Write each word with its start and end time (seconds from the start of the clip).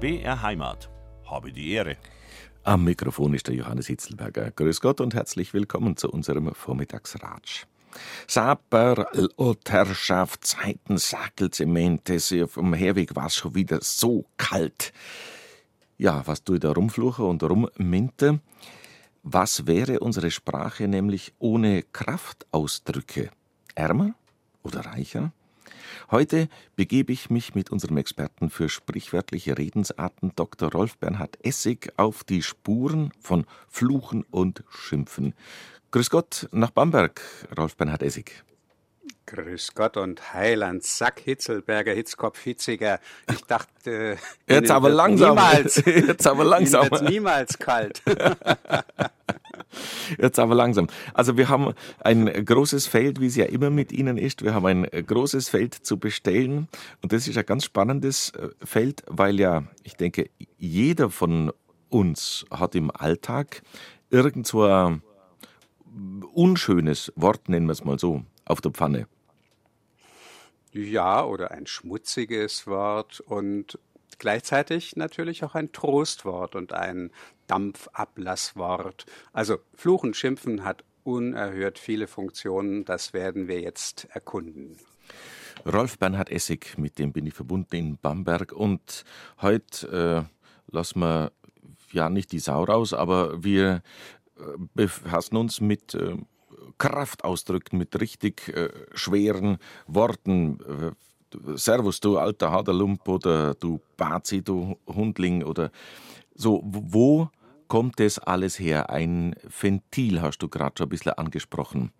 BR 0.00 0.40
Heimat. 0.40 0.88
Habe 1.26 1.52
die 1.52 1.72
Ehre. 1.72 1.98
Am 2.64 2.84
Mikrofon 2.84 3.34
ist 3.34 3.48
der 3.48 3.54
Johannes 3.54 3.86
Hitzelberger. 3.86 4.50
Grüß 4.50 4.80
Gott 4.80 4.98
und 5.02 5.12
herzlich 5.12 5.52
willkommen 5.52 5.98
zu 5.98 6.10
unserem 6.10 6.54
Vormittagsratsch. 6.54 7.66
Saper, 8.26 9.08
Otterschaft, 9.36 10.46
Zeiten, 10.46 10.96
Sackelzemente, 10.96 12.18
vom 12.48 12.72
Herweg 12.72 13.14
war 13.14 13.26
es 13.26 13.34
schon 13.34 13.54
wieder 13.54 13.80
so 13.82 14.24
kalt. 14.38 14.94
Ja, 15.98 16.26
was 16.26 16.44
tue 16.44 16.56
ich 16.56 16.60
da 16.62 16.72
rumfluche 16.72 17.22
und 17.22 17.42
rumminte? 17.42 18.40
Was 19.22 19.66
wäre 19.66 20.00
unsere 20.00 20.30
Sprache 20.30 20.88
nämlich 20.88 21.34
ohne 21.38 21.82
Kraftausdrücke? 21.82 23.28
Ärmer 23.74 24.14
oder 24.62 24.80
reicher? 24.80 25.34
Heute 26.10 26.48
begebe 26.76 27.12
ich 27.12 27.30
mich 27.30 27.54
mit 27.54 27.70
unserem 27.70 27.96
Experten 27.96 28.50
für 28.50 28.68
sprichwörtliche 28.68 29.58
Redensarten 29.58 30.32
Dr. 30.36 30.70
Rolf 30.72 30.98
Bernhard 30.98 31.38
Essig 31.44 31.92
auf 31.96 32.24
die 32.24 32.42
Spuren 32.42 33.12
von 33.20 33.46
Fluchen 33.68 34.24
und 34.30 34.64
Schimpfen. 34.68 35.34
Grüß 35.90 36.10
Gott 36.10 36.48
nach 36.52 36.70
Bamberg, 36.70 37.20
Rolf 37.56 37.76
Bernhard 37.76 38.02
Essig. 38.02 38.44
Grüß 39.26 39.74
Gott 39.74 39.96
und 39.96 40.34
Heiland, 40.34 40.82
Sack, 40.82 41.20
Hitzelberger, 41.20 41.92
Hitzkopf, 41.92 42.40
Hitziger. 42.40 42.98
Ich 43.30 43.42
dachte, 43.42 44.18
jetzt 44.48 44.70
aber 44.70 44.88
langsam. 44.88 45.36
Niemals, 45.36 45.82
jetzt 45.84 46.26
aber 46.26 46.44
langsam. 46.44 46.88
Niemals 47.02 47.58
kalt. 47.58 48.02
Jetzt 50.18 50.38
aber 50.38 50.54
langsam. 50.54 50.88
Also 51.14 51.36
wir 51.36 51.48
haben 51.48 51.74
ein 52.00 52.44
großes 52.44 52.86
Feld, 52.86 53.20
wie 53.20 53.26
es 53.26 53.36
ja 53.36 53.46
immer 53.46 53.70
mit 53.70 53.92
Ihnen 53.92 54.18
ist. 54.18 54.42
Wir 54.42 54.54
haben 54.54 54.66
ein 54.66 55.06
großes 55.06 55.48
Feld 55.48 55.74
zu 55.74 55.98
bestellen. 55.98 56.68
Und 57.02 57.12
das 57.12 57.28
ist 57.28 57.36
ein 57.38 57.46
ganz 57.46 57.64
spannendes 57.64 58.30
äh, 58.30 58.48
Feld, 58.64 59.02
weil 59.06 59.38
ja, 59.40 59.64
ich 59.82 59.96
denke, 59.96 60.30
jeder 60.58 61.10
von 61.10 61.52
uns 61.88 62.46
hat 62.50 62.74
im 62.74 62.90
Alltag 62.90 63.62
irgend 64.10 64.46
so 64.46 64.64
ein 64.64 65.02
unschönes 66.32 67.12
Wort, 67.16 67.48
nennen 67.48 67.66
wir 67.66 67.72
es 67.72 67.84
mal 67.84 67.98
so, 67.98 68.24
auf 68.44 68.60
der 68.60 68.70
Pfanne. 68.70 69.06
Ja, 70.72 71.24
oder 71.24 71.50
ein 71.50 71.66
schmutziges 71.66 72.66
Wort 72.68 73.20
und 73.20 73.78
gleichzeitig 74.18 74.94
natürlich 74.94 75.42
auch 75.42 75.56
ein 75.56 75.72
Trostwort 75.72 76.54
und 76.54 76.72
ein 76.72 77.10
Dampfablasswort. 77.50 79.06
Also 79.32 79.58
Fluchen, 79.74 80.14
Schimpfen 80.14 80.64
hat 80.64 80.84
unerhört 81.02 81.78
viele 81.78 82.06
Funktionen, 82.06 82.84
das 82.84 83.12
werden 83.12 83.48
wir 83.48 83.60
jetzt 83.60 84.06
erkunden. 84.10 84.76
Rolf 85.66 85.98
Bernhard 85.98 86.30
Essig, 86.30 86.78
mit 86.78 86.98
dem 86.98 87.12
bin 87.12 87.26
ich 87.26 87.34
verbunden 87.34 87.74
in 87.74 87.98
Bamberg 87.98 88.52
und 88.52 89.04
heute 89.42 90.28
äh, 90.70 90.74
lassen 90.74 91.00
wir 91.00 91.32
ja 91.92 92.08
nicht 92.08 92.32
die 92.32 92.38
Sau 92.38 92.62
raus, 92.62 92.94
aber 92.94 93.42
wir 93.42 93.82
äh, 94.38 94.42
befassen 94.74 95.36
uns 95.36 95.60
mit 95.60 95.94
äh, 95.94 96.16
Kraftausdrücken, 96.78 97.78
mit 97.78 98.00
richtig 98.00 98.48
äh, 98.48 98.70
schweren 98.94 99.58
Worten. 99.86 100.60
Äh, 100.60 101.56
Servus, 101.56 102.00
du 102.00 102.18
alter 102.18 102.50
Haderlump 102.50 103.06
oder 103.08 103.54
du 103.54 103.80
Bazi, 103.96 104.42
du 104.42 104.76
Hundling 104.86 105.44
oder 105.44 105.70
so. 106.34 106.60
Wo 106.64 107.28
kommt 107.70 108.00
das 108.00 108.18
alles 108.18 108.58
her? 108.58 108.90
Ein 108.90 109.36
Ventil 109.44 110.20
hast 110.20 110.40
du 110.40 110.48
gerade 110.48 110.74
schon 110.76 110.86
ein 110.88 110.90
bisschen 110.90 111.12
angesprochen. 111.12 111.92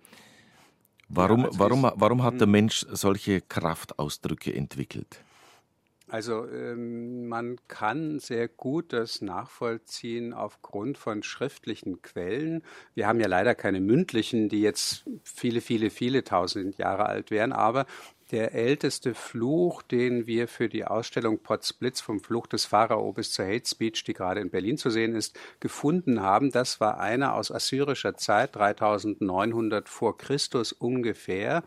Warum, 1.08 1.46
also 1.46 1.58
warum, 1.58 1.90
warum 1.94 2.22
hat 2.22 2.34
der 2.34 2.46
hm. 2.46 2.50
Mensch 2.50 2.84
solche 2.90 3.40
Kraftausdrücke 3.40 4.52
entwickelt? 4.54 5.24
Also 6.08 6.48
ähm, 6.48 7.28
man 7.28 7.56
kann 7.68 8.18
sehr 8.18 8.48
gut 8.48 8.92
das 8.92 9.22
nachvollziehen 9.22 10.32
aufgrund 10.34 10.98
von 10.98 11.22
schriftlichen 11.22 12.02
Quellen. 12.02 12.64
Wir 12.94 13.06
haben 13.06 13.20
ja 13.20 13.28
leider 13.28 13.54
keine 13.54 13.80
mündlichen, 13.80 14.48
die 14.48 14.60
jetzt 14.60 15.08
viele, 15.22 15.60
viele, 15.60 15.90
viele 15.90 16.24
tausend 16.24 16.78
Jahre 16.78 17.06
alt 17.06 17.30
wären, 17.30 17.52
aber 17.52 17.86
der 18.30 18.54
älteste 18.54 19.14
Fluch, 19.14 19.82
den 19.82 20.26
wir 20.26 20.48
für 20.48 20.68
die 20.68 20.84
Ausstellung 20.84 21.38
Potsblitz 21.38 22.00
vom 22.00 22.20
Fluch 22.20 22.46
des 22.46 22.66
Pharao 22.66 23.12
bis 23.12 23.32
zur 23.32 23.46
Hate 23.46 23.68
Speech, 23.68 24.04
die 24.04 24.14
gerade 24.14 24.40
in 24.40 24.50
Berlin 24.50 24.76
zu 24.76 24.90
sehen 24.90 25.14
ist, 25.14 25.38
gefunden 25.60 26.20
haben. 26.22 26.50
Das 26.50 26.80
war 26.80 27.00
einer 27.00 27.34
aus 27.34 27.50
assyrischer 27.50 28.16
Zeit, 28.16 28.56
3900 28.56 29.88
vor 29.88 30.16
Christus 30.16 30.72
ungefähr. 30.72 31.62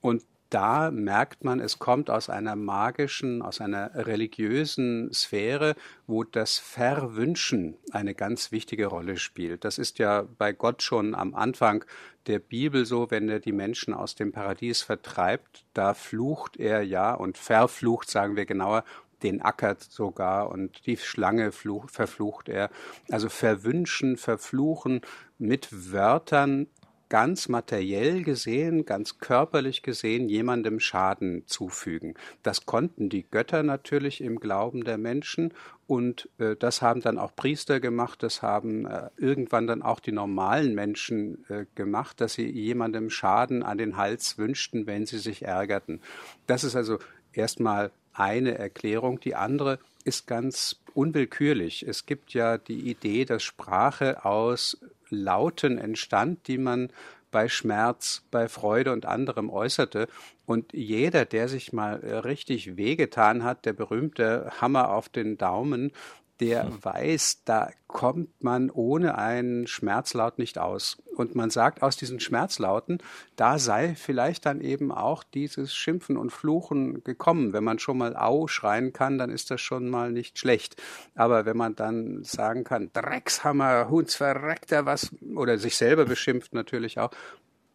Und 0.00 0.24
da 0.50 0.90
merkt 0.90 1.44
man, 1.44 1.60
es 1.60 1.78
kommt 1.78 2.08
aus 2.08 2.30
einer 2.30 2.56
magischen, 2.56 3.42
aus 3.42 3.60
einer 3.60 3.90
religiösen 3.94 5.12
Sphäre, 5.12 5.74
wo 6.06 6.24
das 6.24 6.58
Verwünschen 6.58 7.76
eine 7.92 8.14
ganz 8.14 8.50
wichtige 8.50 8.86
Rolle 8.86 9.18
spielt. 9.18 9.64
Das 9.64 9.78
ist 9.78 9.98
ja 9.98 10.26
bei 10.38 10.52
Gott 10.52 10.82
schon 10.82 11.14
am 11.14 11.34
Anfang 11.34 11.84
der 12.26 12.38
Bibel 12.38 12.86
so, 12.86 13.10
wenn 13.10 13.28
er 13.28 13.40
die 13.40 13.52
Menschen 13.52 13.94
aus 13.94 14.14
dem 14.14 14.32
Paradies 14.32 14.82
vertreibt, 14.82 15.64
da 15.74 15.94
flucht 15.94 16.56
er 16.56 16.82
ja 16.82 17.14
und 17.14 17.38
verflucht, 17.38 18.10
sagen 18.10 18.36
wir 18.36 18.46
genauer, 18.46 18.84
den 19.22 19.42
Acker 19.42 19.76
sogar 19.80 20.50
und 20.50 20.86
die 20.86 20.96
Schlange 20.96 21.52
fluch, 21.52 21.90
verflucht 21.90 22.48
er. 22.48 22.70
Also 23.10 23.28
verwünschen, 23.28 24.16
verfluchen 24.16 25.00
mit 25.38 25.92
Wörtern 25.92 26.68
ganz 27.08 27.48
materiell 27.48 28.22
gesehen, 28.22 28.84
ganz 28.84 29.18
körperlich 29.18 29.82
gesehen 29.82 30.28
jemandem 30.28 30.80
Schaden 30.80 31.46
zufügen. 31.46 32.14
Das 32.42 32.66
konnten 32.66 33.08
die 33.08 33.24
Götter 33.28 33.62
natürlich 33.62 34.20
im 34.20 34.40
Glauben 34.40 34.84
der 34.84 34.98
Menschen 34.98 35.54
und 35.86 36.28
äh, 36.38 36.54
das 36.54 36.82
haben 36.82 37.00
dann 37.00 37.18
auch 37.18 37.34
Priester 37.34 37.80
gemacht, 37.80 38.22
das 38.22 38.42
haben 38.42 38.86
äh, 38.86 39.08
irgendwann 39.16 39.66
dann 39.66 39.82
auch 39.82 40.00
die 40.00 40.12
normalen 40.12 40.74
Menschen 40.74 41.44
äh, 41.48 41.64
gemacht, 41.74 42.20
dass 42.20 42.34
sie 42.34 42.48
jemandem 42.48 43.08
Schaden 43.08 43.62
an 43.62 43.78
den 43.78 43.96
Hals 43.96 44.36
wünschten, 44.36 44.86
wenn 44.86 45.06
sie 45.06 45.18
sich 45.18 45.42
ärgerten. 45.42 46.00
Das 46.46 46.62
ist 46.62 46.76
also 46.76 46.98
erstmal 47.32 47.90
eine 48.12 48.58
Erklärung. 48.58 49.20
Die 49.20 49.34
andere 49.34 49.78
ist 50.04 50.26
ganz 50.26 50.80
unwillkürlich. 50.94 51.86
Es 51.86 52.06
gibt 52.06 52.34
ja 52.34 52.58
die 52.58 52.90
Idee, 52.90 53.24
dass 53.24 53.42
Sprache 53.42 54.24
aus 54.24 54.78
Lauten 55.10 55.78
entstand, 55.78 56.48
die 56.48 56.58
man 56.58 56.90
bei 57.30 57.48
Schmerz, 57.48 58.24
bei 58.30 58.48
Freude 58.48 58.92
und 58.92 59.06
anderem 59.06 59.50
äußerte. 59.50 60.08
Und 60.46 60.72
jeder, 60.72 61.24
der 61.24 61.48
sich 61.48 61.72
mal 61.72 62.02
äh, 62.02 62.16
richtig 62.16 62.76
wehgetan 62.76 63.44
hat, 63.44 63.66
der 63.66 63.74
berühmte 63.74 64.50
Hammer 64.60 64.90
auf 64.90 65.08
den 65.08 65.36
Daumen, 65.36 65.92
der 66.40 66.64
hm. 66.64 66.84
weiß, 66.84 67.42
da 67.44 67.70
kommt 67.86 68.42
man 68.42 68.70
ohne 68.70 69.16
einen 69.16 69.66
Schmerzlaut 69.66 70.38
nicht 70.38 70.58
aus. 70.58 70.98
Und 71.16 71.34
man 71.34 71.50
sagt 71.50 71.82
aus 71.82 71.96
diesen 71.96 72.20
Schmerzlauten, 72.20 72.98
da 73.34 73.58
sei 73.58 73.94
vielleicht 73.96 74.46
dann 74.46 74.60
eben 74.60 74.92
auch 74.92 75.24
dieses 75.24 75.74
Schimpfen 75.74 76.16
und 76.16 76.30
Fluchen 76.30 77.02
gekommen. 77.02 77.52
Wenn 77.52 77.64
man 77.64 77.78
schon 77.78 77.98
mal 77.98 78.16
Au 78.16 78.46
schreien 78.46 78.92
kann, 78.92 79.18
dann 79.18 79.30
ist 79.30 79.50
das 79.50 79.60
schon 79.60 79.88
mal 79.88 80.12
nicht 80.12 80.38
schlecht. 80.38 80.80
Aber 81.14 81.44
wenn 81.44 81.56
man 81.56 81.74
dann 81.74 82.22
sagen 82.24 82.62
kann, 82.62 82.90
Dreckshammer, 82.92 83.88
Hundsverreckter, 83.88 84.86
was, 84.86 85.10
oder 85.34 85.58
sich 85.58 85.76
selber 85.76 86.04
beschimpft 86.04 86.54
natürlich 86.54 86.98
auch, 86.98 87.10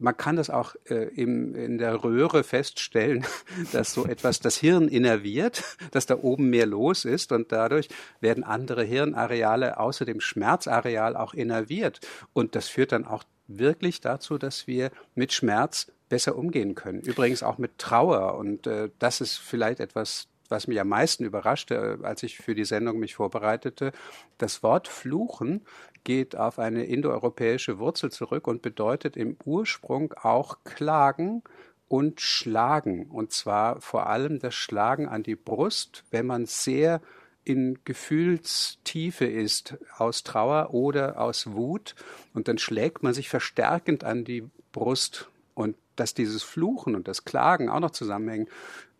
man 0.04 0.18
kann 0.18 0.36
das 0.36 0.50
auch 0.50 0.76
äh, 0.90 1.08
im, 1.16 1.56
in 1.56 1.78
der 1.78 2.04
Röhre 2.04 2.44
feststellen, 2.44 3.26
dass 3.72 3.94
so 3.94 4.06
etwas 4.06 4.42
das 4.42 4.58
Hirn 4.58 4.90
innerviert, 4.90 5.64
dass 5.92 6.06
da 6.06 6.18
oben 6.18 6.50
mehr 6.50 6.66
los 6.66 7.06
ist 7.06 7.32
und 7.32 7.54
dadurch 7.54 7.88
werden 8.20 8.44
andere 8.44 8.84
Hirnareale 8.84 9.80
außer 9.80 10.04
dem 10.04 10.20
Schmerzareal 10.20 11.16
auch 11.16 11.34
innerviert. 11.34 12.02
Und 12.34 12.56
das 12.56 12.68
führt 12.68 12.92
dann 12.92 13.06
auch 13.06 13.24
wirklich 13.48 14.02
dazu, 14.02 14.38
dass 14.38 14.68
wir 14.68 14.92
mit 15.16 15.32
Schmerz 15.32 15.90
besser 16.10 16.36
umgehen 16.36 16.76
können. 16.76 17.00
Übrigens 17.00 17.42
auch 17.42 17.58
mit 17.58 17.78
Trauer. 17.78 18.36
Und 18.36 18.68
äh, 18.68 18.90
das 19.00 19.22
ist 19.22 19.38
vielleicht 19.38 19.80
etwas, 19.80 20.28
was 20.54 20.68
mich 20.68 20.80
am 20.80 20.88
meisten 20.88 21.26
überraschte, 21.26 22.00
äh, 22.02 22.06
als 22.06 22.24
ich 22.24 22.38
für 22.38 22.56
die 22.56 22.64
Sendung 22.64 23.00
mich 23.00 23.16
vorbereitete. 23.16 23.92
Das 24.38 24.64
Wort 24.64 24.88
Fluchen 24.88 25.66
geht 26.04 26.38
auf 26.38 26.60
eine 26.60 26.86
indoeuropäische 26.86 27.80
Wurzel 27.80 28.12
zurück 28.12 28.48
und 28.48 28.62
bedeutet 28.62 29.18
im 29.18 29.36
Ursprung 29.44 30.14
auch 30.14 30.60
klagen 30.64 31.44
und 31.88 32.22
schlagen. 32.22 33.08
Und 33.08 33.32
zwar 33.32 33.82
vor 33.82 34.08
allem 34.08 34.40
das 34.40 34.54
Schlagen 34.54 35.08
an 35.10 35.24
die 35.24 35.36
Brust, 35.36 36.04
wenn 36.12 36.28
man 36.28 36.46
sehr 36.46 37.02
in 37.46 37.80
Gefühlstiefe 37.84 39.26
ist, 39.26 39.76
aus 39.98 40.24
Trauer 40.24 40.74
oder 40.74 41.20
aus 41.20 41.52
Wut. 41.52 41.96
Und 42.34 42.48
dann 42.48 42.58
schlägt 42.58 43.04
man 43.04 43.14
sich 43.14 43.28
verstärkend 43.28 44.04
an 44.04 44.24
die 44.24 44.50
Brust. 44.72 45.30
Und 45.56 45.76
dass 45.96 46.14
dieses 46.14 46.44
Fluchen 46.44 46.96
und 46.96 47.08
das 47.08 47.26
Klagen 47.26 47.70
auch 47.70 47.80
noch 47.80 47.92
zusammenhängen, 47.92 48.48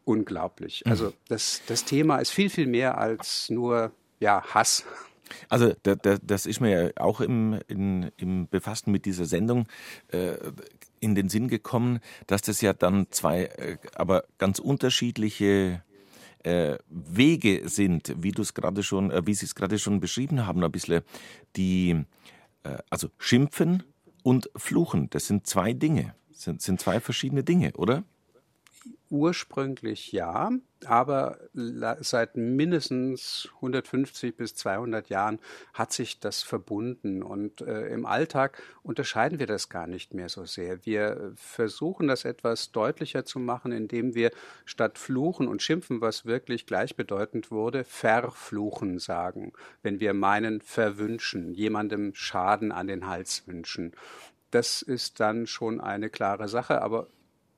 unglaublich. 0.06 0.84
Also 0.86 1.08
mhm. 1.08 1.14
das, 1.28 1.62
das 1.68 1.86
Thema 1.86 2.18
ist 2.18 2.32
viel, 2.32 2.50
viel 2.50 2.68
mehr 2.68 2.98
als 2.98 3.50
nur 3.50 3.92
ja, 4.20 4.44
Hass. 4.54 4.86
Also 5.50 5.74
da, 5.84 5.96
da, 5.96 6.18
das 6.22 6.46
ist 6.46 6.60
mir 6.60 6.70
ja 6.70 6.92
auch 6.98 7.22
im, 7.22 7.60
in, 7.68 8.12
im 8.18 8.48
Befassen 8.48 8.92
mit 8.92 9.06
dieser 9.06 9.26
Sendung 9.26 9.68
äh, 10.10 10.36
in 11.00 11.16
den 11.16 11.30
Sinn 11.30 11.48
gekommen, 11.48 12.00
dass 12.28 12.42
das 12.42 12.62
ja 12.62 12.74
dann 12.74 13.08
zwei, 13.10 13.46
äh, 13.46 13.78
aber 13.96 14.26
ganz 14.38 14.60
unterschiedliche 14.60 15.84
äh, 16.44 16.78
Wege 16.90 17.68
sind, 17.68 18.14
wie 18.18 18.32
du 18.32 18.42
es 18.42 18.54
gerade 18.54 18.84
schon, 18.84 19.12
äh, 19.12 19.26
wie 19.26 19.34
Sie 19.34 19.46
es 19.46 19.56
gerade 19.56 19.80
schon 19.80 20.00
beschrieben 20.00 20.46
haben, 20.46 20.64
ein 20.64 20.72
bisschen 20.72 21.02
die, 21.56 22.04
äh, 22.64 22.78
also 22.90 23.10
schimpfen 23.18 23.84
und 24.24 24.50
fluchen. 24.56 25.10
Das 25.10 25.28
sind 25.28 25.48
zwei 25.48 25.74
Dinge, 25.74 26.16
sind, 26.32 26.62
sind 26.62 26.80
zwei 26.80 27.00
verschiedene 27.00 27.44
Dinge, 27.44 27.74
oder? 27.74 28.04
Ursprünglich 29.10 30.12
ja, 30.12 30.52
aber 30.86 31.38
seit 32.00 32.36
mindestens 32.36 33.48
150 33.56 34.36
bis 34.36 34.56
200 34.56 35.10
Jahren 35.10 35.40
hat 35.74 35.94
sich 35.94 36.20
das 36.20 36.42
verbunden 36.42 37.22
und 37.22 37.62
äh, 37.62 37.88
im 37.90 38.06
Alltag 38.06 38.62
unterscheiden 38.82 39.40
wir 39.40 39.48
das 39.48 39.70
gar 39.70 39.88
nicht 39.88 40.14
mehr 40.14 40.30
so 40.30 40.46
sehr. 40.46 40.86
Wir 40.86 41.34
versuchen 41.36 42.08
das 42.08 42.26
etwas 42.26 42.72
deutlicher 42.72 43.24
zu 43.24 43.40
machen, 43.40 43.72
indem 43.72 44.16
wir 44.16 44.32
statt 44.66 44.98
fluchen 44.98 45.48
und 45.48 45.62
schimpfen, 45.62 46.02
was 46.02 46.26
wirklich 46.26 46.66
gleichbedeutend 46.66 47.52
wurde, 47.52 47.84
verfluchen 47.84 49.00
sagen, 49.00 49.54
wenn 49.84 50.00
wir 50.00 50.14
meinen 50.14 50.60
verwünschen, 50.60 51.54
jemandem 51.54 52.16
Schaden 52.16 52.72
an 52.72 52.88
den 52.88 53.08
Hals 53.08 53.48
wünschen. 53.48 53.94
Das 54.50 54.82
ist 54.82 55.20
dann 55.20 55.48
schon 55.48 55.82
eine 55.82 56.10
klare 56.10 56.48
Sache, 56.48 56.82
aber 56.82 57.08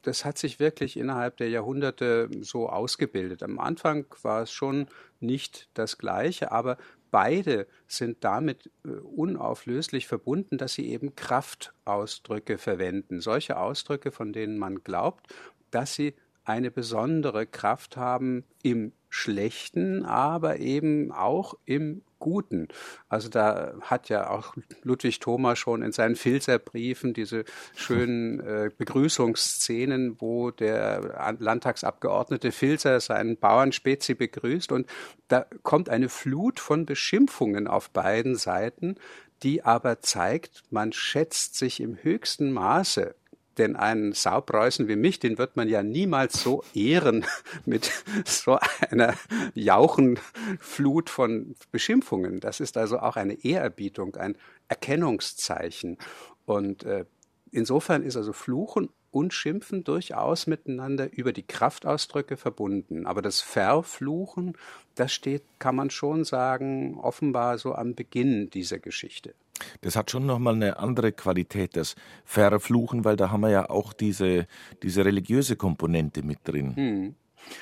das 0.06 0.24
hat 0.24 0.38
sich 0.38 0.60
wirklich 0.60 0.98
innerhalb 0.98 1.38
der 1.38 1.50
Jahrhunderte 1.50 2.30
so 2.42 2.70
ausgebildet. 2.70 3.42
Am 3.42 3.60
Anfang 3.60 4.06
war 4.22 4.44
es 4.44 4.52
schon 4.52 4.88
nicht 5.20 5.70
das 5.74 5.98
Gleiche, 5.98 6.52
aber 6.52 6.78
beide 7.10 7.66
sind 7.88 8.24
damit 8.24 8.70
äh, 8.84 8.90
unauflöslich 8.90 10.06
verbunden, 10.06 10.58
dass 10.58 10.74
sie 10.74 10.90
eben 10.90 11.16
Kraftausdrücke 11.16 12.58
verwenden. 12.58 13.20
Solche 13.20 13.58
Ausdrücke, 13.58 14.12
von 14.12 14.32
denen 14.32 14.60
man 14.60 14.84
glaubt, 14.84 15.34
dass 15.72 15.96
sie 15.96 16.14
eine 16.44 16.70
besondere 16.70 17.48
Kraft 17.48 17.98
haben 17.98 18.44
im 18.62 18.92
Schlechten, 19.16 20.04
aber 20.04 20.60
eben 20.60 21.14
auch 21.14 21.54
im 21.64 22.02
Guten. 22.20 22.68
Also 23.08 23.30
da 23.30 23.76
hat 23.80 24.10
ja 24.10 24.30
auch 24.30 24.56
Ludwig 24.84 25.22
Thoma 25.22 25.56
schon 25.56 25.84
in 25.84 25.94
seinen 25.94 26.18
Filzerbriefen 26.18 27.14
diese 27.14 27.46
schönen 27.76 28.40
äh, 28.46 28.72
Begrüßungsszenen, 28.78 30.20
wo 30.20 30.52
der 30.52 31.36
Landtagsabgeordnete 31.40 32.52
Filzer 32.52 33.00
seinen 33.00 33.38
Bauernspezi 33.38 34.16
begrüßt 34.16 34.74
und 34.74 34.88
da 35.30 35.46
kommt 35.64 35.88
eine 35.88 36.10
Flut 36.10 36.60
von 36.60 36.86
Beschimpfungen 36.86 37.68
auf 37.68 37.92
beiden 37.92 38.36
Seiten, 38.36 38.96
die 39.44 39.64
aber 39.64 40.02
zeigt, 40.02 40.64
man 40.72 40.92
schätzt 40.92 41.56
sich 41.56 41.80
im 41.80 41.98
höchsten 42.02 42.52
Maße 42.52 43.16
denn 43.58 43.76
einen 43.76 44.14
Saupreußen 44.14 44.88
wie 44.88 44.96
mich, 44.96 45.20
den 45.20 45.38
wird 45.38 45.56
man 45.56 45.68
ja 45.68 45.84
niemals 45.84 46.42
so 46.42 46.64
ehren 46.74 47.26
mit 47.66 47.92
so 48.26 48.60
einer 48.90 49.14
Jauchenflut 49.54 51.10
von 51.10 51.56
Beschimpfungen. 51.72 52.40
Das 52.40 52.60
ist 52.60 52.78
also 52.78 53.00
auch 53.00 53.16
eine 53.16 53.44
Ehrerbietung, 53.44 54.16
ein 54.16 54.38
Erkennungszeichen. 54.68 55.98
Und 56.46 56.84
äh, 56.84 57.06
insofern 57.52 58.04
ist 58.04 58.18
also 58.18 58.34
Fluchen 58.34 58.90
und 59.16 59.34
Schimpfen 59.34 59.86
durchaus 59.86 60.46
miteinander 60.46 61.08
über 61.14 61.32
die 61.32 61.44
Kraftausdrücke 61.48 62.36
verbunden. 62.36 63.06
Aber 63.06 63.22
das 63.22 63.40
Verfluchen, 63.40 64.58
das 64.96 65.14
steht, 65.14 65.44
kann 65.58 65.78
man 65.78 65.90
schon 65.90 66.26
sagen, 66.26 67.00
offenbar 67.00 67.58
so 67.58 67.74
am 67.74 67.96
Beginn 67.96 68.50
dieser 68.50 68.78
Geschichte. 68.78 69.34
Das 69.80 69.96
hat 69.96 70.12
schon 70.12 70.26
nochmal 70.26 70.56
eine 70.56 70.80
andere 70.80 71.14
Qualität, 71.14 71.78
das 71.78 71.96
Verfluchen, 72.26 73.06
weil 73.06 73.16
da 73.16 73.32
haben 73.32 73.40
wir 73.40 73.52
ja 73.52 73.70
auch 73.70 73.94
diese, 73.94 74.48
diese 74.84 75.06
religiöse 75.06 75.56
Komponente 75.56 76.22
mit 76.22 76.40
drin. 76.44 76.76
Hm. 76.76 77.16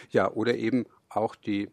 Ja, 0.09 0.31
oder 0.31 0.55
eben 0.55 0.87
auch 1.07 1.35
die 1.35 1.69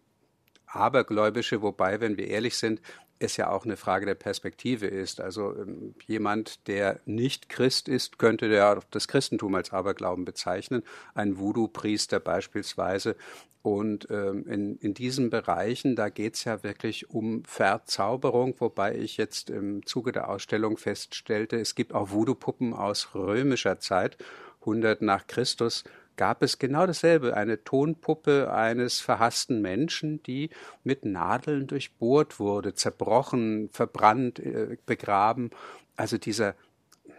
abergläubische, 0.67 1.62
wobei, 1.62 2.03
wenn 2.03 2.19
wir 2.19 2.29
ehrlich 2.29 2.59
sind, 2.59 2.82
es 3.20 3.37
ja 3.37 3.50
auch 3.50 3.64
eine 3.64 3.76
Frage 3.76 4.06
der 4.06 4.14
Perspektive 4.14 4.87
ist. 4.87 5.20
Also 5.20 5.55
ähm, 5.55 5.94
jemand, 6.06 6.67
der 6.67 7.00
nicht 7.05 7.49
Christ 7.49 7.87
ist, 7.87 8.19
könnte 8.19 8.46
ja 8.46 8.81
das 8.90 9.06
Christentum 9.06 9.55
als 9.55 9.72
Aberglauben 9.72 10.25
bezeichnen. 10.25 10.82
Ein 11.14 11.38
Voodoo-Priester 11.38 12.19
beispielsweise. 12.19 13.14
Und 13.62 14.08
ähm, 14.11 14.46
in, 14.49 14.76
in 14.78 14.94
diesen 14.94 15.28
Bereichen, 15.28 15.94
da 15.94 16.08
geht 16.08 16.34
es 16.34 16.44
ja 16.44 16.62
wirklich 16.62 17.11
um 17.11 17.44
Verzauberung, 17.44 18.55
wobei 18.58 18.96
ich 18.96 19.19
jetzt 19.19 19.50
im 19.50 19.84
Zuge 19.84 20.12
der 20.12 20.31
Ausstellung 20.31 20.78
feststellte, 20.78 21.61
es 21.61 21.75
gibt 21.75 21.93
auch 21.93 22.11
Voodoo-Puppen 22.11 22.72
aus 22.72 23.14
römischer 23.14 23.78
Zeit, 23.78 24.17
100 24.61 25.02
nach 25.02 25.26
Christus, 25.26 25.84
gab 26.20 26.43
es 26.43 26.58
genau 26.58 26.87
dasselbe, 26.87 27.34
eine 27.34 27.64
Tonpuppe 27.64 28.52
eines 28.52 29.00
verhassten 29.00 29.62
Menschen, 29.62 30.22
die 30.22 30.50
mit 30.84 31.06
Nadeln 31.06 31.67
durchbohrt 31.67 32.38
wurde, 32.38 32.75
zerbrochen, 32.75 33.70
verbrannt, 33.70 34.38
äh, 34.38 34.76
begraben. 34.84 35.49
Also 35.96 36.19
dieser 36.19 36.56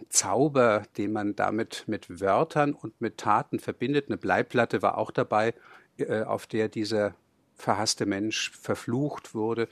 Zauber, 0.09 0.83
den 1.00 1.13
man 1.13 1.36
damit 1.36 1.86
mit 1.88 2.21
Wörtern 2.21 2.74
und 2.74 3.01
mit 3.01 3.18
Taten 3.18 3.57
verbindet. 3.57 4.06
Eine 4.07 4.18
Bleiplatte 4.18 4.83
war 4.83 5.00
auch 5.00 5.09
dabei, 5.09 5.56
äh, 5.98 6.21
auf 6.21 6.45
der 6.45 6.69
dieser 6.69 7.15
verhasste 7.56 8.06
Mensch 8.06 8.51
verflucht 8.51 9.33
wurde. 9.33 9.68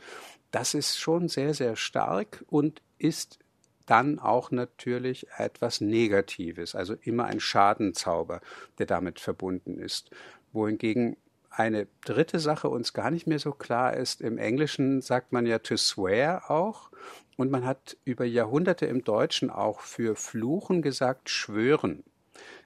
Das 0.50 0.74
ist 0.74 0.98
schon 0.98 1.28
sehr, 1.28 1.54
sehr 1.54 1.76
stark 1.76 2.44
und 2.48 2.81
ist 2.98 3.38
dann 3.90 4.20
auch 4.20 4.52
natürlich 4.52 5.28
etwas 5.38 5.82
Negatives, 5.82 6.76
also 6.76 6.96
immer 7.02 7.26
ein 7.26 7.40
Schadenzauber, 7.40 8.42
der 8.78 8.86
damit 8.86 9.20
verbunden 9.20 9.80
ist. 9.80 10.12
Wohingegen 10.54 11.18
eine 11.50 11.88
dritte 12.06 12.40
Sache 12.40 12.70
uns 12.70 12.94
gar 12.94 13.10
nicht 13.12 13.28
mehr 13.28 13.40
so 13.40 13.52
klar 13.52 13.96
ist. 13.96 14.22
Im 14.22 14.38
Englischen 14.38 15.02
sagt 15.02 15.32
man 15.32 15.46
ja 15.46 15.60
to 15.60 15.78
swear 15.78 16.52
auch. 16.52 16.92
Und 17.38 17.52
man 17.52 17.66
hat 17.66 17.98
über 18.06 18.26
Jahrhunderte 18.26 18.86
im 18.86 19.04
Deutschen 19.04 19.50
auch 19.50 19.80
für 19.80 20.16
Fluchen 20.16 20.82
gesagt 20.82 21.30
schwören. 21.30 22.04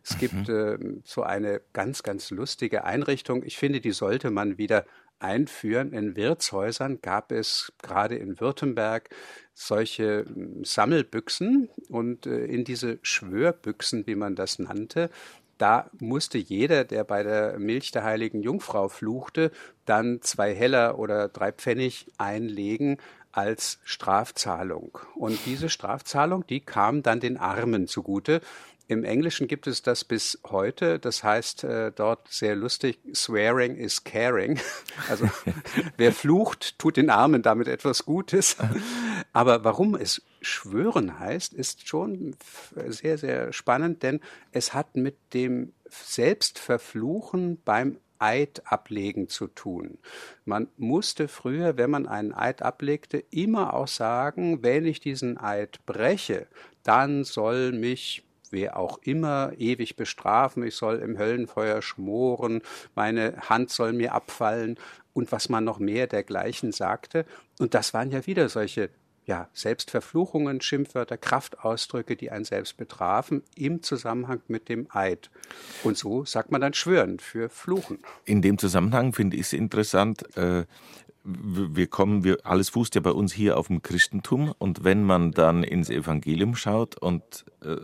Es 0.03 0.15
mhm. 0.15 0.19
gibt 0.19 0.49
äh, 0.49 0.77
so 1.03 1.23
eine 1.23 1.61
ganz, 1.73 2.03
ganz 2.03 2.29
lustige 2.31 2.83
Einrichtung. 2.83 3.43
Ich 3.43 3.57
finde, 3.57 3.81
die 3.81 3.91
sollte 3.91 4.31
man 4.31 4.57
wieder 4.57 4.85
einführen. 5.19 5.93
In 5.93 6.15
Wirtshäusern 6.15 7.01
gab 7.01 7.31
es 7.31 7.71
gerade 7.81 8.15
in 8.15 8.39
Württemberg 8.39 9.09
solche 9.53 10.25
hm, 10.25 10.63
Sammelbüchsen 10.63 11.69
und 11.89 12.25
äh, 12.25 12.45
in 12.45 12.63
diese 12.63 12.99
Schwörbüchsen, 13.01 14.07
wie 14.07 14.15
man 14.15 14.35
das 14.35 14.59
nannte, 14.59 15.09
da 15.57 15.89
musste 15.99 16.37
jeder, 16.37 16.83
der 16.83 17.03
bei 17.03 17.23
der 17.23 17.59
Milch 17.59 17.91
der 17.91 18.03
heiligen 18.03 18.41
Jungfrau 18.41 18.89
fluchte, 18.89 19.51
dann 19.85 20.21
zwei 20.21 20.53
Heller 20.53 20.99
oder 20.99 21.29
drei 21.29 21.51
Pfennig 21.51 22.07
einlegen 22.17 22.97
als 23.31 23.79
Strafzahlung. 23.83 24.99
Und 25.15 25.39
diese 25.45 25.69
Strafzahlung, 25.69 26.45
die 26.47 26.59
kam 26.59 27.01
dann 27.01 27.19
den 27.19 27.37
Armen 27.37 27.87
zugute. 27.87 28.41
Im 28.93 29.03
Englischen 29.03 29.47
gibt 29.47 29.65
es 29.65 29.81
das 29.81 30.05
bis 30.05 30.39
heute. 30.45 30.99
Das 30.99 31.23
heißt 31.23 31.63
äh, 31.63 31.91
dort 31.91 32.27
sehr 32.29 32.55
lustig, 32.55 32.99
swearing 33.13 33.75
is 33.75 34.03
caring. 34.03 34.59
Also 35.09 35.27
wer 35.97 36.13
flucht, 36.13 36.77
tut 36.77 36.97
den 36.97 37.09
Armen 37.09 37.41
damit 37.41 37.67
etwas 37.67 38.05
Gutes. 38.05 38.55
Aber 39.33 39.63
warum 39.63 39.95
es 39.95 40.21
schwören 40.41 41.19
heißt, 41.19 41.53
ist 41.53 41.87
schon 41.87 42.35
sehr, 42.87 43.17
sehr 43.17 43.51
spannend, 43.51 44.03
denn 44.03 44.19
es 44.51 44.73
hat 44.73 44.95
mit 44.95 45.17
dem 45.33 45.73
Selbstverfluchen 45.89 47.61
beim 47.65 47.97
Eid 48.19 48.61
ablegen 48.65 49.27
zu 49.27 49.47
tun. 49.47 49.97
Man 50.45 50.67
musste 50.77 51.27
früher, 51.27 51.77
wenn 51.77 51.89
man 51.89 52.07
einen 52.07 52.33
Eid 52.33 52.61
ablegte, 52.61 53.17
immer 53.31 53.73
auch 53.73 53.87
sagen, 53.87 54.63
wenn 54.63 54.85
ich 54.85 54.99
diesen 54.99 55.37
Eid 55.37 55.85
breche, 55.85 56.47
dann 56.83 57.23
soll 57.23 57.71
mich 57.71 58.23
wer 58.53 58.77
auch 58.77 58.99
immer 59.03 59.51
ewig 59.57 59.97
bestrafen, 59.97 60.63
ich 60.63 60.75
soll 60.75 60.99
im 60.99 61.17
Höllenfeuer 61.17 61.81
schmoren, 61.81 62.61
meine 62.95 63.35
Hand 63.49 63.69
soll 63.69 63.91
mir 63.91 64.13
abfallen 64.13 64.77
und 65.13 65.31
was 65.31 65.49
man 65.49 65.65
noch 65.65 65.79
mehr 65.79 66.07
dergleichen 66.07 66.71
sagte. 66.71 67.25
Und 67.59 67.73
das 67.73 67.93
waren 67.93 68.11
ja 68.11 68.25
wieder 68.25 68.47
solche 68.47 68.89
ja, 69.25 69.47
Selbstverfluchungen, 69.53 70.61
Schimpfwörter, 70.61 71.17
Kraftausdrücke, 71.17 72.15
die 72.15 72.29
einen 72.29 72.45
selbst 72.45 72.77
betrafen, 72.77 73.41
im 73.55 73.81
Zusammenhang 73.81 74.41
mit 74.47 74.69
dem 74.69 74.87
Eid. 74.91 75.29
Und 75.83 75.97
so 75.97 76.25
sagt 76.25 76.51
man 76.51 76.61
dann 76.61 76.73
Schwören 76.73 77.19
für 77.19 77.49
Fluchen. 77.49 77.99
In 78.25 78.41
dem 78.41 78.57
Zusammenhang 78.57 79.13
finde 79.13 79.37
ich 79.37 79.43
es 79.43 79.53
interessant, 79.53 80.35
äh, 80.35 80.65
wir 81.23 81.87
kommen, 81.87 82.23
wir, 82.23 82.37
alles 82.43 82.69
fußt 82.69 82.95
ja 82.95 83.01
bei 83.01 83.11
uns 83.11 83.31
hier 83.33 83.57
auf 83.57 83.67
dem 83.67 83.81
Christentum 83.81 84.53
und 84.57 84.83
wenn 84.83 85.03
man 85.03 85.31
dann 85.31 85.63
ins 85.63 85.89
Evangelium 85.89 86.55
schaut 86.55 86.97
und 86.97 87.45
äh, 87.61 87.77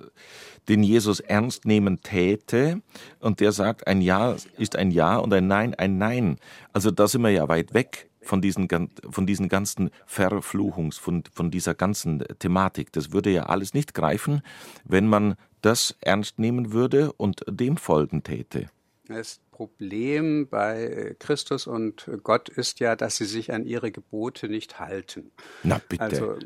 den 0.68 0.84
Jesus 0.84 1.20
ernst 1.22 1.66
nehmen 1.66 2.02
täte 2.02 2.82
und 3.20 3.40
der 3.40 3.52
sagt, 3.52 3.88
ein 3.88 4.02
Ja 4.02 4.36
ist 4.58 4.76
ein 4.76 4.92
Ja 4.92 5.18
und 5.18 5.34
ein 5.34 5.48
Nein 5.48 5.74
ein 5.76 5.98
Nein. 5.98 6.38
Also 6.74 6.92
da 6.92 7.08
sind 7.08 7.22
wir 7.22 7.30
ja 7.30 7.48
weit 7.48 7.74
weg 7.74 8.10
von 8.22 8.42
diesen, 8.42 8.68
von 9.10 9.26
diesen 9.26 9.48
ganzen 9.48 9.90
Verfluchungs, 10.06 10.98
von, 10.98 11.24
von 11.32 11.50
dieser 11.50 11.74
ganzen 11.74 12.24
Thematik. 12.40 12.92
Das 12.92 13.12
würde 13.14 13.32
ja 13.32 13.44
alles 13.44 13.74
nicht 13.74 13.94
greifen, 13.94 14.42
wenn 14.84 15.08
man 15.08 15.36
das 15.62 15.96
ernst 16.02 16.40
nehmen 16.40 16.74
würde 16.74 17.14
und 17.14 17.44
dem 17.48 17.78
folgen 17.78 18.24
täte. 18.24 18.70
Das 19.08 19.40
Problem 19.60 20.48
bei 20.48 21.18
Christus 21.20 21.68
und 21.68 22.10
Gott 22.24 22.48
ist 22.48 22.80
ja, 22.80 22.96
dass 22.96 23.18
sie 23.18 23.26
sich 23.26 23.52
an 23.52 23.66
ihre 23.66 23.92
Gebote 23.92 24.48
nicht 24.48 24.80
halten. 24.80 25.34
Na 25.64 25.82
bitte. 25.90 26.02
Also, 26.02 26.38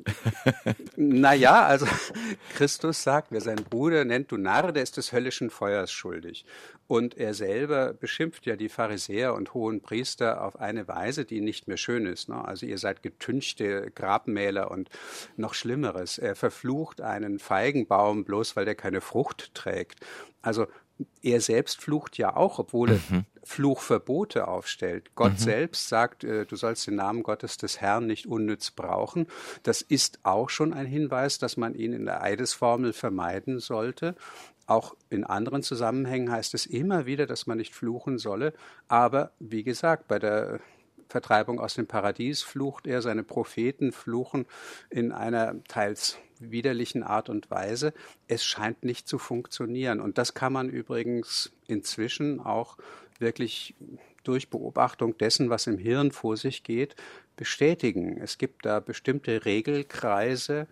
naja, 0.96 1.64
also 1.64 1.86
Christus 2.56 3.04
sagt, 3.04 3.28
wer 3.30 3.40
seinen 3.40 3.66
Bruder 3.66 4.04
nennt, 4.04 4.32
du 4.32 4.38
Narr, 4.38 4.72
der 4.72 4.82
ist 4.82 4.98
des 4.98 5.12
höllischen 5.12 5.52
Feuers 5.52 5.92
schuldig. 5.92 6.44
Und 6.88 7.16
er 7.16 7.36
selber 7.36 7.94
beschimpft 7.94 8.48
ja 8.48 8.56
die 8.56 8.68
Pharisäer 8.68 9.36
und 9.36 9.54
hohen 9.54 9.82
Priester 9.82 10.44
auf 10.44 10.60
eine 10.60 10.88
Weise, 10.88 11.24
die 11.24 11.40
nicht 11.40 11.68
mehr 11.68 11.78
schön 11.78 12.08
ist. 12.08 12.30
Ne? 12.30 12.44
Also 12.44 12.66
ihr 12.66 12.80
seid 12.80 13.04
getünchte 13.04 13.92
Grabmäler 13.92 14.72
und 14.72 14.90
noch 15.38 15.54
Schlimmeres. 15.54 16.18
Er 16.18 16.36
verflucht 16.36 17.00
einen 17.00 17.38
Feigenbaum 17.38 18.26
bloß, 18.26 18.56
weil 18.56 18.66
der 18.66 18.74
keine 18.74 19.02
Frucht 19.02 19.54
trägt. 19.54 20.00
Also 20.42 20.68
er 21.22 21.42
selbst 21.42 21.82
flucht 21.82 22.18
ja 22.18 22.36
auch, 22.36 22.60
obwohl 22.60 22.92
er 22.92 23.00
mhm. 23.10 23.26
Fluchverbote 23.44 24.48
aufstellt. 24.48 25.12
Gott 25.16 25.34
mhm. 25.34 25.38
selbst 25.38 25.90
sagt, 25.90 26.24
äh, 26.24 26.46
du 26.46 26.56
sollst 26.56 26.88
den 26.88 26.96
Namen 26.96 27.24
Gottes 27.24 27.58
des 27.58 27.82
Herrn 27.82 28.08
nicht 28.08 28.26
unnütz 28.26 28.72
brauchen. 28.72 29.28
Das 29.64 29.82
ist 29.82 30.20
auch 30.24 30.50
schon 30.50 30.74
ein 30.74 30.86
Hinweis, 30.86 31.40
dass 31.40 31.58
man 31.58 31.76
ihn 31.76 31.94
in 31.94 32.06
der 32.06 32.22
Eidesformel 32.22 32.94
vermeiden 32.94 33.60
sollte. 33.60 34.16
Auch 34.66 34.96
in 35.10 35.26
anderen 35.26 35.62
Zusammenhängen 35.62 36.32
heißt 36.32 36.54
es 36.54 36.66
immer 36.66 37.06
wieder, 37.06 37.26
dass 37.26 37.48
man 37.48 37.58
nicht 37.58 37.76
fluchen 37.76 38.18
solle. 38.18 38.54
Aber 38.88 39.32
wie 39.40 39.64
gesagt, 39.64 40.08
bei 40.08 40.20
der 40.20 40.62
Vertreibung 41.10 41.60
aus 41.60 41.76
dem 41.76 41.86
Paradies 41.86 42.42
flucht 42.42 42.88
er, 42.88 43.02
seine 43.02 43.24
Propheten 43.24 43.92
fluchen 43.92 44.46
in 44.90 45.12
einer 45.12 45.64
teils 45.66 46.18
widerlichen 46.52 47.04
Art 47.04 47.30
und 47.30 47.50
Weise. 47.52 47.94
Es 48.28 48.44
scheint 48.44 48.84
nicht 48.84 49.08
zu 49.08 49.18
funktionieren. 49.18 50.00
Und 50.00 50.18
das 50.18 50.34
kann 50.34 50.54
man 50.54 50.70
übrigens 50.70 51.52
inzwischen 51.68 52.40
auch 52.40 52.78
wirklich 53.20 53.76
durch 54.24 54.50
Beobachtung 54.50 55.18
dessen, 55.18 55.50
was 55.50 55.68
im 55.68 55.78
Hirn 55.78 56.12
vor 56.12 56.38
sich 56.38 56.64
geht, 56.64 56.96
bestätigen. 57.36 58.18
Es 58.22 58.38
gibt 58.38 58.66
da 58.66 58.80
bestimmte 58.80 59.46
Regelkreise, 59.46 60.68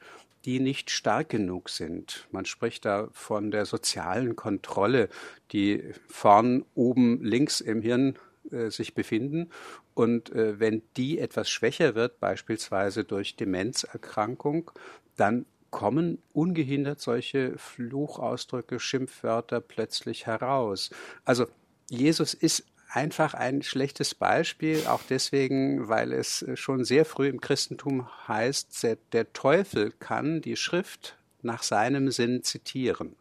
die 0.45 0.59
nicht 0.59 0.89
stark 0.89 1.29
genug 1.29 1.69
sind. 1.69 2.27
Man 2.31 2.45
spricht 2.45 2.85
da 2.85 3.09
von 3.11 3.51
der 3.51 3.65
sozialen 3.65 4.35
Kontrolle, 4.35 5.09
die 5.51 5.83
vorn 6.07 6.65
oben 6.73 7.23
links 7.23 7.61
im 7.61 7.81
Hirn 7.81 8.17
äh, 8.51 8.69
sich 8.71 8.95
befinden. 8.95 9.49
Und 9.93 10.31
äh, 10.31 10.59
wenn 10.59 10.81
die 10.97 11.19
etwas 11.19 11.49
schwächer 11.49 11.95
wird, 11.95 12.19
beispielsweise 12.19 13.03
durch 13.03 13.35
Demenzerkrankung, 13.35 14.71
dann 15.15 15.45
kommen 15.71 16.19
ungehindert 16.33 17.01
solche 17.01 17.57
Fluchausdrücke, 17.57 18.79
Schimpfwörter 18.79 19.61
plötzlich 19.61 20.27
heraus. 20.27 20.91
Also 21.25 21.47
Jesus 21.89 22.33
ist 22.33 22.65
einfach 22.89 23.33
ein 23.33 23.63
schlechtes 23.63 24.13
Beispiel, 24.13 24.85
auch 24.87 25.01
deswegen, 25.09 25.87
weil 25.87 26.11
es 26.11 26.45
schon 26.55 26.83
sehr 26.83 27.05
früh 27.05 27.27
im 27.27 27.39
Christentum 27.39 28.07
heißt, 28.27 28.85
der 29.13 29.33
Teufel 29.33 29.91
kann 29.91 30.41
die 30.41 30.57
Schrift 30.57 31.17
nach 31.41 31.63
seinem 31.63 32.11
Sinn 32.11 32.43
zitieren. 32.43 33.15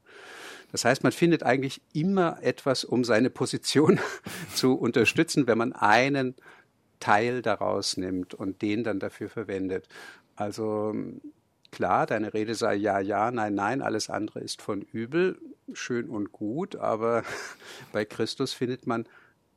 Das 0.73 0.85
heißt, 0.85 1.03
man 1.03 1.13
findet 1.13 1.43
eigentlich 1.43 1.81
immer 1.93 2.39
etwas, 2.43 2.85
um 2.85 3.05
seine 3.05 3.31
Position 3.31 3.99
zu 4.55 4.75
unterstützen, 4.75 5.47
wenn 5.47 5.59
man 5.59 5.73
einen 5.73 6.35
Teil 7.01 7.43
daraus 7.43 7.97
nimmt 7.97 8.35
und 8.35 8.63
den 8.63 8.85
dann 8.85 9.01
dafür 9.01 9.29
verwendet. 9.29 9.89
Also 10.37 10.95
klar, 11.71 12.07
deine 12.07 12.35
Rede 12.35 12.55
sei 12.55 12.75
ja, 12.75 13.01
ja, 13.01 13.31
nein, 13.31 13.55
nein, 13.55 13.83
alles 13.83 14.11
andere 14.11 14.41
ist 14.41 14.63
von 14.63 14.83
übel, 14.83 15.39
schön 15.73 16.09
und 16.09 16.33
gut, 16.33 16.77
aber 16.77 17.23
bei 17.93 18.05
Christus 18.05 18.53
findet 18.53 18.87
man 18.87 19.07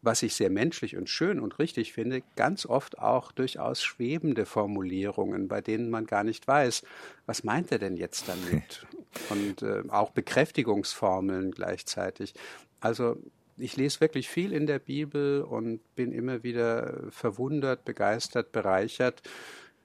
was 0.04 0.22
ich 0.22 0.36
sehr 0.36 0.50
menschlich 0.50 0.98
und 0.98 1.10
schön 1.10 1.40
und 1.40 1.60
richtig 1.60 1.94
finde, 1.94 2.22
ganz 2.36 2.66
oft 2.66 3.00
auch 3.00 3.32
durchaus 3.32 3.82
schwebende 3.82 4.46
Formulierungen, 4.46 5.48
bei 5.48 5.62
denen 5.62 5.90
man 5.90 6.06
gar 6.06 6.26
nicht 6.26 6.46
weiß, 6.46 6.84
was 7.26 7.46
meint 7.46 7.72
er 7.72 7.80
denn 7.80 7.96
jetzt 7.96 8.28
damit? 8.28 8.86
Und 9.30 9.62
äh, 9.62 9.84
auch 9.90 10.10
Bekräftigungsformeln 10.10 11.52
gleichzeitig. 11.52 12.34
Also 12.80 13.18
ich 13.58 13.78
lese 13.78 14.02
wirklich 14.02 14.28
viel 14.28 14.52
in 14.52 14.66
der 14.66 14.80
Bibel 14.80 15.44
und 15.44 15.82
bin 15.96 16.12
immer 16.12 16.42
wieder 16.42 17.04
verwundert, 17.12 17.86
begeistert, 17.86 18.52
bereichert, 18.52 19.22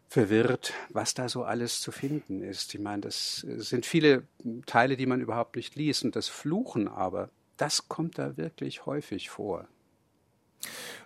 verwirrt, 0.08 0.72
was 0.88 1.14
da 1.14 1.28
so 1.28 1.44
alles 1.44 1.80
zu 1.80 1.92
finden 1.92 2.42
ist. 2.42 2.74
Ich 2.74 2.80
meine, 2.80 3.02
das 3.02 3.36
sind 3.36 3.86
viele 3.86 4.24
Teile, 4.66 4.96
die 4.96 5.06
man 5.06 5.20
überhaupt 5.20 5.56
nicht 5.56 5.76
liest. 5.76 6.02
Und 6.04 6.16
das 6.16 6.28
Fluchen 6.28 6.88
aber, 6.88 7.30
das 7.56 7.88
kommt 7.88 8.18
da 8.18 8.36
wirklich 8.36 8.86
häufig 8.86 9.28
vor. 9.30 9.68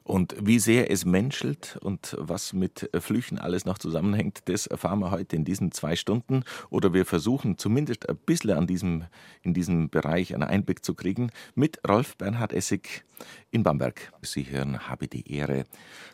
Und 0.05 0.35
wie 0.41 0.59
sehr 0.59 0.91
es 0.91 1.05
menschelt 1.05 1.79
und 1.81 2.17
was 2.19 2.53
mit 2.53 2.91
Flüchen 2.99 3.39
alles 3.39 3.65
noch 3.65 3.79
zusammenhängt, 3.79 4.41
das 4.47 4.67
erfahren 4.67 4.99
wir 4.99 5.13
heute 5.13 5.37
in 5.37 5.45
diesen 5.45 5.71
zwei 5.71 5.95
Stunden. 5.95 6.43
Oder 6.71 6.93
wir 6.93 7.07
versuchen 7.07 7.57
zumindest 7.57 8.09
ein 8.09 8.17
bisschen 8.17 8.51
an 8.51 8.67
diesem, 8.67 9.05
in 9.43 9.55
diesem 9.55 9.91
Bereich 9.91 10.35
einen 10.35 10.43
Einblick 10.43 10.85
zu 10.85 10.95
kriegen 10.95 11.31
mit 11.55 11.79
Rolf 11.89 12.17
Bernhard 12.17 12.53
Essig 12.53 13.05
in 13.53 13.63
Bamberg. 13.63 14.13
Sie 14.23 14.51
hören 14.51 14.89
Habe 14.89 15.07
die 15.07 15.33
Ehre. 15.33 15.65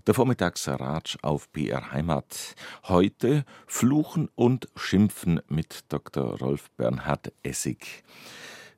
Der 0.06 0.12
Vormittagsratsch 0.12 1.16
auf 1.22 1.48
BR 1.48 1.90
Heimat. 1.90 2.54
Heute 2.84 3.46
Fluchen 3.66 4.28
und 4.34 4.68
Schimpfen 4.76 5.40
mit 5.48 5.84
Dr. 5.88 6.38
Rolf 6.38 6.70
Bernhard 6.76 7.32
Essig. 7.42 8.04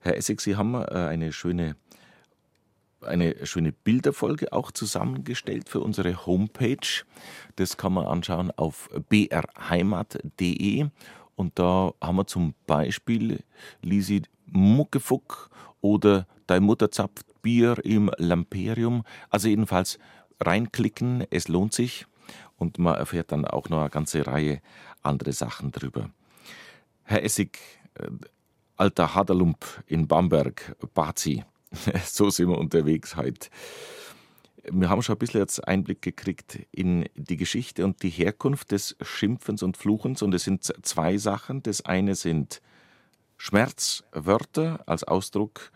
Herr 0.02 0.16
Essig, 0.16 0.40
Sie 0.40 0.54
haben 0.54 0.74
äh, 0.74 0.86
eine 0.86 1.32
schöne 1.32 1.74
eine 3.02 3.46
schöne 3.46 3.72
Bilderfolge 3.72 4.52
auch 4.52 4.70
zusammengestellt 4.70 5.68
für 5.68 5.80
unsere 5.80 6.26
Homepage. 6.26 7.04
Das 7.56 7.76
kann 7.76 7.92
man 7.92 8.06
anschauen 8.06 8.50
auf 8.50 8.88
brheimat.de. 9.08 10.86
Und 11.36 11.58
da 11.58 11.92
haben 12.02 12.16
wir 12.16 12.26
zum 12.26 12.54
Beispiel 12.66 13.42
Lisi 13.82 14.22
Muckefuck 14.46 15.50
oder 15.80 16.26
Dein 16.50 16.64
Mutter 16.64 16.90
zapft 16.90 17.40
Bier 17.42 17.76
im 17.84 18.10
Lamperium. 18.18 19.04
Also 19.28 19.46
jedenfalls 19.46 20.00
reinklicken, 20.40 21.24
es 21.30 21.46
lohnt 21.46 21.72
sich. 21.72 22.06
Und 22.56 22.80
man 22.80 22.96
erfährt 22.96 23.30
dann 23.30 23.44
auch 23.44 23.68
noch 23.68 23.78
eine 23.78 23.88
ganze 23.88 24.26
Reihe 24.26 24.60
andere 25.00 25.32
Sachen 25.32 25.70
drüber. 25.70 26.10
Herr 27.04 27.22
Essig, 27.22 27.60
äh, 27.94 28.08
alter 28.76 29.14
Haderlump 29.14 29.64
in 29.86 30.08
Bamberg, 30.08 30.74
Bazi, 30.92 31.44
so 32.04 32.30
sind 32.30 32.48
wir 32.48 32.58
unterwegs 32.58 33.16
heute. 33.16 33.48
Wir 34.70 34.90
haben 34.90 35.02
schon 35.02 35.16
ein 35.16 35.18
bisschen 35.18 35.40
jetzt 35.40 35.66
Einblick 35.66 36.02
gekriegt 36.02 36.60
in 36.70 37.08
die 37.14 37.36
Geschichte 37.36 37.84
und 37.84 38.02
die 38.02 38.10
Herkunft 38.10 38.72
des 38.72 38.96
Schimpfens 39.00 39.62
und 39.62 39.76
Fluchens. 39.76 40.22
Und 40.22 40.34
es 40.34 40.44
sind 40.44 40.64
zwei 40.82 41.16
Sachen. 41.16 41.62
Das 41.62 41.84
eine 41.84 42.14
sind 42.14 42.60
Schmerzwörter 43.38 44.82
als 44.86 45.02
Ausdruck, 45.04 45.72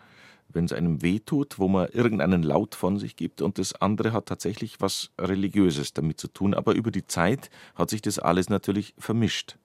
wenn 0.49 0.67
es 0.67 0.73
einem 0.73 1.01
wehtut, 1.01 1.59
wo 1.59 1.67
man 1.67 1.89
irgendeinen 1.89 2.43
Laut 2.43 2.75
von 2.75 2.99
sich 2.99 3.17
gibt. 3.17 3.41
Und 3.41 3.59
das 3.59 3.75
andere 3.81 4.13
hat 4.13 4.27
tatsächlich 4.27 4.77
was 4.81 5.11
Religiöses 5.19 5.95
damit 5.95 6.21
zu 6.21 6.29
tun. 6.29 6.53
Aber 6.53 6.75
über 6.75 6.91
die 6.91 7.07
Zeit 7.07 7.51
hat 7.75 7.89
sich 7.89 8.03
das 8.03 8.19
alles 8.19 8.51
natürlich 8.51 8.95
vermischt. 8.99 9.57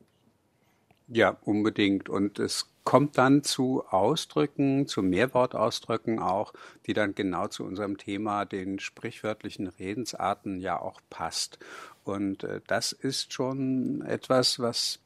Ja, 1.12 1.38
unbedingt. 1.42 2.08
Und 2.08 2.38
es 2.38 2.70
kommt 2.84 3.18
dann 3.18 3.44
zu 3.44 3.84
Ausdrücken, 3.90 4.88
zu 4.88 5.02
Mehrwortausdrücken 5.02 6.20
auch, 6.20 6.54
die 6.86 6.94
dann 6.94 7.16
genau 7.16 7.48
zu 7.48 7.64
unserem 7.64 7.98
Thema, 7.98 8.46
den 8.46 8.80
sprichwörtlichen 8.80 9.68
Redensarten 9.68 10.60
ja 10.60 10.80
auch 10.80 11.02
passt. 11.10 11.58
Und 12.04 12.44
äh, 12.44 12.62
das 12.68 12.92
ist 12.92 13.34
schon 13.34 14.02
etwas, 14.02 14.60
was 14.60 15.00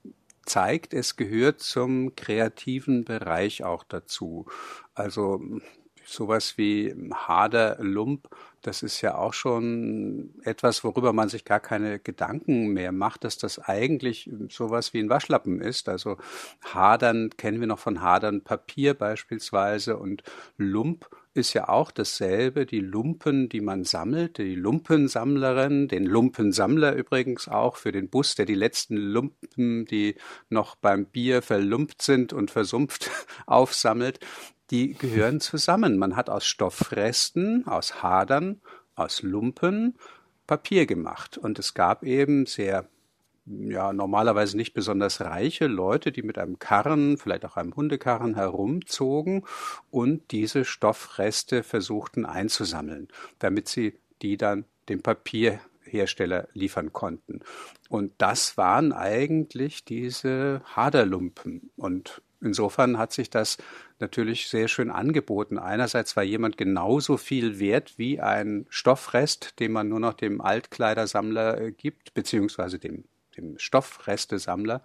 zeigt, 0.46 0.94
es 0.94 1.16
gehört 1.16 1.62
zum 1.62 2.16
kreativen 2.18 3.06
Bereich 3.06 3.64
auch 3.64 3.84
dazu. 3.86 4.46
Also 4.94 5.42
sowas 6.06 6.58
wie 6.58 6.94
Hader, 7.14 7.78
Lump, 7.80 8.30
das 8.64 8.82
ist 8.82 9.02
ja 9.02 9.16
auch 9.16 9.34
schon 9.34 10.34
etwas, 10.44 10.84
worüber 10.84 11.12
man 11.12 11.28
sich 11.28 11.44
gar 11.44 11.60
keine 11.60 12.00
Gedanken 12.00 12.70
mehr 12.70 12.94
macht, 12.94 13.26
dass 13.26 13.38
das 13.38 13.60
eigentlich 13.60 14.30
sowas 14.50 14.94
wie 14.94 15.00
ein 15.00 15.10
Waschlappen 15.10 15.60
ist. 15.60 15.90
Also 15.90 16.18
Hadern 16.64 17.32
kennen 17.32 17.60
wir 17.60 17.68
noch 17.68 17.80
von 17.80 18.02
Hadern 18.02 18.42
Papier 18.42 18.94
beispielsweise 18.94 19.98
und 19.98 20.24
Lump 20.58 21.10
ist 21.34 21.54
ja 21.54 21.68
auch 21.68 21.92
dasselbe, 21.92 22.66
die 22.66 22.80
Lumpen, 22.80 23.50
die 23.50 23.62
man 23.62 23.84
sammelt, 23.84 24.38
die 24.38 24.56
Lumpensammlerin, 24.56 25.88
den 25.88 26.06
Lumpensammler 26.06 26.94
übrigens 26.94 27.48
auch 27.48 27.76
für 27.76 27.92
den 27.92 28.10
Bus, 28.10 28.36
der 28.36 28.46
die 28.46 28.56
letzten 28.56 28.96
Lumpen, 28.96 29.86
die 29.86 30.16
noch 30.50 30.76
beim 30.76 31.06
Bier 31.06 31.42
verlumpt 31.42 32.02
sind 32.02 32.34
und 32.34 32.52
versumpft, 32.52 33.10
aufsammelt 33.48 34.20
die 34.74 34.96
gehören 34.96 35.40
zusammen. 35.40 35.98
Man 36.00 36.16
hat 36.16 36.32
aus 36.32 36.46
Stoffresten, 36.48 37.68
aus 37.68 38.02
Hadern, 38.02 38.60
aus 38.96 39.22
Lumpen 39.22 39.96
Papier 40.48 40.88
gemacht. 40.88 41.38
Und 41.38 41.60
es 41.60 41.76
gab 41.76 42.04
eben 42.04 42.48
sehr 42.48 42.90
ja 43.46 43.94
normalerweise 43.94 44.58
nicht 44.58 44.74
besonders 44.74 45.22
reiche 45.22 45.68
Leute, 45.68 46.12
die 46.12 46.24
mit 46.24 46.40
einem 46.40 46.58
Karren, 46.58 47.18
vielleicht 47.18 47.46
auch 47.46 47.56
einem 47.56 47.76
Hundekarren 47.76 48.34
herumzogen 48.36 49.46
und 49.92 50.32
diese 50.32 50.66
Stoffreste 50.66 51.62
versuchten 51.62 52.26
einzusammeln, 52.26 53.10
damit 53.40 53.68
sie 53.68 54.00
die 54.22 54.38
dann 54.38 54.66
dem 54.90 55.02
Papierhersteller 55.02 56.48
liefern 56.54 56.94
konnten. 56.94 57.42
Und 57.90 58.14
das 58.18 58.58
waren 58.58 58.92
eigentlich 58.92 59.86
diese 59.86 60.62
Haderlumpen. 60.76 61.70
Und 61.76 62.22
insofern 62.44 62.98
hat 62.98 63.14
sich 63.14 63.30
das 63.30 63.58
natürlich 64.00 64.50
sehr 64.50 64.68
schön 64.68 64.90
angeboten. 64.92 65.58
Einerseits 65.58 66.16
war 66.16 66.24
jemand 66.24 66.58
genauso 66.58 67.18
viel 67.18 67.60
wert 67.60 67.98
wie 67.98 68.20
ein 68.20 68.66
Stoffrest, 68.70 69.60
den 69.60 69.72
man 69.72 69.90
nur 69.90 70.00
noch 70.00 70.14
dem 70.14 70.42
Altkleidersammler 70.42 71.60
äh, 71.60 71.72
gibt, 71.72 72.14
beziehungsweise 72.14 72.80
dem 72.80 73.06
dem 73.38 73.58
Stoffrestesammler 73.58 74.84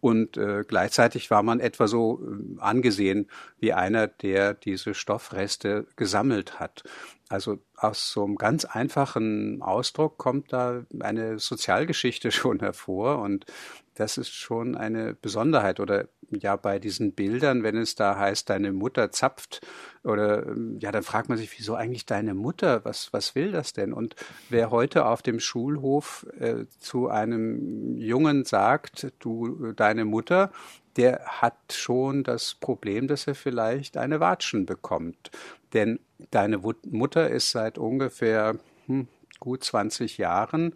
und 0.00 0.36
äh, 0.36 0.64
gleichzeitig 0.66 1.30
war 1.30 1.42
man 1.42 1.60
etwa 1.60 1.86
so 1.86 2.22
äh, 2.22 2.60
angesehen 2.60 3.28
wie 3.58 3.72
einer, 3.72 4.06
der 4.06 4.54
diese 4.54 4.94
Stoffreste 4.94 5.86
gesammelt 5.96 6.58
hat. 6.60 6.82
Also 7.28 7.58
aus 7.76 8.10
so 8.10 8.24
einem 8.24 8.36
ganz 8.36 8.64
einfachen 8.64 9.62
Ausdruck 9.62 10.18
kommt 10.18 10.52
da 10.52 10.84
eine 11.00 11.38
Sozialgeschichte 11.38 12.32
schon 12.32 12.60
hervor 12.60 13.18
und 13.18 13.46
das 13.94 14.16
ist 14.18 14.32
schon 14.32 14.76
eine 14.76 15.14
Besonderheit. 15.14 15.78
Oder 15.78 16.08
ja, 16.30 16.56
bei 16.56 16.78
diesen 16.78 17.12
Bildern, 17.12 17.62
wenn 17.62 17.76
es 17.76 17.94
da 17.94 18.16
heißt, 18.16 18.50
deine 18.50 18.72
Mutter 18.72 19.10
zapft, 19.10 19.60
oder 20.02 20.46
ja, 20.78 20.92
dann 20.92 21.02
fragt 21.02 21.28
man 21.28 21.36
sich, 21.36 21.58
wieso 21.58 21.74
eigentlich 21.74 22.06
deine 22.06 22.34
Mutter? 22.34 22.84
Was, 22.84 23.12
was 23.12 23.34
will 23.34 23.52
das 23.52 23.72
denn? 23.72 23.92
Und 23.92 24.16
wer 24.48 24.70
heute 24.70 25.04
auf 25.04 25.20
dem 25.20 25.40
Schulhof 25.40 26.26
äh, 26.38 26.64
zu 26.78 27.08
einem 27.08 27.96
Jungen 27.96 28.44
sagt, 28.44 29.12
du, 29.18 29.72
deine 29.72 30.06
Mutter, 30.06 30.52
der 30.96 31.20
hat 31.26 31.54
schon 31.72 32.24
das 32.24 32.54
Problem, 32.54 33.08
dass 33.08 33.26
er 33.26 33.34
vielleicht 33.34 33.96
eine 33.96 34.20
Watschen 34.20 34.66
bekommt. 34.66 35.30
Denn 35.72 36.00
deine 36.30 36.58
Mutter 36.58 37.30
ist 37.30 37.50
seit 37.50 37.78
ungefähr 37.78 38.56
hm, 38.86 39.06
gut 39.38 39.64
20 39.64 40.18
Jahren 40.18 40.74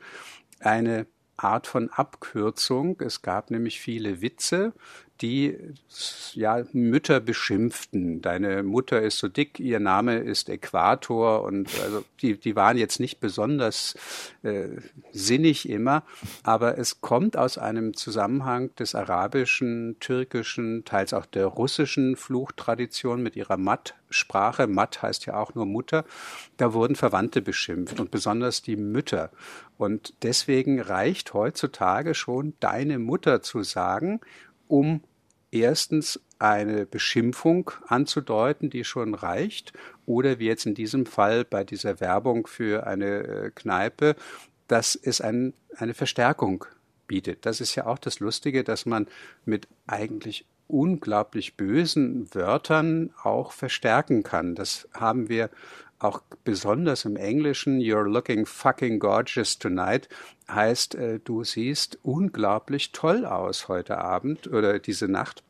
eine 0.60 1.06
Art 1.36 1.66
von 1.66 1.90
Abkürzung. 1.90 3.00
Es 3.00 3.22
gab 3.22 3.50
nämlich 3.50 3.80
viele 3.80 4.20
Witze, 4.20 4.72
die 5.20 5.56
ja 6.32 6.64
Mütter 6.72 7.20
beschimpften. 7.20 8.20
Deine 8.20 8.64
Mutter 8.64 9.00
ist 9.00 9.18
so 9.18 9.28
dick, 9.28 9.60
ihr 9.60 9.78
Name 9.78 10.18
ist 10.18 10.48
Äquator 10.48 11.42
und 11.44 11.68
also 11.82 12.04
die, 12.20 12.36
die 12.36 12.56
waren 12.56 12.76
jetzt 12.76 12.98
nicht 12.98 13.20
besonders 13.20 13.94
äh, 14.42 14.68
sinnig 15.12 15.68
immer, 15.68 16.02
aber 16.42 16.78
es 16.78 17.00
kommt 17.00 17.36
aus 17.36 17.58
einem 17.58 17.94
Zusammenhang 17.94 18.74
des 18.74 18.96
arabischen, 18.96 19.96
türkischen, 20.00 20.84
teils 20.84 21.14
auch 21.14 21.26
der 21.26 21.46
russischen 21.46 22.16
Fluchtradition 22.16 23.22
mit 23.22 23.36
ihrer 23.36 23.56
Matt-Sprache. 23.56 24.66
Matt 24.66 25.02
heißt 25.02 25.26
ja 25.26 25.36
auch 25.36 25.54
nur 25.54 25.66
Mutter. 25.66 26.04
Da 26.56 26.72
wurden 26.72 26.96
Verwandte 26.96 27.40
beschimpft 27.40 28.00
und 28.00 28.10
besonders 28.10 28.62
die 28.62 28.76
Mütter. 28.76 29.30
Und 29.76 30.14
deswegen 30.22 30.80
reicht 30.80 31.34
heutzutage 31.34 32.14
schon 32.14 32.54
deine 32.60 32.98
Mutter 32.98 33.42
zu 33.42 33.62
sagen, 33.62 34.20
um 34.74 35.02
erstens 35.52 36.20
eine 36.40 36.84
Beschimpfung 36.84 37.70
anzudeuten, 37.86 38.70
die 38.70 38.82
schon 38.82 39.14
reicht, 39.14 39.72
oder 40.04 40.40
wie 40.40 40.46
jetzt 40.46 40.66
in 40.66 40.74
diesem 40.74 41.06
Fall 41.06 41.44
bei 41.44 41.62
dieser 41.62 42.00
Werbung 42.00 42.48
für 42.48 42.84
eine 42.84 43.20
äh, 43.22 43.50
Kneipe, 43.54 44.16
dass 44.66 44.96
es 44.96 45.20
ein, 45.20 45.54
eine 45.76 45.94
Verstärkung 45.94 46.64
bietet. 47.06 47.46
Das 47.46 47.60
ist 47.60 47.76
ja 47.76 47.86
auch 47.86 47.98
das 47.98 48.18
Lustige, 48.18 48.64
dass 48.64 48.84
man 48.84 49.06
mit 49.44 49.68
eigentlich 49.86 50.44
unglaublich 50.66 51.56
bösen 51.56 52.34
Wörtern 52.34 53.14
auch 53.22 53.52
verstärken 53.52 54.24
kann. 54.24 54.56
Das 54.56 54.88
haben 54.92 55.28
wir 55.28 55.50
auch 56.04 56.22
besonders 56.44 57.04
im 57.04 57.16
Englischen, 57.16 57.80
You're 57.80 58.08
looking 58.08 58.46
fucking 58.46 58.98
gorgeous 58.98 59.58
tonight, 59.58 60.08
heißt, 60.48 60.94
äh, 60.94 61.20
du 61.22 61.44
siehst 61.44 61.98
unglaublich 62.02 62.92
toll 62.92 63.24
aus 63.24 63.68
heute 63.68 63.98
Abend 63.98 64.46
oder 64.46 64.78
diese 64.78 65.08
Nacht. 65.08 65.42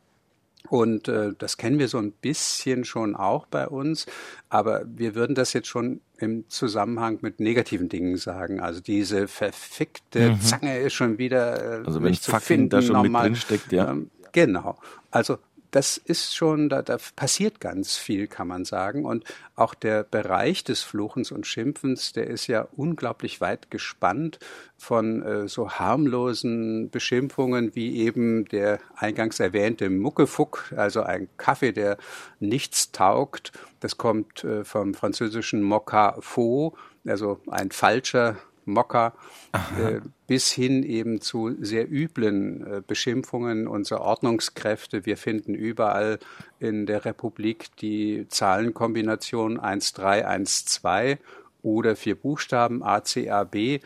Und 0.69 1.07
äh, 1.07 1.33
das 1.37 1.57
kennen 1.57 1.77
wir 1.77 1.87
so 1.87 1.99
ein 1.99 2.11
bisschen 2.11 2.85
schon 2.85 3.15
auch 3.15 3.45
bei 3.45 3.67
uns, 3.67 4.07
aber 4.49 4.83
wir 4.87 5.13
würden 5.13 5.35
das 5.35 5.53
jetzt 5.53 5.67
schon 5.67 6.01
im 6.17 6.45
Zusammenhang 6.49 7.19
mit 7.21 7.39
negativen 7.39 7.89
Dingen 7.89 8.17
sagen. 8.17 8.59
Also 8.59 8.81
diese 8.81 9.27
verfickte 9.27 10.31
mhm. 10.31 10.41
Zange 10.41 10.79
ist 10.79 10.93
schon 10.93 11.17
wieder 11.17 11.81
äh, 11.81 11.85
also 11.85 12.01
wenn 12.01 12.13
zu 12.15 12.31
finden, 12.39 12.69
da 12.69 12.81
schon 12.81 12.93
normal. 12.95 13.29
mit 13.29 13.37
drin 13.37 13.41
steckt, 13.41 13.71
ja. 13.71 13.91
Ähm, 13.91 14.09
genau. 14.31 14.79
Also 15.11 15.37
das 15.71 15.97
ist 15.97 16.35
schon, 16.35 16.69
da, 16.69 16.81
da 16.81 16.97
passiert 17.15 17.59
ganz 17.59 17.97
viel, 17.97 18.27
kann 18.27 18.47
man 18.47 18.65
sagen. 18.65 19.05
Und 19.05 19.23
auch 19.55 19.73
der 19.73 20.03
Bereich 20.03 20.63
des 20.63 20.81
Fluchens 20.81 21.31
und 21.31 21.47
Schimpfens, 21.47 22.13
der 22.13 22.27
ist 22.27 22.47
ja 22.47 22.67
unglaublich 22.75 23.41
weit 23.41 23.71
gespannt 23.71 24.39
von 24.77 25.21
äh, 25.21 25.47
so 25.47 25.71
harmlosen 25.71 26.89
Beschimpfungen 26.89 27.75
wie 27.75 27.97
eben 27.97 28.45
der 28.45 28.79
eingangs 28.95 29.39
erwähnte 29.39 29.89
Muckefuck, 29.89 30.73
also 30.75 31.01
ein 31.01 31.27
Kaffee, 31.37 31.71
der 31.71 31.97
nichts 32.39 32.91
taugt. 32.91 33.51
Das 33.79 33.97
kommt 33.97 34.43
äh, 34.43 34.63
vom 34.63 34.93
französischen 34.93 35.61
Mocca 35.61 36.17
faux, 36.19 36.77
also 37.05 37.39
ein 37.47 37.71
falscher 37.71 38.37
Mokka, 38.65 39.13
äh, 39.53 40.01
bis 40.27 40.51
hin 40.51 40.83
eben 40.83 41.21
zu 41.21 41.55
sehr 41.59 41.89
üblen 41.89 42.65
äh, 42.65 42.81
Beschimpfungen 42.85 43.67
unserer 43.67 44.01
Ordnungskräfte. 44.01 45.05
Wir 45.05 45.17
finden 45.17 45.53
überall 45.53 46.19
in 46.59 46.85
der 46.85 47.05
Republik 47.05 47.75
die 47.77 48.27
Zahlenkombination 48.29 49.59
1312 49.59 51.19
oder 51.61 51.95
vier 51.95 52.15
Buchstaben 52.15 52.83
ACAB. 52.83 53.55
Äh, 53.55 53.81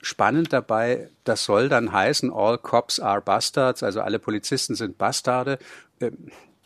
spannend 0.00 0.52
dabei, 0.52 1.10
das 1.24 1.44
soll 1.44 1.68
dann 1.68 1.92
heißen, 1.92 2.32
all 2.32 2.58
cops 2.58 3.00
are 3.00 3.20
bastards, 3.20 3.82
also 3.82 4.00
alle 4.00 4.18
Polizisten 4.18 4.74
sind 4.74 4.98
Bastarde. 4.98 5.58
Äh, 6.00 6.12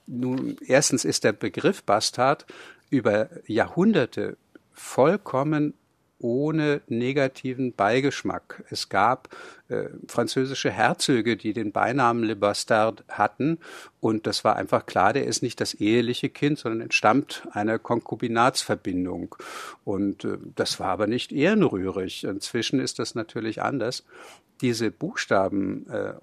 nun, 0.06 0.56
erstens 0.66 1.04
ist 1.04 1.24
der 1.24 1.32
Begriff 1.32 1.82
Bastard 1.84 2.46
über 2.90 3.30
Jahrhunderte 3.46 4.36
vollkommen 4.72 5.74
ohne 6.22 6.80
negativen 6.88 7.74
Beigeschmack. 7.74 8.64
Es 8.70 8.88
gab 8.88 9.28
äh, 9.68 9.88
französische 10.06 10.70
Herzöge, 10.70 11.36
die 11.36 11.52
den 11.52 11.72
Beinamen 11.72 12.24
Le 12.24 12.36
Bastard 12.36 13.04
hatten 13.08 13.58
und 14.00 14.26
das 14.26 14.44
war 14.44 14.56
einfach 14.56 14.86
klar, 14.86 15.12
der 15.12 15.26
ist 15.26 15.42
nicht 15.42 15.60
das 15.60 15.74
eheliche 15.74 16.28
Kind, 16.28 16.58
sondern 16.58 16.80
entstammt 16.80 17.46
einer 17.52 17.78
Konkubinatsverbindung 17.78 19.36
und 19.84 20.24
äh, 20.24 20.38
das 20.56 20.80
war 20.80 20.88
aber 20.88 21.06
nicht 21.06 21.32
ehrenrührig. 21.32 22.24
Inzwischen 22.24 22.80
ist 22.80 22.98
das 22.98 23.14
natürlich 23.14 23.62
anders. 23.62 24.04
Diese 24.60 24.90
Buchstaben, 24.90 25.88
äh, 25.88 26.14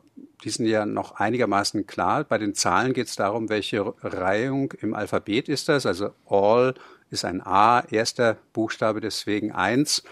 die 0.44 0.50
sind 0.50 0.66
ja 0.66 0.86
noch 0.86 1.14
einigermaßen 1.14 1.88
klar. 1.88 2.24
Bei 2.24 2.38
den 2.38 2.54
Zahlen 2.54 2.94
geht 2.94 3.08
es 3.08 3.16
darum, 3.16 3.50
welche 3.50 3.94
Reihung 4.02 4.74
im 4.82 4.94
Alphabet 4.94 5.50
ist 5.50 5.70
das, 5.70 5.86
also 5.86 6.12
all 6.26 6.74
ist 7.10 7.26
ein 7.26 7.42
A, 7.46 7.82
erster 7.90 8.38
Buchstabe, 8.54 9.02
deswegen 9.02 9.52
eins. 9.52 10.04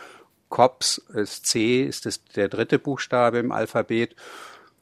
Cops 0.49 0.99
ist 1.13 1.45
C, 1.45 1.83
ist 1.83 2.05
das 2.05 2.23
der 2.23 2.47
dritte 2.47 2.79
Buchstabe 2.79 3.37
im 3.37 3.51
Alphabet. 3.51 4.15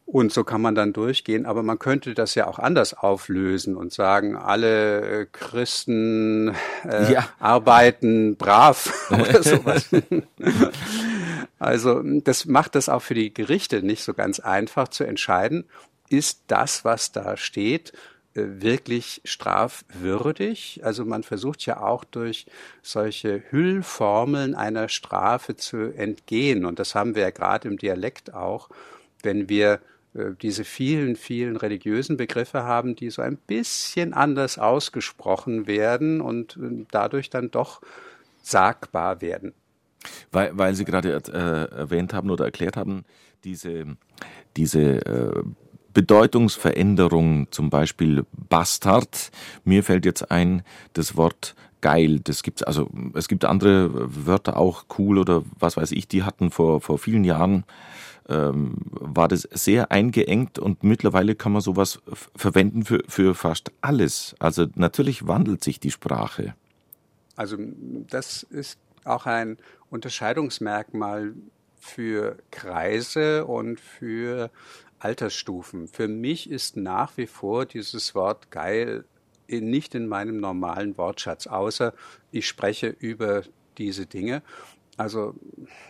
Und 0.06 0.32
so 0.32 0.44
kann 0.44 0.62
man 0.62 0.76
dann 0.76 0.94
durchgehen. 0.94 1.48
Aber 1.48 1.64
man 1.64 1.80
könnte 1.80 2.14
das 2.14 2.36
ja 2.36 2.46
auch 2.46 2.60
anders 2.60 2.94
auflösen 2.94 3.76
und 3.76 3.92
sagen, 3.92 4.36
alle 4.36 5.22
äh, 5.22 5.26
Christen 5.32 6.54
äh, 6.88 7.12
ja. 7.12 7.28
arbeiten 7.40 8.36
brav 8.36 9.10
oder 9.10 9.42
sowas. 9.42 9.90
also 11.58 12.02
das 12.04 12.46
macht 12.46 12.76
das 12.76 12.88
auch 12.88 13.02
für 13.02 13.16
die 13.16 13.34
Gerichte 13.34 13.82
nicht 13.82 14.04
so 14.04 14.14
ganz 14.14 14.40
einfach 14.40 14.90
zu 14.90 15.04
entscheiden, 15.06 15.66
ist 16.10 16.44
das, 16.48 16.86
was 16.86 17.12
da 17.12 17.36
steht, 17.36 17.94
wirklich 18.36 19.22
strafwürdig. 19.24 20.82
Also 20.84 21.06
man 21.06 21.24
versucht 21.24 21.66
ja 21.66 21.82
auch 21.82 22.04
durch 22.04 22.46
solche 22.82 23.44
Hüllformeln 23.50 24.56
einer 24.56 24.90
Strafe 24.90 25.56
zu 25.56 25.94
entgehen. 25.96 26.66
Und 26.66 26.80
das 26.80 26.96
haben 26.96 27.16
wir 27.16 27.24
ja 27.24 27.30
gerade 27.30 27.68
im 27.68 27.78
Dialekt 27.78 28.34
auch, 28.34 28.70
wenn 29.24 29.48
wir 29.48 29.80
äh, 30.14 30.32
diese 30.42 30.66
vielen, 30.66 31.16
vielen 31.16 31.56
religiösen 31.56 32.18
Begriffe 32.18 32.64
haben, 32.64 32.96
die 32.96 33.10
so 33.10 33.22
ein 33.22 33.38
bisschen 33.38 34.14
anders 34.14 34.60
ausgesprochen 34.60 35.66
werden 35.66 36.20
und 36.20 36.58
äh, 36.58 36.86
dadurch 36.92 37.30
dann 37.30 37.52
doch 37.52 37.82
sagbar 38.44 39.22
werden. 39.22 39.54
Weil, 40.32 40.58
weil 40.58 40.76
Sie 40.76 40.86
gerade 40.86 41.14
äh, 41.14 41.76
erwähnt 41.76 42.14
haben 42.14 42.30
oder 42.30 42.46
erklärt 42.46 42.78
haben, 42.78 43.06
diese, 43.44 43.96
diese 44.56 44.82
äh, 44.82 45.44
Bedeutungsveränderung, 45.96 47.48
zum 47.52 47.72
Beispiel 47.72 48.26
Bastard. 48.50 49.32
Mir 49.64 49.82
fällt 49.82 50.06
jetzt 50.06 50.30
ein 50.30 50.62
das 50.94 51.16
Wort 51.16 51.56
geil. 51.82 52.20
Das 52.20 52.44
gibt's 52.44 52.62
also 52.62 52.90
es 53.14 53.28
gibt 53.28 53.46
andere 53.46 53.90
Wörter 54.28 54.58
auch 54.58 54.86
cool 55.00 55.18
oder 55.18 55.44
was 55.58 55.78
weiß 55.78 55.94
ich. 55.94 56.08
Die 56.08 56.24
hatten 56.24 56.52
vor 56.52 56.82
vor 56.82 57.00
vielen 57.00 57.24
Jahren 57.24 57.64
ähm, 58.28 58.76
war 58.92 59.30
das 59.30 59.48
sehr 59.52 59.92
eingeengt 59.92 60.60
und 60.60 60.84
mittlerweile 60.84 61.34
kann 61.34 61.54
man 61.54 61.62
sowas 61.62 62.02
verwenden 62.36 62.84
für, 62.84 63.02
für 63.08 63.34
fast 63.34 63.72
alles. 63.82 64.36
Also 64.40 64.66
natürlich 64.76 65.28
wandelt 65.28 65.64
sich 65.64 65.80
die 65.80 65.92
Sprache. 65.92 66.56
Also 67.38 67.58
das 68.10 68.44
ist 68.44 68.80
auch 69.06 69.28
ein 69.28 69.58
Unterscheidungsmerkmal 69.90 71.34
für 71.86 72.38
Kreise 72.50 73.46
und 73.46 73.80
für 73.80 74.50
Altersstufen. 75.06 75.88
Für 75.88 76.08
mich 76.08 76.50
ist 76.50 76.78
nach 76.78 77.16
wie 77.16 77.28
vor 77.28 77.68
dieses 77.68 78.16
Wort 78.16 78.50
geil 78.50 79.06
nicht 79.48 79.94
in 79.94 80.08
meinem 80.08 80.40
normalen 80.40 80.98
Wortschatz, 80.98 81.46
außer 81.46 81.94
ich 82.32 82.48
spreche 82.48 82.88
über 82.88 83.44
diese 83.78 84.08
Dinge. 84.08 84.42
Also 84.98 85.36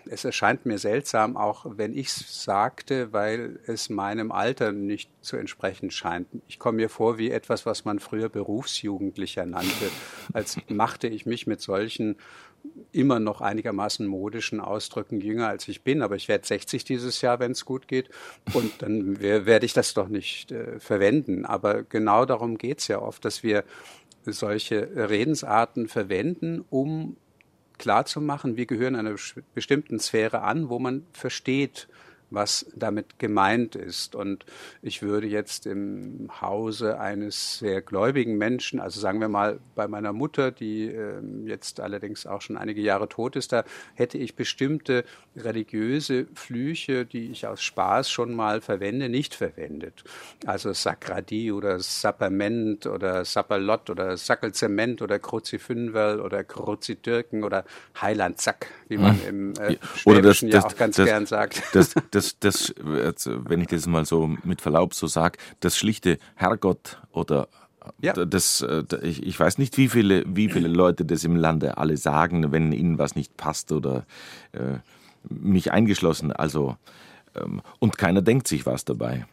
es 0.06 0.26
erscheint 0.26 0.66
mir 0.66 0.80
seltsam, 0.80 1.38
auch 1.38 1.66
wenn 1.78 1.96
ich 1.96 2.08
es 2.08 2.44
sagte, 2.44 3.14
weil 3.14 3.60
es 3.68 3.90
meinem 3.90 4.34
Alter 4.34 4.74
nicht 4.74 5.10
zu 5.22 5.38
entsprechen 5.38 5.92
scheint. 5.92 6.28
Ich 6.50 6.60
komme 6.60 6.78
mir 6.78 6.90
vor 6.90 7.18
wie 7.18 7.32
etwas, 7.32 7.66
was 7.66 7.86
man 7.86 8.00
früher 8.00 8.28
Berufsjugendlicher 8.28 9.46
nannte, 9.46 9.92
als 10.34 10.58
machte 10.68 11.08
ich 11.08 11.26
mich 11.26 11.48
mit 11.48 11.62
solchen 11.62 12.18
immer 12.92 13.20
noch 13.20 13.42
einigermaßen 13.42 14.08
modischen 14.08 14.60
Ausdrücken 14.60 15.22
jünger 15.22 15.48
als 15.48 15.68
ich 15.68 15.84
bin, 15.84 16.02
aber 16.02 16.16
ich 16.16 16.28
werde 16.28 16.46
60 16.46 16.84
dieses 16.84 17.22
Jahr, 17.22 17.40
wenn 17.40 17.52
es 17.52 17.66
gut 17.66 17.88
geht, 17.88 18.10
und 18.54 18.82
dann 18.82 19.20
werde 19.20 19.66
ich 19.66 19.74
das 19.74 19.94
doch 19.94 20.08
nicht 20.08 20.52
äh, 20.52 20.80
verwenden. 20.80 21.46
Aber 21.46 21.84
genau 21.84 22.26
darum 22.26 22.58
geht 22.58 22.80
es 22.80 22.88
ja 22.88 23.02
oft, 23.02 23.26
dass 23.26 23.44
wir 23.44 23.64
solche 24.26 24.90
Redensarten 24.96 25.88
verwenden, 25.88 26.64
um 26.70 27.18
klarzumachen, 27.78 28.58
wir 28.58 28.66
gehören 28.66 28.96
einer 28.96 29.16
bestimmten 29.54 30.00
Sphäre 30.00 30.42
an, 30.42 30.70
wo 30.70 30.80
man 30.80 31.06
versteht, 31.12 31.88
was 32.30 32.66
damit 32.76 33.20
gemeint 33.20 33.76
ist. 33.76 34.16
Und 34.16 34.46
ich 34.82 35.02
würde 35.02 35.28
jetzt 35.28 35.66
im 35.66 36.30
Hause 36.42 37.00
eines 37.00 37.60
sehr 37.60 37.82
gläubigen 37.82 38.38
Menschen, 38.38 38.80
also 38.80 39.00
sagen 39.00 39.20
wir 39.20 39.30
mal 39.30 39.60
bei 39.76 39.88
meiner 39.88 40.14
Mutter, 40.14 40.52
die 40.52 40.88
äh, 40.88 41.22
jetzt 41.46 41.80
allerdings 41.80 42.26
auch 42.26 42.42
schon 42.42 42.58
einige 42.58 42.82
Jahre 42.82 43.10
tot 43.10 43.36
ist, 43.36 43.52
da 43.52 43.64
hätte 43.94 44.18
ich 44.18 44.36
bestimmte 44.36 45.06
religiöse 45.36 46.28
Flüche, 46.34 47.06
die 47.06 47.32
ich 47.32 47.48
aus 47.48 47.62
Spaß 47.62 48.10
schon 48.10 48.34
mal 48.34 48.62
verwende, 48.62 49.10
nicht 49.10 49.36
verwendet. 49.36 50.04
Also 50.46 50.74
Sakradi 50.74 51.52
oder 51.52 51.80
Sapperment 51.80 52.86
oder 52.86 53.26
Sapperlott 53.26 53.90
oder 53.90 54.18
Sackelzement 54.18 55.02
oder 55.02 55.20
Kruzifünverl 55.20 56.20
oder 56.20 56.44
Kruzitürken 56.44 57.44
oder 57.44 57.66
Heilandsack, 58.00 58.68
wie 58.88 58.98
man 58.98 59.20
hm. 59.22 59.28
im 59.28 59.54
äh, 59.62 59.78
Schwäbischen 59.96 60.50
ja 60.50 60.66
auch 60.66 60.76
ganz 60.76 60.96
das, 60.96 61.06
gern 61.06 61.26
sagt. 61.26 61.62
Das, 61.74 61.94
das, 62.16 62.40
das, 62.40 62.74
wenn 62.78 63.62
ich 63.62 63.68
das 63.68 63.88
mal 63.88 64.06
so 64.06 64.36
mit 64.44 64.62
Verlaub 64.62 64.94
so 64.94 65.08
sage, 65.08 65.38
das 65.60 65.78
schlichte 65.78 66.18
Herrgott 66.36 67.02
oder 67.12 67.48
ja. 68.02 68.14
Das, 68.14 68.62
äh, 68.62 68.84
ich, 69.04 69.22
ich 69.24 69.40
weiß 69.40 69.60
nicht, 69.60 69.78
wie 69.78 69.90
viele, 69.90 70.24
wie 70.28 70.50
viele 70.50 70.68
Leute 70.68 71.06
das 71.06 71.24
im 71.24 71.36
Lande 71.36 71.78
alle 71.78 71.98
sagen, 71.98 72.52
wenn 72.52 72.72
ihnen 72.72 72.98
was 72.98 73.16
nicht 73.16 73.38
passt 73.38 73.72
oder 73.72 74.08
äh, 74.54 74.80
mich 75.30 75.72
eingeschlossen. 75.72 76.32
Also 76.32 76.78
ähm, 77.36 77.62
und 77.80 77.98
keiner 77.98 78.24
denkt 78.24 78.48
sich 78.48 78.66
was 78.66 78.86
dabei. 78.86 79.26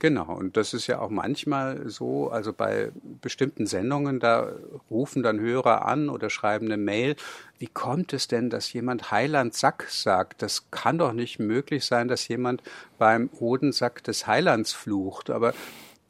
Genau, 0.00 0.32
und 0.32 0.56
das 0.56 0.74
ist 0.74 0.86
ja 0.86 1.00
auch 1.00 1.10
manchmal 1.10 1.88
so, 1.88 2.30
also 2.30 2.52
bei 2.52 2.92
bestimmten 3.20 3.66
Sendungen, 3.66 4.20
da 4.20 4.52
rufen 4.88 5.24
dann 5.24 5.40
Hörer 5.40 5.84
an 5.86 6.08
oder 6.08 6.30
schreiben 6.30 6.66
eine 6.66 6.76
Mail, 6.76 7.16
wie 7.58 7.66
kommt 7.66 8.12
es 8.12 8.28
denn, 8.28 8.48
dass 8.48 8.72
jemand 8.72 9.10
Heiland 9.10 9.54
Sack 9.54 9.86
sagt? 9.90 10.42
Das 10.42 10.70
kann 10.70 10.98
doch 10.98 11.12
nicht 11.12 11.40
möglich 11.40 11.84
sein, 11.84 12.06
dass 12.06 12.28
jemand 12.28 12.62
beim 12.98 13.28
Hodensack 13.40 14.04
des 14.04 14.28
Heilands 14.28 14.72
flucht, 14.72 15.30
aber 15.30 15.52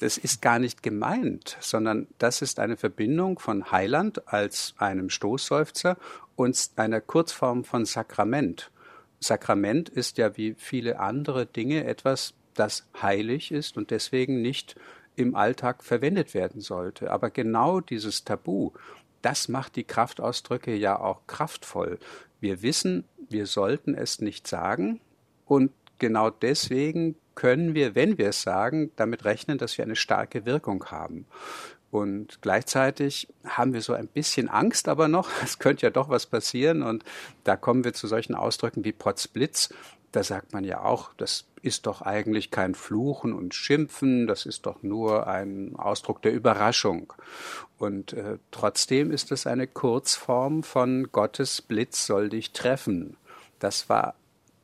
das 0.00 0.18
ist 0.18 0.42
gar 0.42 0.58
nicht 0.58 0.82
gemeint, 0.82 1.56
sondern 1.60 2.08
das 2.18 2.42
ist 2.42 2.60
eine 2.60 2.76
Verbindung 2.76 3.38
von 3.38 3.72
Heiland 3.72 4.28
als 4.28 4.74
einem 4.76 5.08
Stoßseufzer 5.08 5.96
und 6.36 6.70
einer 6.76 7.00
Kurzform 7.00 7.64
von 7.64 7.86
Sakrament. 7.86 8.70
Sakrament 9.18 9.88
ist 9.88 10.18
ja 10.18 10.36
wie 10.36 10.54
viele 10.58 11.00
andere 11.00 11.46
Dinge 11.46 11.84
etwas, 11.84 12.34
das 12.58 12.86
heilig 13.00 13.52
ist 13.52 13.76
und 13.76 13.90
deswegen 13.90 14.42
nicht 14.42 14.76
im 15.16 15.34
Alltag 15.34 15.82
verwendet 15.82 16.34
werden 16.34 16.60
sollte. 16.60 17.10
Aber 17.10 17.30
genau 17.30 17.80
dieses 17.80 18.24
Tabu, 18.24 18.72
das 19.22 19.48
macht 19.48 19.76
die 19.76 19.84
Kraftausdrücke 19.84 20.74
ja 20.74 20.98
auch 20.98 21.26
kraftvoll. 21.26 21.98
Wir 22.40 22.62
wissen, 22.62 23.04
wir 23.28 23.46
sollten 23.46 23.94
es 23.94 24.20
nicht 24.20 24.46
sagen 24.46 25.00
und 25.46 25.72
genau 25.98 26.30
deswegen 26.30 27.16
können 27.34 27.74
wir, 27.74 27.94
wenn 27.94 28.18
wir 28.18 28.30
es 28.30 28.42
sagen, 28.42 28.90
damit 28.96 29.24
rechnen, 29.24 29.58
dass 29.58 29.78
wir 29.78 29.84
eine 29.84 29.96
starke 29.96 30.44
Wirkung 30.46 30.84
haben. 30.86 31.26
Und 31.90 32.42
gleichzeitig 32.42 33.28
haben 33.46 33.72
wir 33.72 33.80
so 33.80 33.94
ein 33.94 34.08
bisschen 34.08 34.48
Angst 34.48 34.88
aber 34.88 35.08
noch, 35.08 35.30
es 35.44 35.58
könnte 35.58 35.86
ja 35.86 35.90
doch 35.90 36.08
was 36.08 36.26
passieren. 36.26 36.82
Und 36.82 37.04
da 37.44 37.56
kommen 37.56 37.84
wir 37.84 37.94
zu 37.94 38.06
solchen 38.06 38.34
Ausdrücken 38.34 38.84
wie 38.84 38.92
Potzblitz. 38.92 39.70
Da 40.12 40.22
sagt 40.22 40.52
man 40.52 40.64
ja 40.64 40.82
auch, 40.82 41.12
das 41.16 41.44
ist 41.62 41.86
doch 41.86 42.02
eigentlich 42.02 42.50
kein 42.50 42.74
Fluchen 42.74 43.32
und 43.32 43.54
Schimpfen, 43.54 44.26
das 44.26 44.46
ist 44.46 44.66
doch 44.66 44.82
nur 44.82 45.26
ein 45.26 45.76
Ausdruck 45.76 46.22
der 46.22 46.32
Überraschung. 46.32 47.12
Und 47.78 48.12
äh, 48.12 48.38
trotzdem 48.50 49.10
ist 49.10 49.32
es 49.32 49.46
eine 49.46 49.66
Kurzform 49.66 50.62
von 50.62 51.08
Gottes 51.12 51.62
Blitz 51.62 52.06
soll 52.06 52.28
dich 52.28 52.52
treffen. 52.52 53.16
Das 53.58 53.88
war 53.88 54.14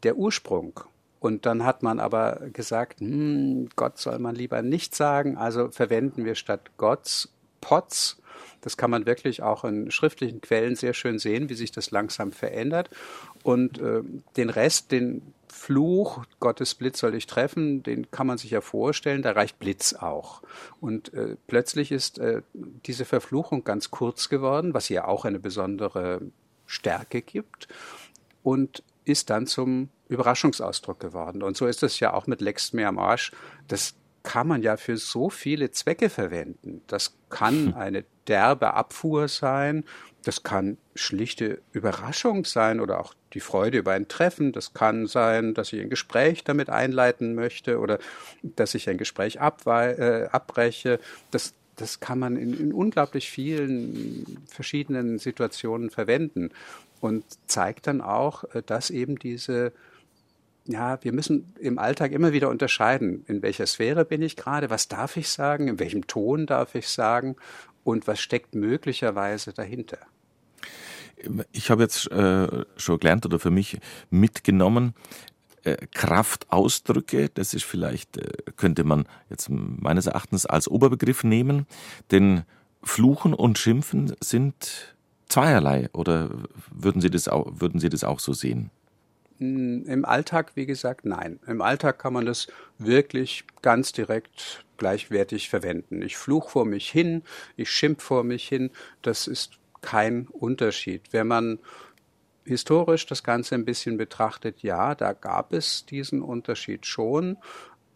der 0.03 0.17
Ursprung. 0.17 0.81
Und 1.21 1.47
dann 1.47 1.65
hat 1.65 1.83
man 1.83 2.01
aber 2.01 2.41
gesagt, 2.53 3.01
hm, 3.01 3.71
Gott 3.77 3.99
soll 3.99 4.19
man 4.19 4.35
lieber 4.35 4.63
nicht 4.63 4.95
sagen, 4.95 5.39
also 5.39 5.71
verwenden 5.71 6.25
wir 6.25 6.35
statt 6.35 6.71
Gottes 6.77 7.31
Potz. 7.61 8.19
Das 8.65 8.79
kann 8.79 8.91
man 8.91 9.05
wirklich 9.05 9.43
auch 9.43 9.65
in 9.65 9.91
schriftlichen 9.91 10.41
Quellen 10.41 10.75
sehr 10.75 10.95
schön 10.95 11.19
sehen, 11.19 11.51
wie 11.51 11.55
sich 11.55 11.71
das 11.71 11.91
langsam 11.91 12.33
verändert. 12.33 12.89
Und 13.43 13.79
äh, 13.79 14.01
den 14.39 14.49
Rest, 14.49 14.91
den 14.91 15.35
Fluch, 15.53 16.25
Gottes 16.41 16.75
Blitz 16.75 16.99
soll 16.99 17.13
dich 17.13 17.27
treffen, 17.27 17.83
den 17.83 18.11
kann 18.11 18.27
man 18.27 18.39
sich 18.39 18.51
ja 18.51 18.63
vorstellen, 18.63 19.21
da 19.21 19.33
reicht 19.33 19.59
Blitz 19.59 19.93
auch. 19.93 20.43
Und 20.81 21.13
äh, 21.13 21.37
plötzlich 21.47 21.93
ist 21.93 22.19
äh, 22.19 22.41
diese 22.55 23.05
Verfluchung 23.05 23.65
ganz 23.65 23.91
kurz 23.91 24.31
geworden, 24.31 24.73
was 24.73 24.89
ihr 24.89 25.09
auch 25.09 25.27
eine 25.27 25.39
besondere 25.39 26.23
Stärke 26.65 27.21
gibt 27.21 27.69
und 28.43 28.83
ist 29.05 29.29
dann 29.29 29.47
zum 29.47 29.91
Überraschungsausdruck 30.09 31.01
geworden. 31.01 31.43
Und 31.43 31.59
so 31.59 31.67
ist 31.67 31.83
es 31.83 32.01
ja 32.01 32.15
auch 32.15 32.27
mit 32.27 32.41
Lex 32.41 32.73
mir 32.73 32.89
am 32.89 32.99
Arsch. 32.99 33.31
Das 33.69 33.95
kann 34.25 34.49
man 34.49 34.63
ja 34.63 34.77
für 34.77 34.97
so 34.97 35.31
viele 35.31 35.71
Zwecke 35.71 36.11
verwenden. 36.11 36.83
Das 36.89 37.15
kann 37.31 37.67
hm. 37.67 37.75
eine 37.75 38.05
derbe 38.27 38.75
Abfuhr 38.75 39.29
sein, 39.29 39.85
das 40.25 40.43
kann 40.43 40.79
schlichte 40.95 41.61
Überraschung 41.73 42.45
sein 42.45 42.81
oder 42.81 42.99
auch 42.99 43.15
die 43.35 43.41
Freude 43.41 43.79
über 43.79 43.93
ein 43.93 44.09
Treffen. 44.09 44.53
Das 44.53 44.73
kann 44.73 45.07
sein, 45.07 45.53
dass 45.53 45.73
ich 45.73 45.81
ein 45.81 45.91
Gespräch 45.91 46.45
damit 46.45 46.71
einleiten 46.71 47.35
möchte 47.35 47.79
oder 47.79 47.99
dass 48.43 48.75
ich 48.75 48.89
ein 48.89 48.97
Gespräch 48.97 49.37
äh, 49.37 50.29
abbreche. 50.33 50.99
Das, 51.31 51.53
das 51.77 52.01
kann 52.01 52.19
man 52.19 52.37
in, 52.37 52.59
in 52.59 52.73
unglaublich 52.73 53.31
vielen 53.31 54.39
verschiedenen 54.47 55.19
Situationen 55.19 55.91
verwenden 55.91 56.51
und 57.01 57.25
zeigt 57.47 57.87
dann 57.87 58.01
auch, 58.01 58.45
äh, 58.55 58.63
dass 58.65 58.89
eben 58.89 59.19
diese 59.19 59.73
ja, 60.67 60.99
wir 61.03 61.13
müssen 61.13 61.55
im 61.59 61.79
Alltag 61.79 62.13
immer 62.13 62.33
wieder 62.33 62.49
unterscheiden, 62.49 63.25
in 63.27 63.43
welcher 63.43 63.67
Sphäre 63.67 64.05
bin 64.05 64.23
ich 64.23 64.37
gerade, 64.37 64.71
was 64.71 64.89
darf 64.89 65.17
ich 65.17 65.29
sagen, 65.29 65.69
in 65.69 65.79
welchem 65.79 66.07
Ton 66.07 66.47
darf 66.47 66.75
ich 66.75 66.89
sagen 66.89 67.37
und 67.83 68.07
was 68.07 68.21
steckt 68.21 68.55
möglicherweise 68.55 69.53
dahinter. 69.53 69.99
Ich 71.53 71.71
habe 71.71 71.83
jetzt 71.83 72.11
äh, 72.11 72.65
schon 72.77 72.99
gelernt 72.99 73.25
oder 73.27 73.39
für 73.39 73.51
mich 73.51 73.79
mitgenommen, 74.11 74.95
äh, 75.65 75.77
Kraftausdrücke, 75.93 77.31
das 77.33 77.55
ist 77.55 77.65
vielleicht, 77.65 78.17
äh, 78.17 78.31
könnte 78.57 78.85
man 78.85 79.07
jetzt 79.31 79.49
meines 79.51 80.07
Erachtens 80.07 80.47
als 80.47 80.69
Oberbegriff 80.69 81.25
nehmen, 81.25 81.67
denn 82.11 82.43
Fluchen 82.83 83.33
und 83.33 83.59
Schimpfen 83.59 84.15
sind 84.21 84.95
zweierlei 85.29 85.89
oder 85.93 86.31
würden 86.71 87.01
Sie 87.01 87.11
das 87.11 87.29
auch, 87.29 87.51
würden 87.55 87.81
Sie 87.81 87.89
das 87.89 88.05
auch 88.05 88.21
so 88.21 88.33
sehen? 88.33 88.71
Hm, 89.39 89.85
Im 89.87 90.05
Alltag, 90.05 90.53
wie 90.55 90.67
gesagt, 90.67 91.05
nein. 91.05 91.41
Im 91.47 91.61
Alltag 91.63 91.99
kann 91.99 92.13
man 92.13 92.27
das 92.27 92.47
wirklich 92.79 93.45
ganz 93.63 93.93
direkt 93.93 94.65
gleichwertig 94.77 95.49
verwenden. 95.49 96.03
Ich 96.03 96.17
fluch 96.17 96.51
vor 96.51 96.65
mich 96.65 96.91
hin, 96.91 97.23
ich 97.57 97.71
schimpf 97.71 98.03
vor 98.03 98.25
mich 98.25 98.47
hin. 98.47 98.71
Das 99.03 99.27
ist 99.27 99.59
kein 99.81 100.27
Unterschied. 100.29 101.13
Wenn 101.13 101.27
man 101.27 101.59
historisch 102.45 103.07
das 103.07 103.23
Ganze 103.23 103.55
ein 103.55 103.65
bisschen 103.65 103.97
betrachtet, 103.97 104.63
ja, 104.63 104.95
da 104.95 105.13
gab 105.13 105.53
es 105.53 105.87
diesen 105.87 106.23
Unterschied 106.23 106.87
schon, 106.87 107.39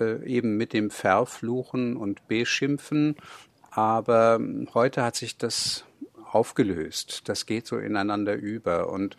äh, 0.00 0.24
eben 0.24 0.56
mit 0.56 0.72
dem 0.72 0.90
Verfluchen 0.90 1.96
und 1.96 2.26
Beschimpfen. 2.28 3.16
Aber 3.70 4.40
heute 4.74 5.02
hat 5.02 5.16
sich 5.16 5.36
das 5.36 5.84
aufgelöst. 6.30 7.28
Das 7.28 7.46
geht 7.46 7.66
so 7.66 7.78
ineinander 7.78 8.34
über. 8.34 8.90
Und 8.90 9.16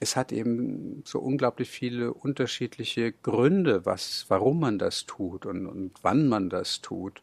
es 0.00 0.16
hat 0.16 0.32
eben 0.32 1.02
so 1.04 1.18
unglaublich 1.18 1.70
viele 1.70 2.12
unterschiedliche 2.12 3.12
Gründe, 3.12 3.86
was, 3.86 4.26
warum 4.28 4.60
man 4.60 4.78
das 4.78 5.06
tut 5.06 5.46
und, 5.46 5.66
und 5.66 5.92
wann 6.02 6.28
man 6.28 6.50
das 6.50 6.80
tut 6.80 7.22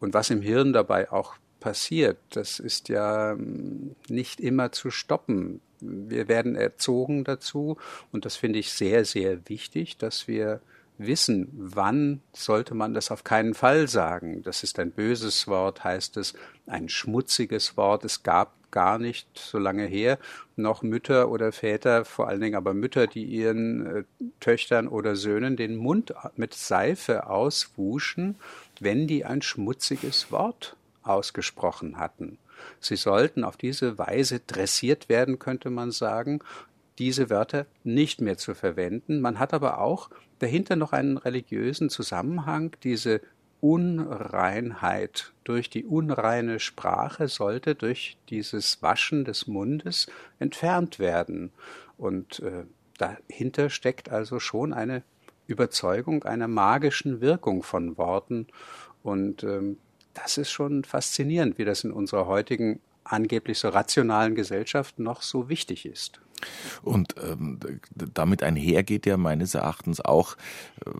und 0.00 0.14
was 0.14 0.30
im 0.30 0.42
Hirn 0.42 0.72
dabei 0.72 1.12
auch 1.12 1.36
passiert. 1.60 2.18
Das 2.30 2.58
ist 2.58 2.88
ja 2.88 3.32
hm, 3.32 3.94
nicht 4.08 4.40
immer 4.40 4.72
zu 4.72 4.90
stoppen. 4.90 5.60
Wir 5.80 6.28
werden 6.28 6.56
erzogen 6.56 7.24
dazu 7.24 7.76
und 8.12 8.24
das 8.24 8.36
finde 8.36 8.58
ich 8.58 8.72
sehr, 8.72 9.04
sehr 9.04 9.48
wichtig, 9.48 9.96
dass 9.96 10.26
wir 10.26 10.60
wissen, 10.98 11.48
wann 11.52 12.20
sollte 12.32 12.74
man 12.74 12.94
das 12.94 13.10
auf 13.10 13.24
keinen 13.24 13.54
Fall 13.54 13.88
sagen. 13.88 14.42
Das 14.42 14.62
ist 14.62 14.78
ein 14.78 14.90
böses 14.90 15.46
Wort, 15.46 15.84
heißt 15.84 16.16
es, 16.16 16.34
ein 16.66 16.88
schmutziges 16.88 17.76
Wort. 17.76 18.04
Es 18.04 18.22
gab 18.22 18.52
gar 18.70 18.98
nicht 18.98 19.26
so 19.38 19.58
lange 19.58 19.86
her 19.86 20.18
noch 20.56 20.82
Mütter 20.82 21.30
oder 21.30 21.52
Väter, 21.52 22.04
vor 22.04 22.28
allen 22.28 22.40
Dingen 22.40 22.56
aber 22.56 22.74
Mütter, 22.74 23.06
die 23.06 23.24
ihren 23.24 23.86
äh, 23.86 24.04
Töchtern 24.40 24.88
oder 24.88 25.16
Söhnen 25.16 25.56
den 25.56 25.76
Mund 25.76 26.12
mit 26.36 26.52
Seife 26.54 27.28
auswuschen, 27.28 28.36
wenn 28.80 29.06
die 29.06 29.24
ein 29.24 29.40
schmutziges 29.40 30.30
Wort 30.30 30.76
ausgesprochen 31.02 31.98
hatten. 31.98 32.38
Sie 32.80 32.96
sollten 32.96 33.44
auf 33.44 33.56
diese 33.56 33.98
Weise 33.98 34.40
dressiert 34.40 35.08
werden, 35.08 35.38
könnte 35.38 35.70
man 35.70 35.90
sagen, 35.90 36.40
diese 36.98 37.30
Wörter 37.30 37.66
nicht 37.84 38.20
mehr 38.20 38.36
zu 38.36 38.54
verwenden. 38.54 39.20
Man 39.20 39.38
hat 39.38 39.54
aber 39.54 39.78
auch 39.78 40.10
dahinter 40.38 40.76
noch 40.76 40.92
einen 40.92 41.16
religiösen 41.16 41.90
Zusammenhang. 41.90 42.76
Diese 42.82 43.20
Unreinheit 43.60 45.32
durch 45.44 45.68
die 45.68 45.84
unreine 45.84 46.60
Sprache 46.60 47.28
sollte 47.28 47.74
durch 47.74 48.16
dieses 48.28 48.82
Waschen 48.82 49.24
des 49.24 49.46
Mundes 49.46 50.06
entfernt 50.38 50.98
werden. 50.98 51.50
Und 51.96 52.40
äh, 52.40 52.64
dahinter 52.98 53.70
steckt 53.70 54.10
also 54.10 54.38
schon 54.38 54.72
eine 54.72 55.02
Überzeugung 55.46 56.24
einer 56.24 56.46
magischen 56.46 57.20
Wirkung 57.20 57.62
von 57.62 57.96
Worten. 57.96 58.46
Und 59.02 59.42
ähm, 59.42 59.78
das 60.14 60.38
ist 60.38 60.50
schon 60.50 60.84
faszinierend, 60.84 61.58
wie 61.58 61.64
das 61.64 61.84
in 61.84 61.92
unserer 61.92 62.26
heutigen 62.26 62.80
angeblich 63.04 63.58
so 63.58 63.68
rationalen 63.70 64.34
Gesellschaft 64.34 64.98
noch 64.98 65.22
so 65.22 65.48
wichtig 65.48 65.86
ist. 65.86 66.20
Und 66.82 67.14
ähm, 67.22 67.58
damit 67.94 68.42
einhergeht 68.42 69.06
ja 69.06 69.16
meines 69.16 69.54
Erachtens 69.54 70.00
auch 70.00 70.36
äh, 70.84 70.90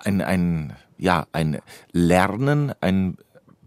ein, 0.00 0.20
ein, 0.20 0.76
ja, 0.96 1.26
ein 1.32 1.60
Lernen, 1.92 2.72
ein 2.80 3.16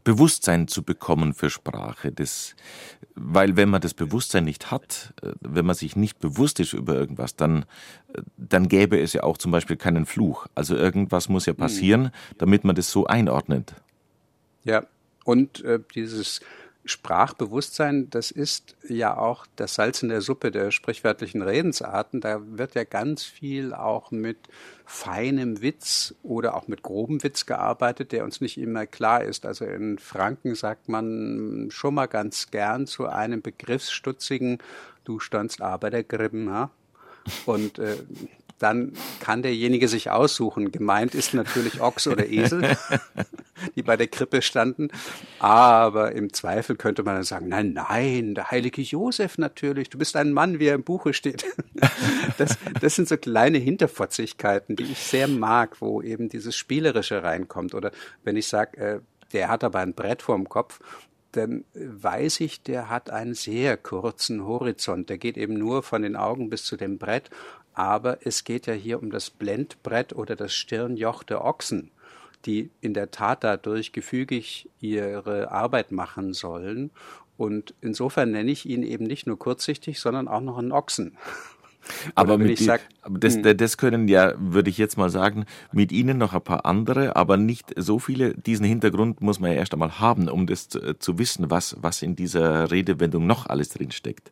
Bewusstsein 0.03 0.67
zu 0.67 0.83
bekommen 0.83 1.33
für 1.33 1.49
Sprache. 1.49 2.11
Das, 2.11 2.55
weil 3.15 3.55
wenn 3.55 3.69
man 3.69 3.81
das 3.81 3.93
Bewusstsein 3.93 4.45
nicht 4.45 4.71
hat, 4.71 5.13
äh, 5.21 5.33
wenn 5.41 5.65
man 5.65 5.75
sich 5.75 5.95
nicht 5.95 6.19
bewusst 6.19 6.59
ist 6.59 6.73
über 6.73 6.95
irgendwas, 6.95 7.35
dann, 7.35 7.65
äh, 8.13 8.21
dann 8.37 8.67
gäbe 8.67 8.99
es 8.99 9.13
ja 9.13 9.23
auch 9.23 9.37
zum 9.37 9.51
Beispiel 9.51 9.77
keinen 9.77 10.05
Fluch. 10.05 10.47
Also 10.55 10.75
irgendwas 10.75 11.29
muss 11.29 11.45
ja 11.45 11.53
passieren, 11.53 12.11
damit 12.37 12.63
man 12.63 12.75
das 12.75 12.91
so 12.91 13.05
einordnet. 13.05 13.75
Ja, 14.63 14.83
und 15.23 15.63
äh, 15.63 15.79
dieses 15.93 16.41
Sprachbewusstsein, 16.83 18.09
das 18.09 18.31
ist 18.31 18.75
ja 18.87 19.15
auch 19.15 19.45
das 19.55 19.75
Salz 19.75 20.01
in 20.01 20.09
der 20.09 20.21
Suppe 20.21 20.51
der 20.51 20.71
sprichwörtlichen 20.71 21.41
Redensarten. 21.41 22.21
Da 22.21 22.41
wird 22.57 22.73
ja 22.73 22.83
ganz 22.83 23.23
viel 23.23 23.73
auch 23.73 24.09
mit 24.11 24.37
feinem 24.85 25.61
Witz 25.61 26.15
oder 26.23 26.55
auch 26.55 26.67
mit 26.67 26.81
grobem 26.81 27.23
Witz 27.23 27.45
gearbeitet, 27.45 28.11
der 28.11 28.23
uns 28.23 28.41
nicht 28.41 28.57
immer 28.57 28.87
klar 28.87 29.23
ist. 29.23 29.45
Also 29.45 29.65
in 29.65 29.99
Franken 29.99 30.55
sagt 30.55 30.89
man 30.89 31.67
schon 31.69 31.93
mal 31.93 32.07
ganz 32.07 32.49
gern 32.49 32.87
zu 32.87 33.05
einem 33.05 33.41
begriffsstutzigen, 33.41 34.57
du 35.03 35.19
standst 35.19 35.61
aber 35.61 35.91
der 35.91 36.03
Gribben, 36.03 36.51
ha? 36.51 36.71
Und 37.45 37.77
äh, 37.77 37.97
dann 38.61 38.93
kann 39.19 39.41
derjenige 39.41 39.87
sich 39.87 40.09
aussuchen. 40.09 40.71
Gemeint 40.71 41.15
ist 41.15 41.33
natürlich 41.33 41.81
Ochs 41.81 42.07
oder 42.07 42.27
Esel, 42.27 42.77
die 43.75 43.83
bei 43.83 43.97
der 43.97 44.07
Krippe 44.07 44.41
standen. 44.41 44.89
Aber 45.39 46.11
im 46.11 46.31
Zweifel 46.33 46.75
könnte 46.75 47.03
man 47.03 47.15
dann 47.15 47.23
sagen, 47.23 47.47
nein, 47.47 47.73
nein, 47.73 48.35
der 48.35 48.51
heilige 48.51 48.81
Josef 48.81 49.37
natürlich. 49.37 49.89
Du 49.89 49.97
bist 49.97 50.15
ein 50.15 50.31
Mann, 50.31 50.59
wie 50.59 50.67
er 50.67 50.75
im 50.75 50.83
Buche 50.83 51.13
steht. 51.13 51.45
Das, 52.37 52.57
das 52.79 52.95
sind 52.95 53.07
so 53.07 53.17
kleine 53.17 53.57
Hinterfotzigkeiten, 53.57 54.75
die 54.75 54.83
ich 54.83 54.97
sehr 54.99 55.27
mag, 55.27 55.79
wo 55.79 56.01
eben 56.01 56.29
dieses 56.29 56.55
Spielerische 56.55 57.21
reinkommt. 57.21 57.75
Oder 57.75 57.91
wenn 58.23 58.35
ich 58.35 58.47
sage, 58.47 58.77
äh, 58.77 58.99
der 59.33 59.49
hat 59.49 59.63
aber 59.63 59.79
ein 59.79 59.93
Brett 59.93 60.23
vorm 60.23 60.49
Kopf, 60.49 60.79
dann 61.31 61.65
weiß 61.73 62.41
ich, 62.41 62.63
der 62.63 62.89
hat 62.89 63.09
einen 63.09 63.33
sehr 63.33 63.77
kurzen 63.77 64.45
Horizont. 64.45 65.09
Der 65.09 65.17
geht 65.17 65.37
eben 65.37 65.53
nur 65.53 65.83
von 65.83 66.01
den 66.01 66.15
Augen 66.15 66.49
bis 66.49 66.65
zu 66.65 66.77
dem 66.77 66.97
Brett 66.97 67.29
aber 67.73 68.19
es 68.25 68.43
geht 68.43 68.67
ja 68.67 68.73
hier 68.73 69.01
um 69.01 69.11
das 69.11 69.29
Blendbrett 69.29 70.13
oder 70.13 70.35
das 70.35 70.53
Stirnjoch 70.53 71.23
der 71.23 71.43
Ochsen, 71.43 71.91
die 72.45 72.69
in 72.81 72.93
der 72.93 73.11
Tat 73.11 73.43
dadurch 73.43 73.91
gefügig 73.91 74.69
ihre 74.79 75.51
Arbeit 75.51 75.91
machen 75.91 76.33
sollen. 76.33 76.91
Und 77.37 77.73
insofern 77.81 78.31
nenne 78.31 78.51
ich 78.51 78.67
ihn 78.67 78.83
eben 78.83 79.05
nicht 79.05 79.25
nur 79.25 79.39
kurzsichtig, 79.39 79.99
sondern 79.99 80.27
auch 80.27 80.41
noch 80.41 80.57
einen 80.57 80.71
Ochsen. 80.71 81.17
Aber, 82.15 82.37
mit 82.37 82.59
die, 82.59 82.63
sag, 82.63 82.81
das, 83.09 83.35
hm. 83.35 83.57
das 83.57 83.77
können 83.77 84.07
ja, 84.07 84.33
würde 84.37 84.69
ich 84.69 84.77
jetzt 84.77 84.97
mal 84.97 85.09
sagen, 85.09 85.45
mit 85.71 85.91
Ihnen 85.91 86.19
noch 86.19 86.33
ein 86.33 86.41
paar 86.41 86.65
andere, 86.65 87.15
aber 87.15 87.37
nicht 87.37 87.73
so 87.75 87.97
viele. 87.97 88.35
Diesen 88.35 88.67
Hintergrund 88.67 89.21
muss 89.21 89.39
man 89.39 89.51
ja 89.51 89.57
erst 89.57 89.73
einmal 89.73 89.99
haben, 89.99 90.29
um 90.29 90.45
das 90.45 90.69
zu, 90.69 90.97
zu 90.99 91.17
wissen, 91.17 91.49
was, 91.49 91.75
was 91.81 92.03
in 92.03 92.15
dieser 92.15 92.69
Redewendung 92.69 93.25
noch 93.25 93.47
alles 93.47 93.69
drinsteckt. 93.69 94.31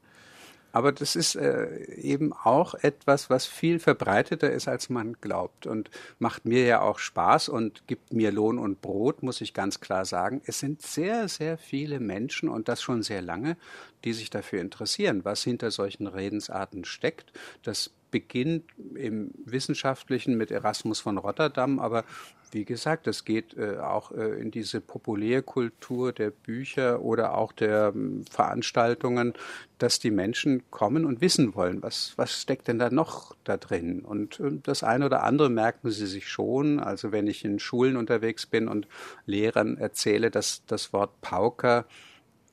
Aber 0.71 0.91
das 0.91 1.15
ist 1.15 1.35
äh, 1.35 1.93
eben 1.95 2.31
auch 2.33 2.75
etwas, 2.75 3.29
was 3.29 3.45
viel 3.45 3.79
verbreiteter 3.79 4.51
ist, 4.51 4.67
als 4.67 4.89
man 4.89 5.13
glaubt 5.19 5.65
und 5.65 5.89
macht 6.19 6.45
mir 6.45 6.65
ja 6.65 6.81
auch 6.81 6.99
Spaß 6.99 7.49
und 7.49 7.87
gibt 7.87 8.13
mir 8.13 8.31
Lohn 8.31 8.59
und 8.59 8.81
Brot, 8.81 9.23
muss 9.23 9.41
ich 9.41 9.53
ganz 9.53 9.79
klar 9.79 10.05
sagen. 10.05 10.41
Es 10.45 10.59
sind 10.59 10.81
sehr, 10.81 11.27
sehr 11.27 11.57
viele 11.57 11.99
Menschen 11.99 12.49
und 12.49 12.67
das 12.67 12.81
schon 12.81 13.01
sehr 13.03 13.21
lange, 13.21 13.57
die 14.03 14.13
sich 14.13 14.29
dafür 14.29 14.61
interessieren, 14.61 15.25
was 15.25 15.43
hinter 15.43 15.71
solchen 15.71 16.07
Redensarten 16.07 16.85
steckt. 16.85 17.33
Das 17.63 17.91
beginnt 18.11 18.65
im 18.95 19.31
Wissenschaftlichen 19.45 20.37
mit 20.37 20.51
Erasmus 20.51 20.99
von 20.99 21.17
Rotterdam, 21.17 21.79
aber 21.79 22.05
wie 22.51 22.65
gesagt, 22.65 23.07
es 23.07 23.25
geht 23.25 23.55
äh, 23.57 23.77
auch 23.77 24.11
äh, 24.11 24.39
in 24.39 24.51
diese 24.51 24.81
Populärkultur 24.81 26.11
der 26.11 26.31
Bücher 26.31 27.01
oder 27.01 27.37
auch 27.37 27.51
der 27.51 27.91
ähm, 27.95 28.25
Veranstaltungen, 28.29 29.33
dass 29.77 29.99
die 29.99 30.11
Menschen 30.11 30.63
kommen 30.71 31.05
und 31.05 31.21
wissen 31.21 31.55
wollen, 31.55 31.81
was, 31.81 32.13
was 32.17 32.41
steckt 32.41 32.67
denn 32.67 32.79
da 32.79 32.89
noch 32.89 33.35
da 33.43 33.57
drin? 33.57 34.01
Und 34.01 34.39
äh, 34.39 34.51
das 34.63 34.83
eine 34.83 35.05
oder 35.05 35.23
andere 35.23 35.49
merken 35.49 35.91
sie 35.91 36.07
sich 36.07 36.27
schon. 36.27 36.79
Also 36.79 37.11
wenn 37.11 37.27
ich 37.27 37.45
in 37.45 37.59
Schulen 37.59 37.97
unterwegs 37.97 38.45
bin 38.45 38.67
und 38.67 38.87
Lehrern 39.25 39.77
erzähle, 39.77 40.31
dass 40.31 40.63
das 40.65 40.93
Wort 40.93 41.21
Pauker 41.21 41.85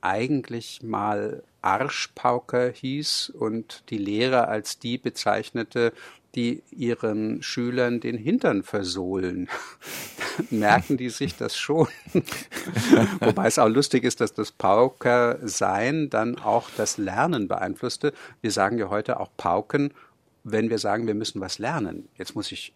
eigentlich 0.01 0.83
mal 0.83 1.43
Arschpauker 1.61 2.69
hieß 2.69 3.29
und 3.29 3.83
die 3.89 3.97
Lehrer 3.97 4.47
als 4.47 4.79
die 4.79 4.97
bezeichnete, 4.97 5.91
die 6.37 6.61
ihren 6.71 7.41
Schülern 7.41 7.99
den 7.99 8.15
Hintern 8.15 8.61
versohlen. 8.63 9.49
merken 10.51 10.97
die 10.97 11.09
sich 11.09 11.35
das 11.35 11.57
schon. 11.57 11.87
Wobei 13.19 13.47
es 13.47 13.57
auch 13.57 13.67
lustig 13.67 14.03
ist, 14.03 14.21
dass 14.21 14.33
das 14.33 14.51
Pauker-Sein 14.51 16.11
dann 16.11 16.37
auch 16.37 16.69
das 16.77 16.99
Lernen 16.99 17.47
beeinflusste. 17.47 18.13
Wir 18.41 18.51
sagen 18.51 18.77
ja 18.77 18.89
heute 18.89 19.19
auch 19.19 19.31
Pauken, 19.35 19.95
wenn 20.43 20.69
wir 20.69 20.77
sagen, 20.77 21.07
wir 21.07 21.15
müssen 21.15 21.41
was 21.41 21.57
lernen. 21.57 22.07
Jetzt 22.17 22.35
muss 22.35 22.51
ich 22.51 22.73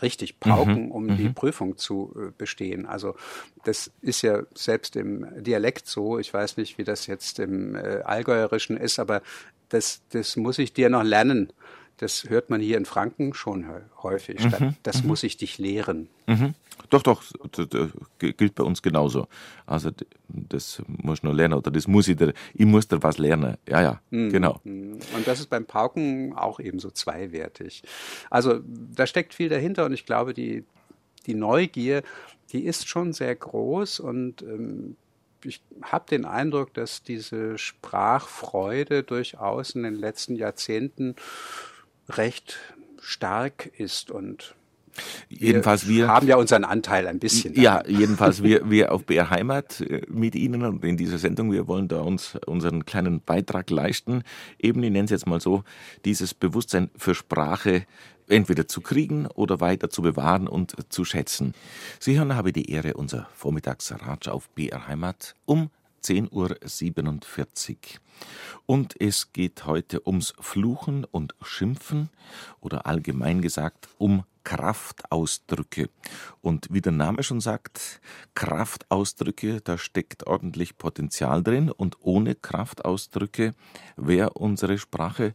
richtig 0.00 0.38
pauken, 0.38 0.86
mhm. 0.86 0.92
um 0.92 1.06
mhm. 1.06 1.16
die 1.16 1.28
Prüfung 1.28 1.76
zu 1.76 2.14
äh, 2.16 2.30
bestehen. 2.38 2.86
Also 2.86 3.16
das 3.64 3.90
ist 4.00 4.22
ja 4.22 4.42
selbst 4.54 4.94
im 4.94 5.26
Dialekt 5.42 5.88
so. 5.88 6.20
Ich 6.20 6.32
weiß 6.32 6.56
nicht, 6.56 6.78
wie 6.78 6.84
das 6.84 7.08
jetzt 7.08 7.40
im 7.40 7.74
äh, 7.74 8.02
Allgäuerischen 8.04 8.76
ist, 8.76 9.00
aber 9.00 9.22
das, 9.70 10.02
das 10.10 10.36
muss 10.36 10.58
ich 10.58 10.72
dir 10.72 10.88
noch 10.88 11.02
lernen. 11.02 11.52
Das 11.98 12.28
hört 12.28 12.50
man 12.50 12.60
hier 12.60 12.76
in 12.78 12.84
Franken 12.84 13.34
schon 13.34 13.66
häufig. 14.02 14.44
Mhm. 14.44 14.76
Das 14.82 15.02
mhm. 15.02 15.08
muss 15.08 15.22
ich 15.22 15.36
dich 15.36 15.58
lehren. 15.58 16.08
Mhm. 16.26 16.54
Doch, 16.90 17.02
doch, 17.02 17.22
das 17.50 17.68
gilt 18.18 18.54
bei 18.54 18.64
uns 18.64 18.82
genauso. 18.82 19.28
Also 19.66 19.90
das 20.28 20.82
muss 20.86 21.18
ich 21.18 21.22
noch 21.22 21.32
lernen 21.32 21.54
oder 21.54 21.70
das 21.70 21.86
muss 21.86 22.08
ich, 22.08 22.16
da, 22.16 22.32
ich 22.54 22.66
muss 22.66 22.88
da 22.88 23.02
was 23.02 23.18
lernen. 23.18 23.56
Ja, 23.68 23.82
ja, 23.82 24.00
mhm. 24.10 24.30
genau. 24.30 24.60
Mhm. 24.64 24.98
Und 25.14 25.26
das 25.26 25.40
ist 25.40 25.48
beim 25.48 25.64
Pauken 25.64 26.34
auch 26.36 26.60
ebenso 26.60 26.90
zweiwertig. 26.90 27.82
Also 28.30 28.60
da 28.66 29.06
steckt 29.06 29.34
viel 29.34 29.48
dahinter 29.48 29.84
und 29.86 29.92
ich 29.92 30.04
glaube, 30.04 30.34
die, 30.34 30.64
die 31.26 31.34
Neugier, 31.34 32.02
die 32.52 32.64
ist 32.64 32.88
schon 32.88 33.12
sehr 33.12 33.34
groß 33.34 34.00
und 34.00 34.42
ähm, 34.42 34.96
ich 35.44 35.62
habe 35.82 36.04
den 36.08 36.24
Eindruck, 36.24 36.74
dass 36.74 37.02
diese 37.02 37.58
Sprachfreude 37.58 39.02
durchaus 39.02 39.74
in 39.74 39.82
den 39.82 39.96
letzten 39.96 40.36
Jahrzehnten 40.36 41.16
recht 42.18 42.58
stark 43.00 43.66
ist 43.78 44.10
und 44.10 44.54
Jedenfalls 45.28 45.88
wir, 45.88 46.04
wir 46.04 46.08
haben 46.08 46.28
ja 46.28 46.36
unseren 46.36 46.64
Anteil 46.64 47.06
ein 47.06 47.18
bisschen. 47.18 47.54
Ja, 47.54 47.82
jedenfalls 47.86 48.42
wir, 48.42 48.70
wir 48.70 48.92
auf 48.92 49.04
BR 49.04 49.30
Heimat 49.30 49.80
äh, 49.80 50.02
mit 50.08 50.34
Ihnen 50.34 50.64
und 50.64 50.84
in 50.84 50.96
dieser 50.96 51.18
Sendung, 51.18 51.50
wir 51.50 51.66
wollen 51.66 51.88
da 51.88 52.00
uns 52.00 52.38
unseren 52.46 52.84
kleinen 52.84 53.20
Beitrag 53.20 53.70
leisten. 53.70 54.22
Eben, 54.58 54.82
ich 54.82 54.90
nenne 54.90 55.04
es 55.04 55.10
jetzt 55.10 55.26
mal 55.26 55.40
so, 55.40 55.64
dieses 56.04 56.34
Bewusstsein 56.34 56.90
für 56.96 57.14
Sprache 57.14 57.86
entweder 58.28 58.68
zu 58.68 58.80
kriegen 58.80 59.26
oder 59.26 59.60
weiter 59.60 59.90
zu 59.90 60.02
bewahren 60.02 60.46
und 60.46 60.74
zu 60.92 61.04
schätzen. 61.04 61.54
Sie 61.98 62.18
hören, 62.18 62.34
habe 62.34 62.52
die 62.52 62.70
Ehre, 62.70 62.94
unser 62.94 63.28
Vormittagsratsch 63.34 64.28
auf 64.28 64.48
BR 64.50 64.86
Heimat 64.86 65.34
um 65.44 65.70
10.47 66.04 67.70
Uhr. 67.70 67.76
Und 68.66 69.00
es 69.00 69.32
geht 69.32 69.66
heute 69.66 70.06
ums 70.06 70.34
Fluchen 70.38 71.04
und 71.04 71.34
Schimpfen 71.42 72.10
oder 72.60 72.86
allgemein 72.86 73.42
gesagt 73.42 73.88
um 73.98 74.24
Kraftausdrücke. 74.44 75.88
Und 76.40 76.68
wie 76.70 76.80
der 76.80 76.92
Name 76.92 77.22
schon 77.22 77.40
sagt, 77.40 78.00
Kraftausdrücke, 78.34 79.60
da 79.60 79.78
steckt 79.78 80.26
ordentlich 80.26 80.78
Potenzial 80.78 81.42
drin 81.42 81.70
und 81.70 81.96
ohne 82.00 82.34
Kraftausdrücke 82.34 83.54
wäre 83.96 84.30
unsere 84.30 84.78
Sprache 84.78 85.34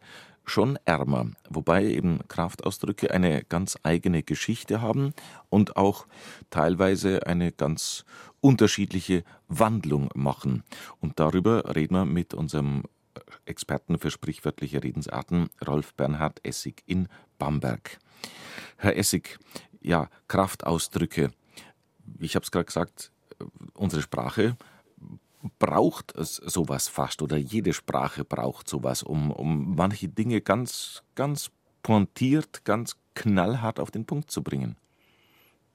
schon 0.49 0.79
ärmer, 0.85 1.27
wobei 1.49 1.85
eben 1.85 2.19
Kraftausdrücke 2.27 3.11
eine 3.11 3.43
ganz 3.43 3.77
eigene 3.83 4.23
Geschichte 4.23 4.81
haben 4.81 5.13
und 5.49 5.75
auch 5.77 6.07
teilweise 6.49 7.27
eine 7.27 7.51
ganz 7.51 8.05
unterschiedliche 8.39 9.23
Wandlung 9.47 10.09
machen. 10.15 10.63
Und 10.99 11.19
darüber 11.19 11.75
reden 11.75 11.95
wir 11.95 12.05
mit 12.05 12.33
unserem 12.33 12.83
Experten 13.45 13.97
für 13.99 14.11
sprichwörtliche 14.11 14.83
Redensarten, 14.83 15.49
Rolf 15.65 15.93
Bernhard 15.95 16.39
Essig 16.45 16.83
in 16.85 17.07
Bamberg. 17.39 17.99
Herr 18.77 18.95
Essig, 18.95 19.39
ja, 19.81 20.09
Kraftausdrücke. 20.27 21.31
Ich 22.19 22.35
habe 22.35 22.43
es 22.43 22.51
gerade 22.51 22.65
gesagt, 22.65 23.11
unsere 23.73 24.01
Sprache 24.01 24.55
braucht 25.59 26.15
es 26.15 26.35
sowas 26.35 26.87
fast 26.87 27.21
oder 27.21 27.37
jede 27.37 27.73
Sprache 27.73 28.23
braucht 28.25 28.69
sowas, 28.69 29.03
um, 29.03 29.31
um 29.31 29.75
manche 29.75 30.07
Dinge 30.09 30.41
ganz, 30.41 31.03
ganz 31.15 31.51
pointiert, 31.83 32.65
ganz 32.65 32.97
knallhart 33.15 33.79
auf 33.79 33.91
den 33.91 34.05
Punkt 34.05 34.31
zu 34.31 34.43
bringen. 34.43 34.77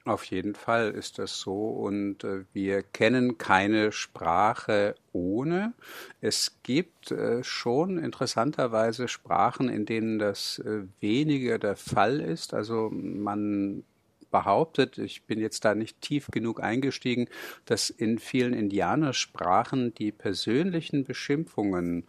Auf 0.04 0.24
jeden 0.24 0.56
Fall 0.56 0.90
ist 0.90 1.20
das 1.20 1.38
so 1.38 1.68
und 1.68 2.24
äh, 2.24 2.44
wir 2.52 2.82
kennen 2.82 3.38
keine 3.38 3.92
Sprache 3.92 4.96
ohne. 5.12 5.74
Es 6.20 6.58
gibt 6.64 7.12
äh, 7.12 7.44
schon 7.44 7.98
interessanterweise 7.98 9.06
Sprachen, 9.06 9.68
in 9.68 9.86
denen 9.86 10.18
das 10.18 10.58
äh, 10.58 10.82
weniger 10.98 11.60
der 11.60 11.76
Fall 11.76 12.18
ist. 12.18 12.52
Also 12.52 12.90
man 12.90 13.84
behauptet, 14.32 14.98
ich 14.98 15.24
bin 15.26 15.38
jetzt 15.38 15.64
da 15.64 15.76
nicht 15.76 16.00
tief 16.00 16.26
genug 16.32 16.60
eingestiegen, 16.60 17.28
dass 17.64 17.88
in 17.88 18.18
vielen 18.18 18.54
Indianersprachen 18.54 19.94
die 19.94 20.10
persönlichen 20.10 21.04
Beschimpfungen 21.04 22.04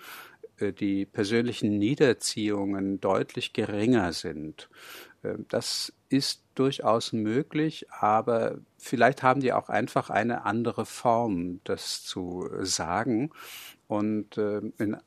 äh, 0.57 0.73
die 0.73 1.05
persönlichen 1.05 1.77
Niederziehungen 1.77 2.99
deutlich 2.99 3.53
geringer 3.53 4.13
sind. 4.13 4.69
Äh, 5.23 5.35
das 5.49 5.93
ist 6.09 6.43
durchaus 6.55 7.13
möglich, 7.13 7.87
aber 7.89 8.59
vielleicht 8.77 9.23
haben 9.23 9.41
die 9.41 9.53
auch 9.53 9.69
einfach 9.69 10.09
eine 10.09 10.45
andere 10.45 10.85
Form, 10.85 11.61
das 11.63 12.03
zu 12.03 12.47
sagen. 12.59 13.31
Und 13.87 14.37
äh, 14.37 14.61
in 14.77 14.97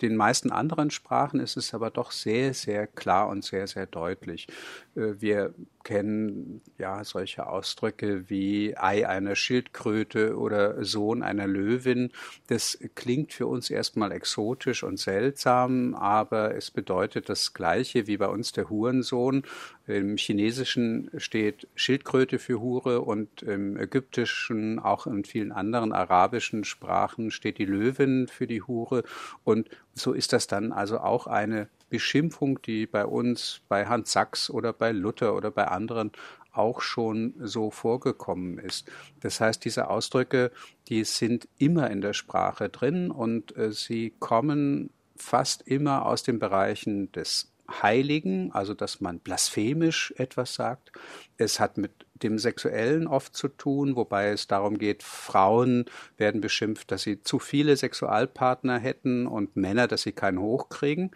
den 0.00 0.16
meisten 0.16 0.50
anderen 0.50 0.90
Sprachen 0.90 1.40
ist 1.40 1.56
es 1.56 1.74
aber 1.74 1.90
doch 1.90 2.12
sehr, 2.12 2.54
sehr 2.54 2.86
klar 2.86 3.28
und 3.28 3.44
sehr, 3.44 3.66
sehr 3.66 3.86
deutlich. 3.86 4.46
Äh, 4.94 5.20
wir 5.20 5.54
kennen 5.82 6.60
ja 6.78 7.02
solche 7.04 7.46
Ausdrücke 7.46 8.28
wie 8.28 8.76
Ei 8.76 9.08
einer 9.08 9.34
Schildkröte 9.34 10.36
oder 10.36 10.84
Sohn 10.84 11.22
einer 11.22 11.46
Löwin. 11.46 12.10
Das 12.48 12.78
klingt 12.94 13.32
für 13.32 13.46
uns 13.46 13.70
erstmal 13.70 14.12
exotisch 14.12 14.82
und 14.82 14.98
seltsam, 14.98 15.94
aber 15.94 16.54
es 16.54 16.70
bedeutet 16.70 17.28
das 17.28 17.54
Gleiche 17.54 18.06
wie 18.06 18.18
bei 18.18 18.28
uns 18.28 18.52
der 18.52 18.68
Hurensohn. 18.68 19.42
Im 19.86 20.16
Chinesischen 20.16 21.10
steht 21.16 21.66
Schildkröte 21.74 22.38
für 22.38 22.60
Hure 22.60 23.00
und 23.00 23.42
im 23.42 23.76
Ägyptischen, 23.76 24.78
auch 24.78 25.06
in 25.06 25.24
vielen 25.24 25.50
anderen 25.50 25.92
arabischen 25.92 26.64
Sprachen 26.64 27.30
steht 27.30 27.58
die 27.58 27.64
Löwin 27.64 28.28
für 28.28 28.46
die 28.46 28.62
Hure. 28.62 29.02
Und 29.44 29.68
so 29.94 30.12
ist 30.12 30.32
das 30.32 30.46
dann 30.46 30.72
also 30.72 30.98
auch 30.98 31.26
eine 31.26 31.68
Beschimpfung, 31.88 32.62
die 32.62 32.86
bei 32.86 33.04
uns, 33.04 33.62
bei 33.68 33.86
Hans 33.86 34.12
Sachs 34.12 34.50
oder 34.50 34.72
bei 34.72 34.92
Luther 34.92 35.34
oder 35.34 35.50
bei 35.50 35.66
anderen 35.68 36.12
auch 36.52 36.80
schon 36.80 37.34
so 37.38 37.70
vorgekommen 37.70 38.58
ist. 38.58 38.90
Das 39.20 39.40
heißt, 39.40 39.64
diese 39.64 39.88
Ausdrücke, 39.88 40.50
die 40.88 41.04
sind 41.04 41.48
immer 41.58 41.90
in 41.90 42.00
der 42.00 42.12
Sprache 42.12 42.68
drin 42.68 43.10
und 43.10 43.56
äh, 43.56 43.72
sie 43.72 44.14
kommen 44.18 44.90
fast 45.16 45.62
immer 45.62 46.06
aus 46.06 46.22
den 46.22 46.38
Bereichen 46.38 47.12
des 47.12 47.52
Heiligen, 47.70 48.52
also 48.52 48.74
dass 48.74 49.00
man 49.00 49.20
blasphemisch 49.20 50.12
etwas 50.16 50.54
sagt. 50.54 50.90
Es 51.36 51.60
hat 51.60 51.76
mit 51.76 51.92
dem 52.22 52.38
Sexuellen 52.38 53.06
oft 53.06 53.34
zu 53.34 53.48
tun, 53.48 53.96
wobei 53.96 54.28
es 54.28 54.46
darum 54.46 54.78
geht, 54.78 55.02
Frauen 55.02 55.86
werden 56.16 56.40
beschimpft, 56.40 56.90
dass 56.90 57.02
sie 57.02 57.22
zu 57.22 57.38
viele 57.38 57.76
Sexualpartner 57.76 58.78
hätten 58.78 59.26
und 59.26 59.56
Männer, 59.56 59.88
dass 59.88 60.02
sie 60.02 60.12
keinen 60.12 60.40
hochkriegen. 60.40 61.10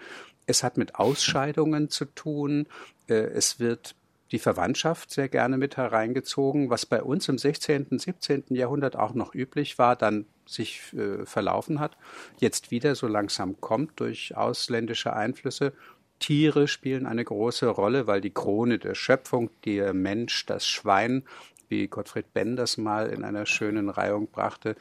Es 0.47 0.63
hat 0.63 0.77
mit 0.77 0.97
Ausscheidungen 0.97 1.89
zu 1.91 2.05
tun. 2.05 2.67
Äh, 3.09 3.15
es 3.15 3.61
wird 3.61 3.95
die 4.33 4.39
Verwandtschaft 4.39 5.11
sehr 5.11 5.29
gerne 5.29 5.59
mit 5.59 5.77
hereingezogen, 5.77 6.71
was 6.71 6.87
bei 6.87 7.03
uns 7.03 7.29
im 7.29 7.39
16., 7.39 7.99
17. 7.99 8.45
Jahrhundert 8.49 8.97
auch 8.97 9.15
noch 9.15 9.35
üblich 9.35 9.79
war, 9.79 9.97
dann 9.97 10.27
sich 10.47 10.93
äh, 10.95 11.25
verlaufen 11.25 11.81
hat, 11.81 11.97
jetzt 12.39 12.71
wieder 12.71 12.95
so 12.95 13.07
langsam 13.07 13.61
kommt 13.61 14.01
durch 14.01 14.37
ausländische 14.37 15.13
Einflüsse 15.13 15.73
Tiere 16.19 16.69
spielen 16.69 17.07
eine 17.07 17.25
große 17.25 17.67
Rolle, 17.67 18.07
weil 18.07 18.21
die 18.21 18.33
Krone 18.33 18.79
der 18.79 18.95
Schöpfung, 18.95 19.51
der 19.65 19.93
Mensch, 19.93 20.47
das 20.47 20.67
Schwein, 20.67 21.25
wie 21.69 21.89
Gottfried 21.89 22.33
Benn 22.33 22.57
das 22.57 22.77
mal 22.77 23.09
in 23.09 23.25
einer 23.25 23.47
schönen 23.47 23.89
Reihung 23.89 24.29
brachte, 24.29 24.77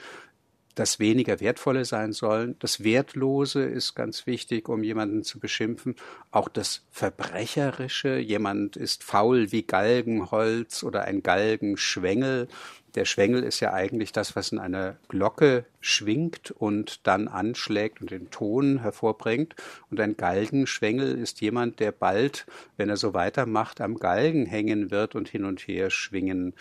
das 0.76 1.00
weniger 1.00 1.40
Wertvolle 1.40 1.86
sein 1.86 2.14
sollen. 2.14 2.56
Das 2.60 2.84
Wertlose 2.84 3.64
ist 3.64 3.94
ganz 3.94 4.26
wichtig, 4.26 4.70
um 4.70 4.84
jemanden 4.84 5.24
zu 5.24 5.40
beschimpfen. 5.40 5.96
Auch 6.32 6.50
das 6.50 6.86
Verbrecherische. 6.90 8.18
Jemand 8.18 8.76
ist 8.76 9.04
faul 9.04 9.52
wie 9.52 9.64
Galgenholz 9.64 10.84
oder 10.84 11.04
ein 11.04 11.22
Galgenschwengel. 11.22 12.48
Der 12.96 13.06
Schwengel 13.06 13.44
ist 13.44 13.60
ja 13.60 13.74
eigentlich 13.74 14.12
das, 14.12 14.36
was 14.36 14.52
in 14.52 14.60
einer 14.60 14.98
Glocke 15.08 15.66
schwingt 15.82 16.52
und 16.52 17.06
dann 17.08 17.28
anschlägt 17.28 18.02
und 18.02 18.12
den 18.12 18.30
Ton 18.30 18.80
hervorbringt. 18.80 19.56
Und 19.90 20.00
ein 20.00 20.16
Galgenschwengel 20.16 21.18
ist 21.18 21.42
jemand, 21.42 21.80
der 21.80 21.92
bald, 21.92 22.46
wenn 22.78 22.90
er 22.90 22.98
so 22.98 23.14
weitermacht, 23.14 23.82
am 23.82 23.96
Galgen 23.96 24.46
hängen 24.46 24.92
wird 24.92 25.16
und 25.16 25.28
hin 25.28 25.46
und 25.46 25.62
her 25.62 25.90
schwingen. 25.90 26.54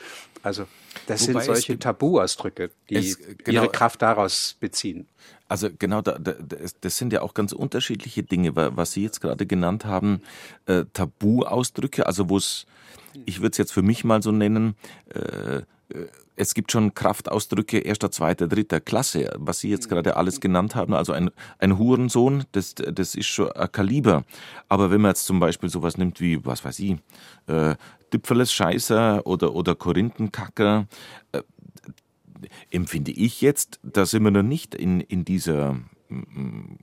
Also 0.43 0.67
das 1.07 1.29
Wobei 1.29 1.41
sind 1.41 1.55
solche 1.55 1.79
Tabuausdrücke, 1.79 2.71
die 2.89 2.97
es, 2.97 3.19
genau, 3.19 3.63
ihre 3.63 3.69
Kraft 3.69 4.03
daraus 4.03 4.57
beziehen. 4.59 5.07
Also 5.49 5.69
genau, 5.79 6.01
da, 6.01 6.19
da, 6.19 6.33
das 6.81 6.97
sind 6.97 7.13
ja 7.13 7.21
auch 7.21 7.35
ganz 7.35 7.53
unterschiedliche 7.53 8.23
Dinge, 8.23 8.57
was 8.57 8.93
Sie 8.93 9.03
jetzt 9.03 9.21
gerade 9.21 9.45
genannt 9.45 9.85
haben, 9.85 10.23
äh, 10.65 10.85
Tabuausdrücke, 10.93 12.07
also 12.07 12.31
wo 12.31 12.39
es, 12.39 12.67
ich 13.27 13.41
würde 13.41 13.53
es 13.53 13.59
jetzt 13.59 13.73
für 13.73 13.83
mich 13.83 14.03
mal 14.03 14.23
so 14.23 14.33
nennen, 14.33 14.77
äh, 15.11 15.61
es 16.37 16.55
gibt 16.55 16.73
schon 16.73 16.95
Kraftausdrücke 16.95 17.79
erster, 17.79 18.11
zweiter, 18.11 18.49
dritter 18.49 18.81
Klasse, 18.81 19.33
was 19.39 19.61
Sie 19.61 19.71
jetzt 19.71 19.89
gerade 19.89 20.17
alles 20.17 20.41
genannt 20.41 20.75
haben. 20.75 20.95
Also 20.95 21.13
ein, 21.13 21.31
ein 21.59 21.79
Hurensohn, 21.79 22.45
das, 22.53 22.75
das 22.75 23.15
ist 23.15 23.27
schon 23.27 23.53
ein 23.53 23.71
Kaliber. 23.71 24.25
Aber 24.69 24.91
wenn 24.91 25.01
man 25.01 25.11
jetzt 25.11 25.27
zum 25.27 25.41
Beispiel 25.41 25.69
sowas 25.69 25.99
nimmt 25.99 26.21
wie, 26.21 26.45
was 26.45 26.65
weiß 26.65 26.79
ich, 26.81 26.97
äh, 27.47 27.75
Düpfeles 28.13 28.53
Scheißer 28.53 29.27
oder, 29.27 29.55
oder 29.55 29.75
Korinthenkacker, 29.75 30.87
äh, 31.33 31.43
empfinde 32.71 33.13
ich 33.13 33.41
jetzt, 33.41 33.79
da 33.83 34.05
sind 34.07 34.25
wir 34.25 34.31
noch 34.31 34.43
nicht 34.43 34.75
in, 34.75 35.01
in 35.01 35.25
dieser 35.25 35.75
mm, 36.09 36.77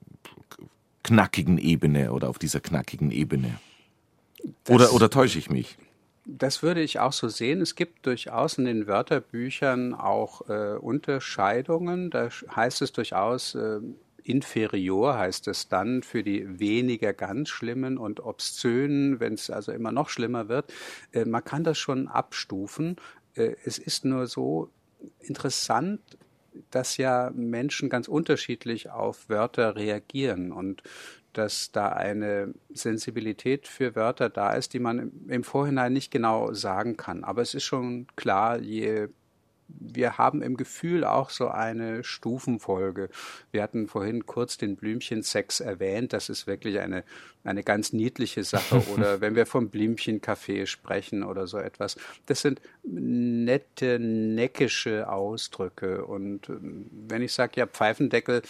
knackigen 1.04 1.58
Ebene 1.58 2.12
oder 2.12 2.30
auf 2.30 2.40
dieser 2.40 2.60
knackigen 2.60 3.12
Ebene. 3.12 3.60
oder, 4.68 4.94
oder 4.94 5.10
täusche 5.10 5.40
ich 5.40 5.50
mich? 5.50 5.78
Das 6.26 6.62
würde 6.62 6.82
ich 6.82 7.00
auch 7.00 7.14
so 7.14 7.28
sehen. 7.28 7.62
Es 7.62 7.76
gibt 7.76 8.06
durchaus 8.06 8.58
in 8.58 8.66
den 8.66 8.88
Wörterbüchern 8.88 9.94
auch 9.94 10.48
äh, 10.50 10.76
Unterscheidungen. 10.76 12.10
Da 12.12 12.30
heißt 12.56 12.82
es 12.82 12.92
durchaus, 12.92 13.56
äh, 13.56 13.80
inferior 14.24 15.18
heißt 15.18 15.48
es 15.48 15.70
dann 15.70 16.04
für 16.04 16.24
die 16.24 16.60
weniger 16.60 17.14
ganz 17.14 17.50
schlimmen 17.50 17.98
und 17.98 18.20
obszönen, 18.20 19.20
wenn 19.20 19.34
es 19.34 19.50
also 19.50 19.72
immer 19.72 19.92
noch 19.92 20.10
schlimmer 20.10 20.50
wird. 20.50 20.72
Äh, 21.12 21.26
man 21.26 21.44
kann 21.44 21.64
das 21.64 21.78
schon 21.78 22.08
abstufen. 22.08 22.98
Äh, 23.34 23.56
es 23.66 23.80
ist 23.80 24.06
nur 24.06 24.28
so 24.28 24.70
interessant, 25.20 26.00
dass 26.72 26.98
ja 26.98 27.32
Menschen 27.34 27.90
ganz 27.90 28.08
unterschiedlich 28.08 28.90
auf 28.90 29.30
Wörter 29.30 29.76
reagieren 29.76 30.52
und 30.52 30.84
dass 31.34 31.72
da 31.72 31.90
eine 31.90 32.54
Sensibilität 32.74 33.68
für 33.68 33.96
Wörter 33.96 34.30
da 34.30 34.54
ist, 34.54 34.74
die 34.74 34.80
man 34.80 35.12
im 35.28 35.44
Vorhinein 35.44 35.94
nicht 35.94 36.12
genau 36.12 36.54
sagen 36.54 36.98
kann. 36.98 37.24
Aber 37.24 37.42
es 37.42 37.54
ist 37.54 37.64
schon 37.64 38.08
klar, 38.16 38.60
je 38.60 39.10
wir 39.70 40.18
haben 40.18 40.42
im 40.42 40.58
Gefühl 40.58 41.04
auch 41.04 41.30
so 41.30 41.48
eine 41.48 42.04
Stufenfolge. 42.04 43.10
Wir 43.52 43.62
hatten 43.62 43.88
vorhin 43.88 44.26
kurz 44.26 44.58
den 44.58 44.76
Blümchensex 44.76 45.60
erwähnt. 45.60 46.14
Das 46.14 46.30
ist 46.30 46.48
wirklich 46.48 46.80
eine, 46.80 47.04
eine 47.44 47.64
ganz 47.64 47.94
niedliche 47.94 48.44
Sache. 48.44 48.84
Oder 48.94 49.22
wenn 49.22 49.36
wir 49.36 49.46
vom 49.46 49.70
Blümchencafé 49.70 50.66
sprechen 50.66 51.24
oder 51.24 51.48
so 51.48 51.58
etwas. 51.58 51.98
Das 52.26 52.42
sind 52.42 52.62
nette, 52.84 54.00
neckische 54.00 55.10
Ausdrücke. 55.10 56.06
Und 56.06 56.50
ähm, 56.50 56.90
wenn 57.08 57.22
ich 57.22 57.34
sage, 57.34 57.54
ja, 57.58 57.68
Pfeifendeckel, 57.68 58.42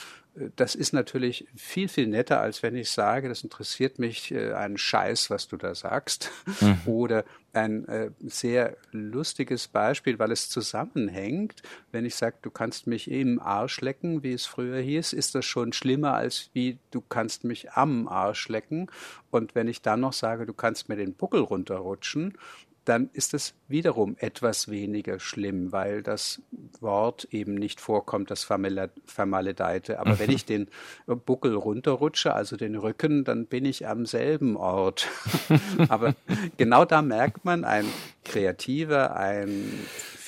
das 0.55 0.75
ist 0.75 0.93
natürlich 0.93 1.47
viel, 1.55 1.88
viel 1.88 2.07
netter, 2.07 2.39
als 2.39 2.63
wenn 2.63 2.75
ich 2.75 2.89
sage, 2.89 3.27
das 3.27 3.43
interessiert 3.43 3.99
mich 3.99 4.32
äh, 4.32 4.53
ein 4.53 4.77
Scheiß, 4.77 5.30
was 5.30 5.47
du 5.47 5.57
da 5.57 5.75
sagst. 5.75 6.32
Mhm. 6.61 6.77
Oder 6.86 7.25
ein 7.51 7.88
äh, 7.88 8.11
sehr 8.21 8.77
lustiges 8.91 9.67
Beispiel, 9.67 10.19
weil 10.19 10.32
es 10.32 10.49
zusammenhängt. 10.49 11.61
Wenn 11.91 12.05
ich 12.05 12.15
sage, 12.15 12.38
du 12.41 12.51
kannst 12.51 12.88
mich 12.88 13.09
im 13.09 13.39
Arsch 13.39 13.82
lecken, 13.82 14.23
wie 14.23 14.34
es 14.34 14.45
früher 14.45 14.80
hieß, 14.80 15.13
ist 15.13 15.36
das 15.36 15.45
schon 15.45 15.73
schlimmer 15.73 16.13
als 16.13 16.49
wie 16.53 16.77
du 16.91 17.01
kannst 17.01 17.43
mich 17.43 17.71
am 17.71 18.07
Arsch 18.07 18.47
lecken. 18.49 18.89
Und 19.32 19.55
wenn 19.55 19.67
ich 19.67 19.82
dann 19.82 19.99
noch 20.01 20.13
sage, 20.13 20.45
du 20.45 20.53
kannst 20.53 20.89
mir 20.89 20.95
den 20.95 21.13
Buckel 21.13 21.41
runterrutschen, 21.41 22.38
dann 22.86 23.09
ist 23.13 23.34
es 23.34 23.53
wiederum 23.67 24.15
etwas 24.19 24.69
weniger 24.69 25.19
schlimm, 25.19 25.71
weil 25.71 26.01
das 26.01 26.41
Wort 26.80 27.27
eben 27.32 27.55
nicht 27.55 27.80
vorkommt, 27.82 28.32
das 28.32 28.43
Vermaledeite. 28.43 29.99
Aber 29.99 30.17
wenn 30.19 30.32
ich 30.32 30.45
den 30.45 30.69
Buckel 31.05 31.53
runterrutsche, 31.53 32.34
also 32.34 32.57
den 32.57 32.75
Rücken, 32.75 33.23
dann 33.23 33.45
bin 33.45 33.65
ich 33.65 33.88
am 33.88 34.05
selben 34.05 34.57
Ort. 34.57 35.07
Aber 35.89 36.15
genau 36.57 36.86
da 36.86 37.01
merkt 37.01 37.45
man, 37.45 37.63
ein 37.63 37.86
Kreativer, 38.23 39.15
ein 39.15 39.63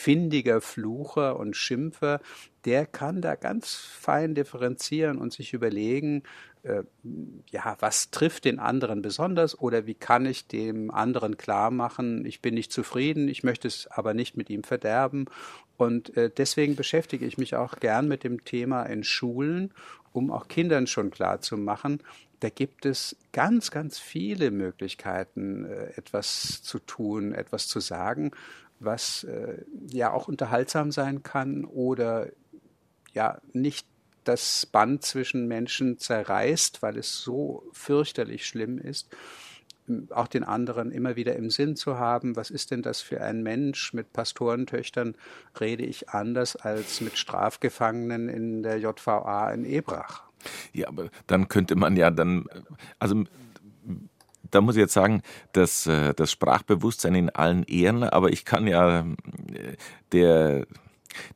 findiger 0.01 0.61
Flucher 0.61 1.39
und 1.39 1.55
Schimpfer, 1.55 2.19
der 2.65 2.85
kann 2.85 3.21
da 3.21 3.35
ganz 3.35 3.75
fein 3.75 4.35
differenzieren 4.35 5.17
und 5.17 5.33
sich 5.33 5.53
überlegen, 5.53 6.23
äh, 6.63 6.83
ja, 7.49 7.75
was 7.79 8.11
trifft 8.11 8.45
den 8.45 8.59
anderen 8.59 9.01
besonders 9.01 9.57
oder 9.57 9.85
wie 9.87 9.93
kann 9.93 10.25
ich 10.25 10.47
dem 10.47 10.91
anderen 10.91 11.37
klar 11.37 11.71
machen, 11.71 12.25
ich 12.25 12.41
bin 12.41 12.53
nicht 12.53 12.71
zufrieden, 12.71 13.27
ich 13.27 13.43
möchte 13.43 13.67
es 13.67 13.87
aber 13.87 14.13
nicht 14.13 14.37
mit 14.37 14.49
ihm 14.49 14.63
verderben. 14.63 15.25
Und 15.77 16.15
äh, 16.15 16.29
deswegen 16.29 16.75
beschäftige 16.75 17.25
ich 17.25 17.37
mich 17.37 17.55
auch 17.55 17.79
gern 17.79 18.07
mit 18.07 18.23
dem 18.23 18.43
Thema 18.45 18.83
in 18.83 19.03
Schulen, 19.03 19.73
um 20.13 20.29
auch 20.29 20.47
Kindern 20.47 20.87
schon 20.87 21.09
klar 21.09 21.41
zu 21.41 21.57
machen, 21.57 22.01
da 22.41 22.49
gibt 22.49 22.87
es 22.87 23.15
ganz, 23.33 23.69
ganz 23.69 23.99
viele 23.99 24.51
Möglichkeiten, 24.51 25.65
äh, 25.65 25.93
etwas 25.95 26.61
zu 26.63 26.79
tun, 26.79 27.33
etwas 27.33 27.67
zu 27.67 27.79
sagen, 27.79 28.31
was 28.79 29.23
äh, 29.23 29.63
ja 29.87 30.11
auch 30.11 30.27
unterhaltsam 30.27 30.91
sein 30.91 31.23
kann 31.23 31.65
oder 31.65 32.29
ja 33.13 33.39
nicht 33.53 33.87
das 34.23 34.65
Band 34.65 35.03
zwischen 35.03 35.47
Menschen 35.47 35.97
zerreißt, 35.97 36.81
weil 36.81 36.97
es 36.97 37.21
so 37.21 37.63
fürchterlich 37.73 38.45
schlimm 38.45 38.77
ist, 38.77 39.07
auch 40.11 40.27
den 40.27 40.43
anderen 40.43 40.91
immer 40.91 41.15
wieder 41.15 41.35
im 41.35 41.49
Sinn 41.49 41.75
zu 41.75 41.97
haben, 41.97 42.35
was 42.35 42.49
ist 42.49 42.71
denn 42.71 42.81
das 42.81 43.01
für 43.01 43.21
ein 43.21 43.43
Mensch? 43.43 43.93
Mit 43.93 44.13
Pastorentöchtern 44.13 45.15
rede 45.59 45.83
ich 45.83 46.09
anders 46.09 46.55
als 46.55 47.01
mit 47.01 47.17
Strafgefangenen 47.17 48.29
in 48.29 48.63
der 48.63 48.77
JVA 48.79 49.51
in 49.51 49.65
Ebrach. 49.65 50.23
Ja, 50.73 50.87
aber 50.87 51.09
dann 51.27 51.47
könnte 51.47 51.75
man 51.75 51.95
ja 51.97 52.09
dann, 52.09 52.45
also 52.99 53.23
da 54.49 54.61
muss 54.61 54.75
ich 54.75 54.81
jetzt 54.81 54.93
sagen, 54.93 55.21
dass 55.53 55.87
äh, 55.87 56.13
das 56.13 56.31
Sprachbewusstsein 56.31 57.15
in 57.15 57.29
allen 57.29 57.63
Ehren, 57.63 58.03
aber 58.03 58.29
ich 58.29 58.45
kann 58.45 58.67
ja 58.67 58.99
äh, 58.99 59.75
der 60.11 60.65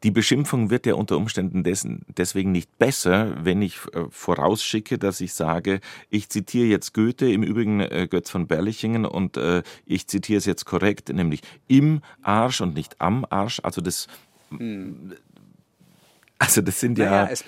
die 0.04 0.12
Beschimpfung 0.12 0.70
wird 0.70 0.86
ja 0.86 0.96
unter 0.96 1.18
Umständen 1.18 1.64
dessen, 1.64 2.06
deswegen 2.08 2.52
nicht 2.52 2.78
besser, 2.78 3.44
wenn 3.44 3.62
ich 3.62 3.78
äh, 3.94 4.06
vorausschicke, 4.10 4.98
dass 4.98 5.22
ich 5.22 5.34
sage, 5.34 5.80
ich 6.10 6.30
zitiere 6.30 6.68
jetzt 6.68 6.94
Goethe, 6.94 7.32
im 7.32 7.44
Übrigen 7.44 7.80
äh, 7.80 8.08
Götz 8.10 8.30
von 8.30 8.48
Berlichingen, 8.48 9.06
und 9.06 9.38
äh, 9.38 9.64
ich 9.86 10.08
zitiere 10.08 10.38
es 10.38 10.46
jetzt 10.46 10.66
korrekt, 10.66 11.10
nämlich 11.10 11.42
im 11.68 12.02
Arsch 12.22 12.62
und 12.62 12.74
nicht 12.76 13.02
am 13.02 13.26
Arsch. 13.30 13.60
Also 13.64 13.82
das, 13.82 14.08
hm. 14.50 15.14
also 16.40 16.62
das 16.62 16.80
sind 16.80 16.98
ja. 16.98 17.10
Naja, 17.10 17.30
es, 17.32 17.44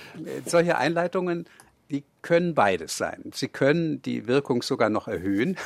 solche 0.46 0.78
Einleitungen 0.78 1.46
die 1.90 2.04
können 2.22 2.54
beides 2.54 2.98
sein. 2.98 3.32
Sie 3.34 3.48
können 3.48 4.02
die 4.02 4.28
Wirkung 4.28 4.62
sogar 4.62 4.90
noch 4.90 5.08
erhöhen. 5.08 5.58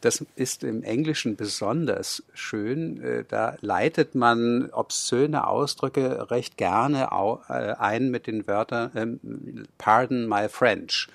Das 0.00 0.24
ist 0.36 0.62
im 0.62 0.84
Englischen 0.84 1.34
besonders 1.34 2.22
schön. 2.32 3.02
Äh, 3.02 3.24
da 3.26 3.56
leitet 3.60 4.14
man 4.14 4.70
obszöne 4.70 5.46
Ausdrücke 5.46 6.30
recht 6.30 6.56
gerne 6.56 7.08
äh, 7.48 7.52
ein 7.52 8.10
mit 8.10 8.26
den 8.26 8.46
Wörtern 8.46 8.92
ähm, 8.94 9.66
Pardon 9.78 10.28
my 10.28 10.48
French. 10.48 11.08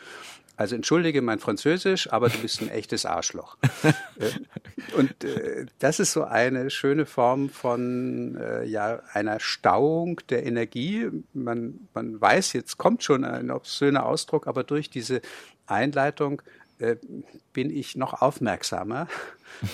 Also 0.56 0.76
entschuldige 0.76 1.22
mein 1.22 1.40
Französisch, 1.40 2.12
aber 2.12 2.30
du 2.30 2.38
bist 2.38 2.62
ein 2.62 2.70
echtes 2.70 3.06
Arschloch. 3.06 3.58
Äh, 4.20 4.30
und 4.96 5.24
äh, 5.24 5.66
das 5.80 6.00
ist 6.00 6.12
so 6.12 6.24
eine 6.24 6.70
schöne 6.70 7.08
Form 7.08 7.50
von 7.50 8.38
äh, 8.38 8.64
ja 8.66 9.02
einer 9.12 9.40
Stauung 9.40 10.22
der 10.30 10.46
Energie. 10.46 11.10
Man 11.34 11.88
man 11.94 12.22
weiß, 12.22 12.54
jetzt 12.54 12.78
kommt 12.78 13.04
schon 13.04 13.24
ein 13.24 13.50
obszöner 13.50 14.06
Ausdruck, 14.06 14.46
aber 14.46 14.64
durch 14.64 14.90
diese 14.92 15.22
Einleitung 15.66 16.44
äh, 16.78 16.98
bin 17.54 17.70
ich 17.70 17.96
noch 17.96 18.22
aufmerksamer 18.22 19.08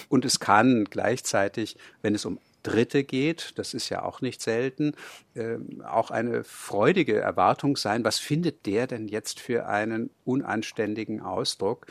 und 0.08 0.26
es 0.26 0.40
kann 0.40 0.86
gleichzeitig, 0.86 1.78
wenn 2.02 2.16
es 2.16 2.26
um 2.26 2.40
Dritte 2.64 3.04
geht, 3.04 3.58
das 3.58 3.74
ist 3.74 3.90
ja 3.90 4.04
auch 4.04 4.22
nicht 4.22 4.42
selten, 4.42 4.94
äh, 5.34 5.58
auch 5.86 6.12
eine 6.12 6.44
freudige 6.44 7.20
Erwartung 7.20 7.78
sein, 7.78 8.04
was 8.04 8.20
findet 8.20 8.66
der 8.66 8.88
denn 8.88 9.08
jetzt 9.08 9.40
für 9.40 9.68
einen 9.68 10.10
unanständigen 10.26 11.22
Ausdruck, 11.22 11.86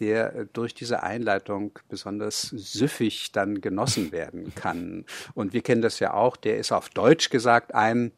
der 0.00 0.34
äh, 0.34 0.46
durch 0.52 0.74
diese 0.74 1.02
Einleitung 1.02 1.78
besonders 1.88 2.42
süffig 2.42 3.32
dann 3.32 3.60
genossen 3.60 4.12
werden 4.12 4.52
kann. 4.54 5.04
Und 5.34 5.52
wir 5.52 5.62
kennen 5.62 5.82
das 5.82 6.00
ja 6.00 6.14
auch, 6.14 6.36
der 6.36 6.58
ist 6.58 6.72
auf 6.72 6.88
Deutsch 6.88 7.30
gesagt 7.30 7.74
ein 7.74 8.12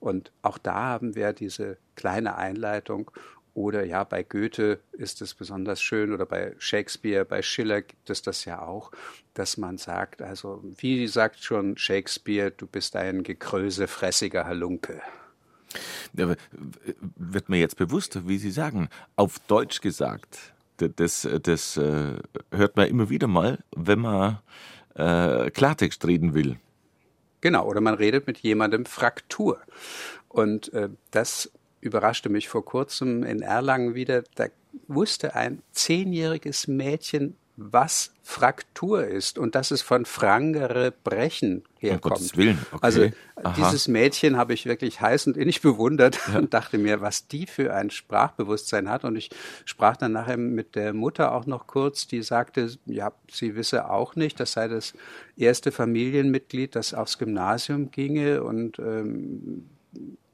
und 0.00 0.32
auch 0.40 0.56
da 0.56 0.74
haben 0.74 1.14
wir 1.14 1.34
diese 1.34 1.76
kleine 1.94 2.36
Einleitung 2.36 3.10
oder 3.54 3.84
ja, 3.84 4.04
bei 4.04 4.22
Goethe 4.24 4.80
ist 4.92 5.22
es 5.22 5.32
besonders 5.32 5.80
schön 5.80 6.12
oder 6.12 6.26
bei 6.26 6.54
Shakespeare, 6.58 7.24
bei 7.24 7.40
Schiller 7.40 7.82
gibt 7.82 8.10
es 8.10 8.20
das 8.20 8.44
ja 8.44 8.60
auch, 8.60 8.90
dass 9.32 9.56
man 9.56 9.78
sagt, 9.78 10.20
also 10.20 10.62
wie 10.76 11.06
sagt 11.06 11.42
schon 11.42 11.76
Shakespeare, 11.76 12.50
du 12.50 12.66
bist 12.66 12.96
ein 12.96 13.22
gekrösefressiger 13.22 14.44
Halunke. 14.44 15.00
Ja, 16.12 16.34
wird 17.16 17.48
mir 17.48 17.58
jetzt 17.58 17.76
bewusst, 17.76 18.28
wie 18.28 18.38
Sie 18.38 18.50
sagen, 18.50 18.88
auf 19.16 19.38
Deutsch 19.40 19.80
gesagt. 19.80 20.38
Das, 20.76 21.28
das 21.42 21.76
äh, 21.76 22.16
hört 22.50 22.76
man 22.76 22.88
immer 22.88 23.08
wieder 23.08 23.28
mal, 23.28 23.58
wenn 23.74 24.00
man 24.00 24.40
äh, 24.94 25.50
Klartext 25.50 26.04
reden 26.06 26.34
will. 26.34 26.56
Genau, 27.40 27.66
oder 27.66 27.80
man 27.80 27.94
redet 27.94 28.26
mit 28.26 28.38
jemandem 28.38 28.86
Fraktur. 28.86 29.60
Und 30.28 30.72
äh, 30.72 30.88
das 31.10 31.50
überraschte 31.84 32.28
mich 32.28 32.48
vor 32.48 32.64
kurzem 32.64 33.22
in 33.22 33.42
Erlangen 33.42 33.94
wieder. 33.94 34.24
Da 34.34 34.46
wusste 34.88 35.34
ein 35.34 35.62
zehnjähriges 35.72 36.66
Mädchen, 36.66 37.36
was 37.56 38.12
Fraktur 38.24 39.06
ist 39.06 39.38
und 39.38 39.54
dass 39.54 39.70
es 39.70 39.80
von 39.80 40.06
frangere 40.06 40.90
Brechen 40.90 41.62
herkommt. 41.78 42.32
Um 42.32 42.38
Willen. 42.38 42.58
Okay. 42.72 42.78
Also 42.80 43.08
Aha. 43.36 43.54
dieses 43.56 43.86
Mädchen 43.86 44.36
habe 44.36 44.54
ich 44.54 44.66
wirklich 44.66 45.00
heiß 45.00 45.28
und 45.28 45.36
innig 45.36 45.60
bewundert 45.60 46.18
ja. 46.26 46.38
und 46.38 46.52
dachte 46.52 46.78
mir, 46.78 47.00
was 47.00 47.28
die 47.28 47.46
für 47.46 47.72
ein 47.72 47.90
Sprachbewusstsein 47.90 48.88
hat. 48.88 49.04
Und 49.04 49.14
ich 49.16 49.30
sprach 49.66 49.96
dann 49.96 50.12
nachher 50.12 50.36
mit 50.36 50.74
der 50.74 50.94
Mutter 50.94 51.32
auch 51.32 51.46
noch 51.46 51.66
kurz, 51.66 52.08
die 52.08 52.22
sagte, 52.22 52.76
ja, 52.86 53.12
sie 53.30 53.54
wisse 53.54 53.88
auch 53.88 54.16
nicht, 54.16 54.40
das 54.40 54.52
sei 54.52 54.66
das 54.66 54.94
erste 55.36 55.70
Familienmitglied, 55.70 56.74
das 56.74 56.92
aufs 56.92 57.18
Gymnasium 57.18 57.90
ginge 57.92 58.42
und 58.42 58.78
ähm, 58.80 59.68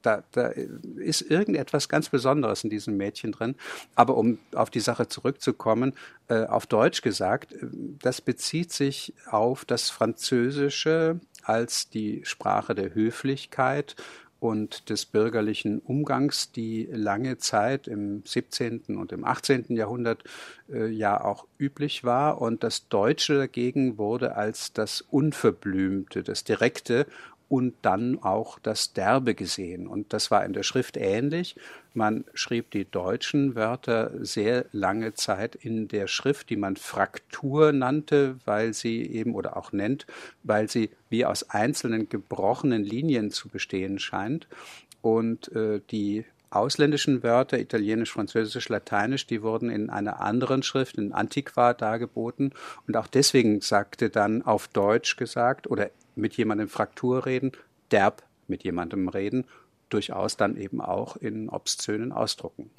da, 0.02 0.22
da 0.32 0.52
ist 0.96 1.22
irgendetwas 1.22 1.88
ganz 1.88 2.08
Besonderes 2.08 2.64
in 2.64 2.70
diesem 2.70 2.96
Mädchen 2.96 3.32
drin. 3.32 3.54
Aber 3.94 4.16
um 4.16 4.38
auf 4.54 4.70
die 4.70 4.80
Sache 4.80 5.08
zurückzukommen, 5.08 5.94
äh, 6.28 6.44
auf 6.44 6.66
Deutsch 6.66 7.02
gesagt, 7.02 7.52
äh, 7.52 7.66
das 8.02 8.20
bezieht 8.20 8.72
sich 8.72 9.14
auf 9.30 9.64
das 9.64 9.90
Französische 9.90 11.20
als 11.42 11.88
die 11.88 12.22
Sprache 12.24 12.74
der 12.74 12.94
Höflichkeit 12.94 13.96
und 14.40 14.88
des 14.88 15.04
bürgerlichen 15.04 15.80
Umgangs, 15.80 16.50
die 16.50 16.88
lange 16.90 17.36
Zeit 17.36 17.86
im 17.86 18.22
17. 18.24 18.96
und 18.96 19.12
im 19.12 19.24
18. 19.24 19.66
Jahrhundert 19.76 20.24
äh, 20.72 20.86
ja 20.86 21.22
auch 21.22 21.46
üblich 21.58 22.04
war. 22.04 22.40
Und 22.40 22.64
das 22.64 22.88
Deutsche 22.88 23.36
dagegen 23.36 23.98
wurde 23.98 24.36
als 24.36 24.72
das 24.72 25.02
Unverblümte, 25.02 26.22
das 26.22 26.42
Direkte 26.42 27.06
und 27.50 27.74
dann 27.82 28.22
auch 28.22 28.60
das 28.60 28.92
Derbe 28.92 29.34
gesehen. 29.34 29.88
Und 29.88 30.12
das 30.12 30.30
war 30.30 30.44
in 30.44 30.52
der 30.52 30.62
Schrift 30.62 30.96
ähnlich. 30.96 31.56
Man 31.94 32.24
schrieb 32.32 32.70
die 32.70 32.88
deutschen 32.88 33.56
Wörter 33.56 34.12
sehr 34.24 34.66
lange 34.70 35.14
Zeit 35.14 35.56
in 35.56 35.88
der 35.88 36.06
Schrift, 36.06 36.48
die 36.48 36.56
man 36.56 36.76
Fraktur 36.76 37.72
nannte, 37.72 38.36
weil 38.44 38.72
sie 38.72 39.02
eben 39.02 39.34
oder 39.34 39.56
auch 39.56 39.72
nennt, 39.72 40.06
weil 40.44 40.70
sie 40.70 40.90
wie 41.08 41.24
aus 41.24 41.50
einzelnen 41.50 42.08
gebrochenen 42.08 42.84
Linien 42.84 43.32
zu 43.32 43.48
bestehen 43.48 43.98
scheint. 43.98 44.46
Und 45.02 45.50
äh, 45.50 45.80
die 45.90 46.24
ausländischen 46.50 47.24
Wörter, 47.24 47.58
Italienisch, 47.58 48.12
Französisch, 48.12 48.68
Lateinisch, 48.68 49.26
die 49.26 49.42
wurden 49.42 49.70
in 49.70 49.90
einer 49.90 50.20
anderen 50.20 50.62
Schrift, 50.62 50.98
in 50.98 51.12
Antiqua, 51.12 51.74
dargeboten. 51.74 52.52
Und 52.86 52.96
auch 52.96 53.08
deswegen 53.08 53.60
sagte 53.60 54.08
dann 54.08 54.42
auf 54.42 54.68
Deutsch 54.68 55.16
gesagt 55.16 55.68
oder 55.68 55.90
mit 56.20 56.36
jemandem 56.36 56.68
Fraktur 56.68 57.26
reden, 57.26 57.52
derb 57.90 58.22
mit 58.46 58.62
jemandem 58.64 59.08
reden, 59.08 59.44
durchaus 59.88 60.36
dann 60.36 60.56
eben 60.56 60.80
auch 60.80 61.16
in 61.16 61.48
obszönen 61.48 62.12
Ausdrucken. 62.12 62.70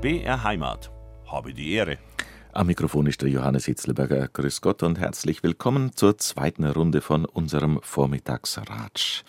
BR 0.00 0.44
Heimat. 0.44 0.90
Habe 1.26 1.54
die 1.54 1.72
Ehre. 1.72 1.98
Am 2.52 2.66
Mikrofon 2.66 3.06
ist 3.06 3.22
der 3.22 3.30
Johannes 3.30 3.64
Hitzelberger. 3.64 4.28
Grüß 4.28 4.60
Gott 4.60 4.82
und 4.82 4.98
herzlich 4.98 5.42
willkommen 5.42 5.96
zur 5.96 6.18
zweiten 6.18 6.66
Runde 6.66 7.00
von 7.00 7.24
unserem 7.24 7.80
Vormittagsratsch. 7.82 9.24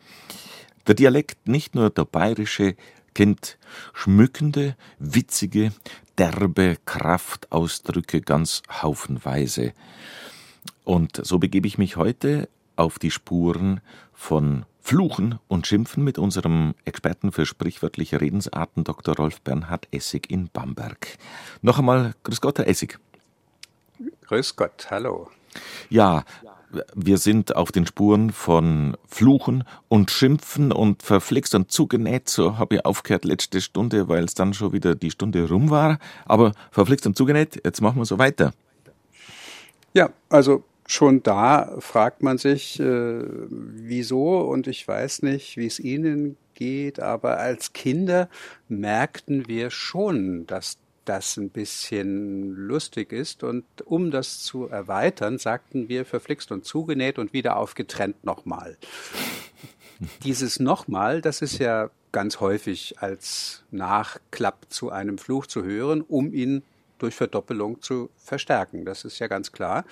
Der 0.85 0.95
Dialekt, 0.95 1.47
nicht 1.47 1.75
nur 1.75 1.89
der 1.89 2.03
bayerische, 2.03 2.75
kennt 3.15 3.57
schmückende, 3.93 4.75
witzige, 4.99 5.71
derbe 6.19 6.77
Kraftausdrücke 6.85 8.21
ganz 8.21 8.61
haufenweise. 8.69 9.73
Und 10.83 11.25
so 11.25 11.39
begebe 11.39 11.67
ich 11.67 11.79
mich 11.79 11.95
heute 11.95 12.47
auf 12.75 12.99
die 12.99 13.09
Spuren 13.09 13.81
von 14.13 14.65
Fluchen 14.79 15.39
und 15.47 15.65
Schimpfen 15.65 16.03
mit 16.03 16.19
unserem 16.19 16.75
Experten 16.85 17.31
für 17.31 17.47
sprichwörtliche 17.47 18.21
Redensarten 18.21 18.83
Dr. 18.83 19.15
Rolf 19.15 19.41
Bernhard 19.41 19.87
Essig 19.91 20.29
in 20.29 20.49
Bamberg. 20.49 21.17
Noch 21.63 21.79
einmal 21.79 22.13
Grüß 22.23 22.39
Gott, 22.39 22.59
Herr 22.59 22.67
Essig. 22.67 22.99
Grüß 24.27 24.55
Gott, 24.55 24.87
hallo. 24.91 25.31
Ja, 25.89 26.23
wir 26.95 27.17
sind 27.17 27.55
auf 27.55 27.71
den 27.71 27.85
Spuren 27.85 28.31
von 28.31 28.97
Fluchen 29.07 29.63
und 29.87 30.11
Schimpfen 30.11 30.71
und 30.71 31.03
verflixt 31.03 31.55
und 31.55 31.71
zugenäht. 31.71 32.29
So 32.29 32.57
habe 32.57 32.75
ich 32.75 32.85
aufgehört 32.85 33.25
letzte 33.25 33.61
Stunde, 33.61 34.07
weil 34.07 34.23
es 34.23 34.33
dann 34.33 34.53
schon 34.53 34.73
wieder 34.73 34.95
die 34.95 35.11
Stunde 35.11 35.47
rum 35.47 35.69
war. 35.69 35.99
Aber 36.25 36.53
verflixt 36.71 37.05
und 37.07 37.17
zugenäht, 37.17 37.61
jetzt 37.63 37.81
machen 37.81 37.97
wir 37.97 38.05
so 38.05 38.17
weiter. 38.17 38.53
Ja, 39.93 40.09
also 40.29 40.63
schon 40.87 41.23
da 41.23 41.77
fragt 41.79 42.21
man 42.21 42.37
sich, 42.37 42.79
äh, 42.79 43.19
wieso 43.49 44.39
und 44.41 44.67
ich 44.67 44.87
weiß 44.87 45.23
nicht, 45.23 45.57
wie 45.57 45.67
es 45.67 45.79
Ihnen 45.79 46.37
geht, 46.53 46.99
aber 46.99 47.37
als 47.37 47.73
Kinder 47.73 48.29
merkten 48.67 49.47
wir 49.47 49.69
schon, 49.69 50.47
dass 50.47 50.77
das 51.05 51.37
ein 51.37 51.49
bisschen 51.49 52.55
lustig 52.55 53.13
ist. 53.13 53.43
Und 53.43 53.65
um 53.85 54.11
das 54.11 54.39
zu 54.39 54.67
erweitern, 54.67 55.37
sagten 55.37 55.87
wir 55.87 56.05
verflixt 56.05 56.51
und 56.51 56.65
zugenäht 56.65 57.19
und 57.19 57.33
wieder 57.33 57.57
aufgetrennt 57.57 58.23
nochmal. 58.23 58.77
Dieses 60.23 60.59
nochmal, 60.59 61.21
das 61.21 61.41
ist 61.41 61.59
ja 61.59 61.89
ganz 62.11 62.39
häufig 62.39 62.95
als 62.99 63.63
Nachklapp 63.71 64.65
zu 64.69 64.89
einem 64.89 65.17
Fluch 65.17 65.47
zu 65.47 65.63
hören, 65.63 66.01
um 66.01 66.33
ihn 66.33 66.63
durch 66.97 67.15
Verdoppelung 67.15 67.81
zu 67.81 68.09
verstärken. 68.17 68.85
Das 68.85 69.05
ist 69.05 69.19
ja 69.19 69.27
ganz 69.27 69.51
klar. 69.51 69.85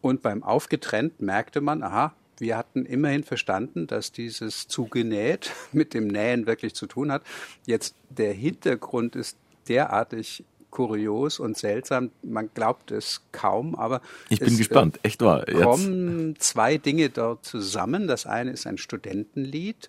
Und 0.00 0.22
beim 0.22 0.42
Aufgetrennt 0.42 1.20
merkte 1.20 1.60
man, 1.60 1.82
aha, 1.82 2.14
wir 2.38 2.56
hatten 2.56 2.84
immerhin 2.84 3.24
verstanden, 3.24 3.86
dass 3.86 4.12
dieses 4.12 4.68
zugenäht 4.68 5.52
mit 5.72 5.94
dem 5.94 6.06
Nähen 6.06 6.46
wirklich 6.46 6.74
zu 6.74 6.86
tun 6.86 7.12
hat. 7.12 7.22
Jetzt 7.66 7.94
der 8.10 8.32
Hintergrund 8.32 9.16
ist 9.16 9.36
derartig 9.68 10.44
kurios 10.76 11.40
und 11.40 11.56
seltsam. 11.56 12.10
Man 12.22 12.50
glaubt 12.52 12.90
es 12.90 13.22
kaum, 13.32 13.74
aber 13.74 14.02
ich 14.28 14.40
bin 14.40 14.48
es, 14.48 14.58
gespannt. 14.58 15.00
Echt 15.02 15.22
wahr. 15.22 15.48
Jetzt. 15.48 15.62
kommen 15.62 16.36
zwei 16.38 16.76
Dinge 16.76 17.08
dort 17.08 17.46
zusammen. 17.46 18.06
Das 18.06 18.26
eine 18.26 18.50
ist 18.50 18.66
ein 18.66 18.76
Studentenlied, 18.76 19.88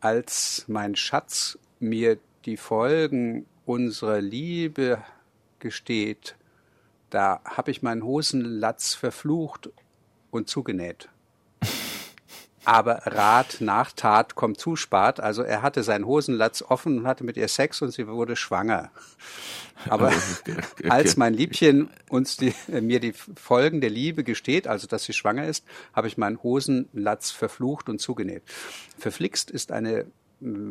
als 0.00 0.66
mein 0.68 0.94
Schatz 0.94 1.58
mir 1.80 2.18
die 2.44 2.58
Folgen 2.58 3.46
unserer 3.64 4.20
Liebe 4.20 4.98
gesteht. 5.58 6.36
Da 7.08 7.40
habe 7.46 7.70
ich 7.70 7.80
meinen 7.80 8.04
Hosenlatz 8.04 8.92
verflucht 8.92 9.70
und 10.30 10.50
zugenäht. 10.50 11.08
Aber 12.66 13.06
Rat 13.06 13.58
nach 13.60 13.92
Tat 13.92 14.34
kommt 14.34 14.58
zu 14.58 14.74
spät. 14.74 15.20
Also 15.20 15.42
er 15.42 15.62
hatte 15.62 15.84
seinen 15.84 16.04
Hosenlatz 16.04 16.62
offen 16.62 16.98
und 16.98 17.06
hatte 17.06 17.22
mit 17.22 17.36
ihr 17.36 17.46
Sex 17.46 17.80
und 17.80 17.92
sie 17.92 18.08
wurde 18.08 18.34
schwanger. 18.34 18.90
Aber 19.88 20.08
okay. 20.08 20.88
als 20.88 21.16
mein 21.16 21.32
Liebchen 21.32 21.90
uns 22.08 22.36
die, 22.36 22.52
äh, 22.72 22.80
mir 22.80 22.98
die 22.98 23.12
Folgen 23.12 23.80
der 23.80 23.90
Liebe 23.90 24.24
gesteht, 24.24 24.66
also 24.66 24.88
dass 24.88 25.04
sie 25.04 25.12
schwanger 25.12 25.46
ist, 25.46 25.64
habe 25.92 26.08
ich 26.08 26.18
meinen 26.18 26.42
Hosenlatz 26.42 27.30
verflucht 27.30 27.88
und 27.88 28.00
zugenäht. 28.00 28.42
Verflixt 28.98 29.52
ist 29.52 29.70
eine 29.70 30.06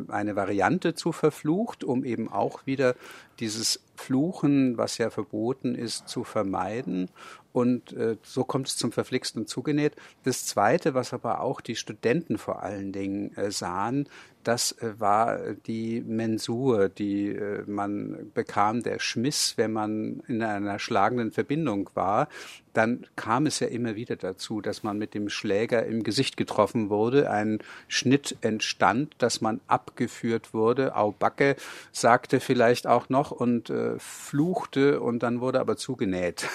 eine 0.08 0.36
Variante 0.36 0.94
zu 0.94 1.10
verflucht, 1.10 1.82
um 1.82 2.04
eben 2.04 2.30
auch 2.30 2.66
wieder 2.66 2.94
dieses 3.40 3.80
Fluchen, 3.96 4.78
was 4.78 4.96
ja 4.98 5.10
verboten 5.10 5.74
ist, 5.74 6.08
zu 6.08 6.22
vermeiden. 6.22 7.10
Und 7.56 7.94
äh, 7.94 8.18
so 8.22 8.44
kommt 8.44 8.68
es 8.68 8.76
zum 8.76 8.92
Verflixten 8.92 9.46
zugenäht. 9.46 9.96
Das 10.24 10.44
Zweite, 10.44 10.92
was 10.92 11.14
aber 11.14 11.40
auch 11.40 11.62
die 11.62 11.74
Studenten 11.74 12.36
vor 12.36 12.62
allen 12.62 12.92
Dingen 12.92 13.34
äh, 13.34 13.50
sahen, 13.50 14.10
das 14.46 14.72
äh, 14.72 14.94
war 14.98 15.38
die 15.66 16.02
Mensur, 16.06 16.88
die 16.88 17.30
äh, 17.30 17.64
man 17.66 18.30
bekam, 18.32 18.82
der 18.82 19.00
Schmiss, 19.00 19.54
wenn 19.56 19.72
man 19.72 20.22
in 20.28 20.40
einer 20.42 20.78
schlagenden 20.78 21.32
Verbindung 21.32 21.90
war. 21.94 22.28
Dann 22.72 23.06
kam 23.16 23.46
es 23.46 23.58
ja 23.58 23.66
immer 23.66 23.96
wieder 23.96 24.16
dazu, 24.16 24.60
dass 24.60 24.82
man 24.82 24.98
mit 24.98 25.14
dem 25.14 25.30
Schläger 25.30 25.84
im 25.86 26.04
Gesicht 26.04 26.36
getroffen 26.36 26.90
wurde, 26.90 27.30
ein 27.30 27.58
Schnitt 27.88 28.36
entstand, 28.42 29.14
dass 29.18 29.40
man 29.40 29.60
abgeführt 29.66 30.54
wurde. 30.54 30.94
Au 30.94 31.10
Backe 31.10 31.56
sagte 31.90 32.38
vielleicht 32.38 32.86
auch 32.86 33.08
noch 33.08 33.32
und 33.32 33.70
äh, 33.70 33.98
fluchte 33.98 35.00
und 35.00 35.22
dann 35.22 35.40
wurde 35.40 35.60
aber 35.60 35.76
zugenäht. 35.76 36.48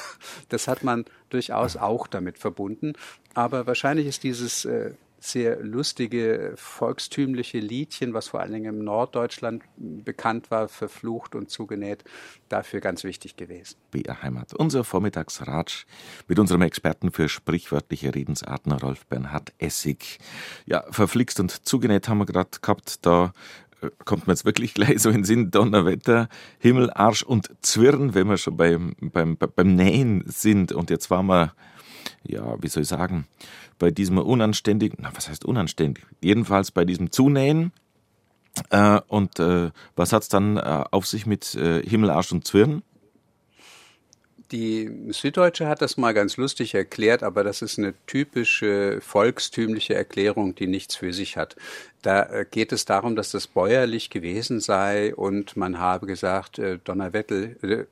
Das 0.49 0.67
hat 0.67 0.83
man 0.83 1.05
durchaus 1.29 1.77
auch 1.77 2.07
damit 2.07 2.37
verbunden. 2.37 2.93
Aber 3.33 3.67
wahrscheinlich 3.67 4.07
ist 4.07 4.23
dieses 4.23 4.65
äh, 4.65 4.91
sehr 5.24 5.61
lustige 5.61 6.53
volkstümliche 6.55 7.59
Liedchen, 7.59 8.13
was 8.13 8.30
vor 8.30 8.39
allen 8.39 8.53
Dingen 8.53 8.76
im 8.76 8.84
Norddeutschland 8.84 9.63
bekannt 9.78 10.49
war, 10.49 10.67
verflucht 10.67 11.36
und 11.36 11.49
zugenäht, 11.49 12.03
dafür 12.49 12.80
ganz 12.80 13.03
wichtig 13.03 13.38
gewesen. 13.38 13.78
BR 13.91 14.24
Heimat, 14.24 14.53
unser 14.55 14.84
Vormittagsratsch 14.84 15.86
mit 16.28 16.39
unserem 16.39 16.63
Experten 16.63 17.11
für 17.11 17.30
sprichwörtliche 17.30 18.15
Redensarten, 18.15 18.72
Rolf 18.72 19.05
Bernhard 19.05 19.53
Essig. 19.59 20.17
Ja, 20.65 20.84
verflixt 20.89 21.39
und 21.39 21.67
zugenäht 21.67 22.09
haben 22.09 22.17
wir 22.17 22.26
gerade 22.26 22.49
gehabt, 22.59 23.05
da 23.05 23.34
äh, 23.82 23.91
kommt 24.05 24.26
mir 24.26 24.34
jetzt 24.34 24.45
wirklich 24.45 24.74
gleich 24.76 25.01
so 25.01 25.09
in 25.09 25.17
den 25.17 25.24
Sinn, 25.24 25.51
Donnerwetter, 25.51 26.30
Himmel, 26.57 26.89
Arsch 26.91 27.22
und 27.22 27.51
Zwirn, 27.61 28.15
wenn 28.15 28.28
wir 28.28 28.38
schon 28.38 28.57
beim, 28.57 28.95
beim, 28.99 29.38
beim 29.38 29.76
Nähen 29.76 30.24
sind. 30.26 30.72
Und 30.72 30.89
jetzt 30.89 31.11
waren 31.11 31.28
wir, 31.28 31.53
ja, 32.24 32.61
wie 32.61 32.67
soll 32.67 32.84
ich 32.84 32.89
sagen, 32.89 33.28
bei 33.82 33.89
diesem 33.89 34.19
unanständigen, 34.19 34.99
na, 35.01 35.11
was 35.15 35.27
heißt 35.27 35.43
unanständig? 35.43 36.05
Jedenfalls 36.21 36.69
bei 36.69 36.86
diesem 36.86 37.11
Zunähen. 37.11 37.73
Äh, 38.69 38.99
und 39.07 39.39
äh, 39.39 39.71
was 39.95 40.13
es 40.13 40.29
dann 40.29 40.57
äh, 40.57 40.84
auf 40.91 41.07
sich 41.07 41.25
mit 41.25 41.55
äh, 41.55 41.82
Himmel, 41.82 42.11
Arsch 42.11 42.32
und 42.32 42.45
Zwirn? 42.45 42.84
Die 44.51 44.91
Süddeutsche 45.09 45.67
hat 45.67 45.82
das 45.82 45.95
mal 45.97 46.13
ganz 46.13 46.36
lustig 46.36 46.75
erklärt, 46.75 47.23
aber 47.23 47.43
das 47.43 47.61
ist 47.61 47.79
eine 47.79 47.93
typische 48.05 48.99
volkstümliche 49.01 49.95
Erklärung, 49.95 50.53
die 50.55 50.67
nichts 50.67 50.97
für 50.97 51.13
sich 51.13 51.38
hat. 51.38 51.55
Da 52.03 52.23
äh, 52.23 52.45
geht 52.51 52.73
es 52.73 52.86
darum, 52.86 53.15
dass 53.15 53.32
das 53.32 53.47
bäuerlich 53.47 54.11
gewesen 54.11 54.59
sei 54.59 55.15
und 55.15 55.57
man 55.57 55.79
habe 55.79 56.05
gesagt 56.05 56.59
äh, 56.59 56.77
Donnerwetter, 56.84 57.47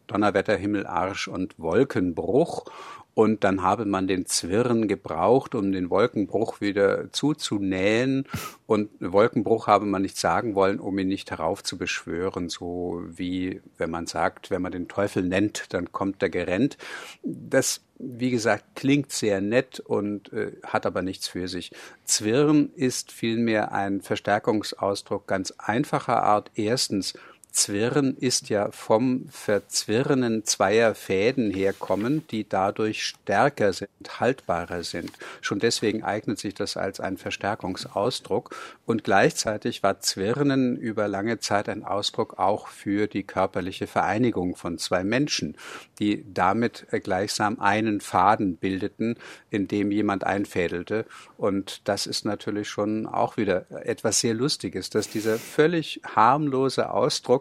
Donnerwetter, 0.06 0.56
Himmel, 0.56 0.86
Arsch 0.86 1.28
und 1.28 1.58
Wolkenbruch 1.58 2.66
und 3.14 3.44
dann 3.44 3.64
habe 3.64 3.86
man 3.86 4.08
den 4.08 4.26
Zwirn 4.26 4.88
gebraucht, 4.88 5.56
um 5.56 5.72
den 5.72 5.90
Wolkenbruch 5.90 6.62
wieder 6.62 7.12
zuzunähen. 7.12 8.26
Und 8.66 8.90
Wolkenbruch 9.00 9.68
habe 9.68 9.86
man 9.86 10.02
nicht 10.02 10.18
sagen 10.18 10.56
wollen, 10.56 10.80
um 10.80 10.98
ihn 11.00 11.10
nicht 11.10 11.30
heraufzubeschwören, 11.32 12.50
so 12.50 13.02
wie 13.06 13.62
wenn 13.78 13.90
man 13.90 14.08
sagt, 14.08 14.52
wenn 14.52 14.62
man 14.62 14.72
den 14.72 14.88
Teufel 14.88 15.24
nennt, 15.24 15.74
dann 15.74 15.92
kommt 15.92 16.24
er 16.24 16.30
gerennt. 16.30 16.78
Das 17.24 17.82
wie 18.00 18.32
gesagt, 18.32 18.64
klingt 18.76 19.12
sehr 19.12 19.42
nett 19.42 19.82
und 19.82 20.32
äh, 20.32 20.54
hat 20.64 20.86
aber 20.86 21.02
nichts 21.02 21.28
für 21.28 21.50
sich. 21.50 21.72
Zwirn 22.06 22.72
ist 22.76 23.12
vielmehr 23.12 23.74
ein 23.74 24.00
Verstärkungsausdruck 24.02 25.28
ganz 25.28 25.52
einfacher 25.58 26.24
Art. 26.24 26.50
Erstens 26.56 27.14
Zwirren 27.52 28.16
ist 28.16 28.50
ja 28.50 28.70
vom 28.72 29.28
Verzwirnen 29.30 30.46
zweier 30.46 30.94
Fäden 30.94 31.52
herkommen, 31.52 32.26
die 32.28 32.48
dadurch 32.48 33.04
stärker 33.04 33.74
sind, 33.74 33.90
haltbarer 34.20 34.84
sind. 34.84 35.12
Schon 35.42 35.60
deswegen 35.60 36.04
eignet 36.04 36.38
sich 36.38 36.54
das 36.54 36.78
als 36.78 37.00
ein 37.00 37.18
Verstärkungsausdruck. 37.18 38.56
Und 38.86 39.04
gleichzeitig 39.04 39.82
war 39.82 40.00
Zwirnen 40.00 40.78
über 40.78 41.08
lange 41.08 41.40
Zeit 41.40 41.70
ein 41.70 41.84
Ausdruck 41.84 42.38
auch 42.38 42.68
für 42.68 43.08
die 43.08 43.24
körperliche 43.24 43.88
Vereinigung 43.88 44.56
von 44.56 44.78
zwei 44.78 45.04
Menschen, 45.04 45.58
die 45.98 46.24
damit 46.32 46.86
gleichsam 47.04 47.60
einen 47.60 48.00
Faden 48.00 48.58
bildeten, 48.58 49.16
in 49.50 49.68
dem 49.68 49.92
jemand 49.92 50.24
einfädelte. 50.24 51.06
Und 51.38 51.88
das 51.88 52.06
ist 52.06 52.26
natürlich 52.26 52.70
schon 52.70 53.08
auch 53.08 53.38
wieder 53.38 53.66
etwas 53.86 54.20
sehr 54.20 54.34
Lustiges, 54.34 54.90
dass 54.90 55.10
dieser 55.10 55.38
völlig 55.38 56.02
harmlose 56.16 56.92
Ausdruck 56.92 57.39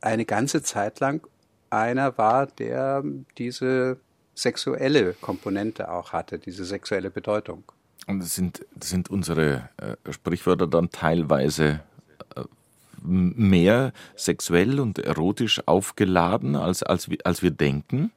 eine 0.00 0.24
ganze 0.24 0.62
Zeit 0.62 1.00
lang 1.00 1.26
einer 1.70 2.16
war, 2.18 2.46
der 2.46 3.02
diese 3.38 3.98
sexuelle 4.34 5.14
Komponente 5.14 5.90
auch 5.90 6.12
hatte, 6.12 6.38
diese 6.38 6.64
sexuelle 6.64 7.10
Bedeutung. 7.10 7.64
Und 8.06 8.22
sind, 8.22 8.66
sind 8.80 9.08
unsere 9.08 9.70
äh, 9.78 10.12
Sprichwörter 10.12 10.66
dann 10.66 10.90
teilweise 10.90 11.80
äh, 12.36 12.44
mehr 13.02 13.92
sexuell 14.16 14.80
und 14.80 14.98
erotisch 14.98 15.66
aufgeladen, 15.66 16.56
als, 16.56 16.82
als, 16.82 17.08
als 17.24 17.42
wir 17.42 17.50
denken? 17.50 18.10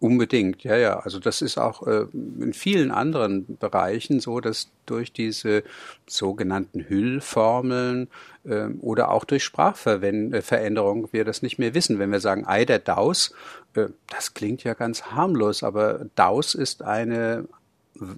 Unbedingt, 0.00 0.64
ja, 0.64 0.76
ja. 0.76 1.00
Also 1.00 1.18
das 1.18 1.42
ist 1.42 1.58
auch 1.58 1.86
äh, 1.86 2.06
in 2.12 2.54
vielen 2.54 2.90
anderen 2.90 3.58
Bereichen 3.58 4.18
so, 4.18 4.40
dass 4.40 4.70
durch 4.86 5.12
diese 5.12 5.62
sogenannten 6.06 6.88
Hüllformeln 6.88 8.08
äh, 8.44 8.68
oder 8.80 9.10
auch 9.10 9.26
durch 9.26 9.44
Sprachveränderung 9.44 11.10
wir 11.12 11.26
das 11.26 11.42
nicht 11.42 11.58
mehr 11.58 11.74
wissen. 11.74 11.98
Wenn 11.98 12.12
wir 12.12 12.20
sagen 12.20 12.46
Ei 12.46 12.64
der 12.64 12.78
Daus, 12.78 13.34
äh, 13.74 13.88
das 14.08 14.32
klingt 14.32 14.64
ja 14.64 14.72
ganz 14.72 15.02
harmlos, 15.02 15.62
aber 15.62 16.06
Daus 16.14 16.54
ist 16.54 16.82
eine 16.82 17.46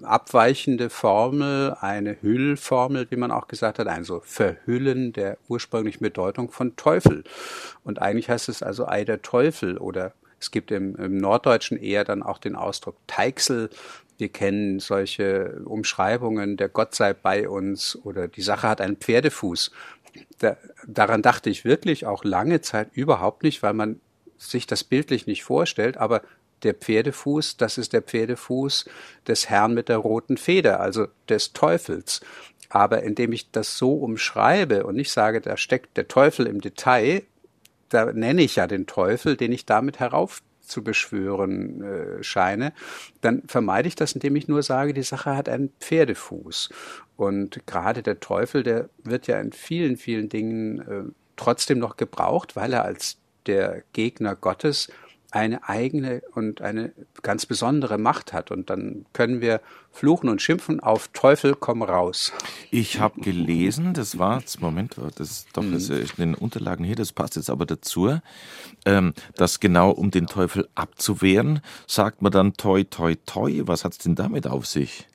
abweichende 0.03 0.89
Formel, 0.89 1.75
eine 1.81 2.21
Hüllformel, 2.21 3.07
wie 3.09 3.17
man 3.17 3.31
auch 3.31 3.49
gesagt 3.49 3.79
hat, 3.79 3.87
ein 3.87 4.05
so 4.05 4.21
Verhüllen 4.23 5.11
der 5.11 5.37
ursprünglichen 5.49 6.01
Bedeutung 6.01 6.49
von 6.49 6.77
Teufel. 6.77 7.25
Und 7.83 8.01
eigentlich 8.01 8.29
heißt 8.29 8.47
es 8.47 8.63
also 8.63 8.87
Ei 8.87 9.03
der 9.03 9.21
Teufel 9.21 9.77
oder 9.77 10.13
es 10.43 10.51
gibt 10.51 10.71
im, 10.71 10.95
im 10.97 11.17
Norddeutschen 11.17 11.77
eher 11.77 12.03
dann 12.03 12.21
auch 12.21 12.37
den 12.37 12.55
Ausdruck 12.55 12.97
Teichsel. 13.07 13.69
Wir 14.17 14.27
kennen 14.27 14.79
solche 14.79 15.61
Umschreibungen, 15.63 16.57
der 16.57 16.67
Gott 16.67 16.95
sei 16.95 17.13
bei 17.13 17.47
uns 17.47 17.97
oder 18.03 18.27
die 18.27 18.41
Sache 18.41 18.67
hat 18.67 18.81
einen 18.81 18.97
Pferdefuß. 18.97 19.71
Da, 20.39 20.57
daran 20.85 21.21
dachte 21.21 21.49
ich 21.49 21.63
wirklich 21.63 22.05
auch 22.05 22.25
lange 22.25 22.59
Zeit 22.59 22.89
überhaupt 22.91 23.43
nicht, 23.43 23.63
weil 23.63 23.73
man 23.73 24.01
sich 24.37 24.67
das 24.67 24.83
bildlich 24.83 25.27
nicht 25.27 25.43
vorstellt, 25.43 25.95
aber 25.95 26.21
der 26.63 26.73
Pferdefuß, 26.73 27.55
das 27.55 27.77
ist 27.77 27.93
der 27.93 28.01
Pferdefuß 28.01 28.85
des 29.27 29.49
Herrn 29.49 29.73
mit 29.73 29.87
der 29.87 29.97
roten 29.97 30.35
Feder, 30.35 30.81
also 30.81 31.07
des 31.29 31.53
Teufels. 31.53 32.19
Aber 32.67 33.03
indem 33.03 33.31
ich 33.31 33.49
das 33.51 33.77
so 33.77 33.93
umschreibe 33.93 34.85
und 34.85 34.95
nicht 34.95 35.11
sage, 35.11 35.39
da 35.39 35.55
steckt 35.55 35.95
der 35.95 36.09
Teufel 36.09 36.47
im 36.47 36.59
Detail, 36.59 37.23
da 37.93 38.11
nenne 38.11 38.41
ich 38.41 38.55
ja 38.55 38.67
den 38.67 38.87
Teufel, 38.87 39.37
den 39.37 39.51
ich 39.51 39.65
damit 39.65 39.99
herauf 39.99 40.41
zu 40.61 40.83
beschwören 40.83 41.83
äh, 41.83 42.23
scheine, 42.23 42.73
dann 43.21 43.43
vermeide 43.47 43.87
ich 43.87 43.95
das, 43.95 44.13
indem 44.13 44.35
ich 44.35 44.47
nur 44.47 44.63
sage, 44.63 44.93
die 44.93 45.03
Sache 45.03 45.35
hat 45.35 45.49
einen 45.49 45.71
Pferdefuß. 45.79 46.69
Und 47.17 47.67
gerade 47.67 48.01
der 48.01 48.19
Teufel, 48.19 48.63
der 48.63 48.89
wird 49.03 49.27
ja 49.27 49.39
in 49.39 49.51
vielen, 49.51 49.97
vielen 49.97 50.29
Dingen 50.29 50.79
äh, 50.79 51.11
trotzdem 51.35 51.79
noch 51.79 51.97
gebraucht, 51.97 52.55
weil 52.55 52.73
er 52.73 52.85
als 52.85 53.17
der 53.45 53.83
Gegner 53.91 54.35
Gottes 54.35 54.89
eine 55.33 55.67
eigene 55.67 56.21
und 56.35 56.61
eine 56.61 56.93
ganz 57.23 57.47
besondere 57.47 57.97
Macht 57.97 58.33
hat. 58.33 58.51
Und 58.51 58.69
dann 58.69 59.05
können 59.13 59.41
wir 59.41 59.61
fluchen 59.91 60.29
und 60.29 60.43
schimpfen 60.43 60.79
auf 60.79 61.07
Teufel, 61.07 61.55
komm 61.59 61.81
raus. 61.81 62.31
Ich 62.69 62.99
habe 62.99 63.19
gelesen, 63.19 63.93
das 63.93 64.19
war, 64.19 64.43
Moment, 64.59 64.95
das 65.15 65.31
ist 65.31 65.47
doch 65.53 65.63
das 65.63 65.89
mhm. 65.89 65.95
ist 65.95 66.19
in 66.19 66.33
den 66.33 66.35
Unterlagen 66.35 66.85
hier, 66.85 66.95
das 66.95 67.11
passt 67.11 67.35
jetzt 67.35 67.49
aber 67.49 67.65
dazu, 67.65 68.19
ähm, 68.85 69.13
dass 69.35 69.59
genau 69.59 69.89
um 69.89 70.11
den 70.11 70.27
Teufel 70.27 70.69
abzuwehren, 70.75 71.61
sagt 71.87 72.21
man 72.21 72.31
dann 72.31 72.53
toi, 72.53 72.83
toi, 72.83 73.15
toi. 73.25 73.63
Was 73.65 73.85
hat 73.85 73.93
es 73.93 73.97
denn 73.97 74.13
damit 74.13 74.45
auf 74.45 74.67
sich? 74.67 75.07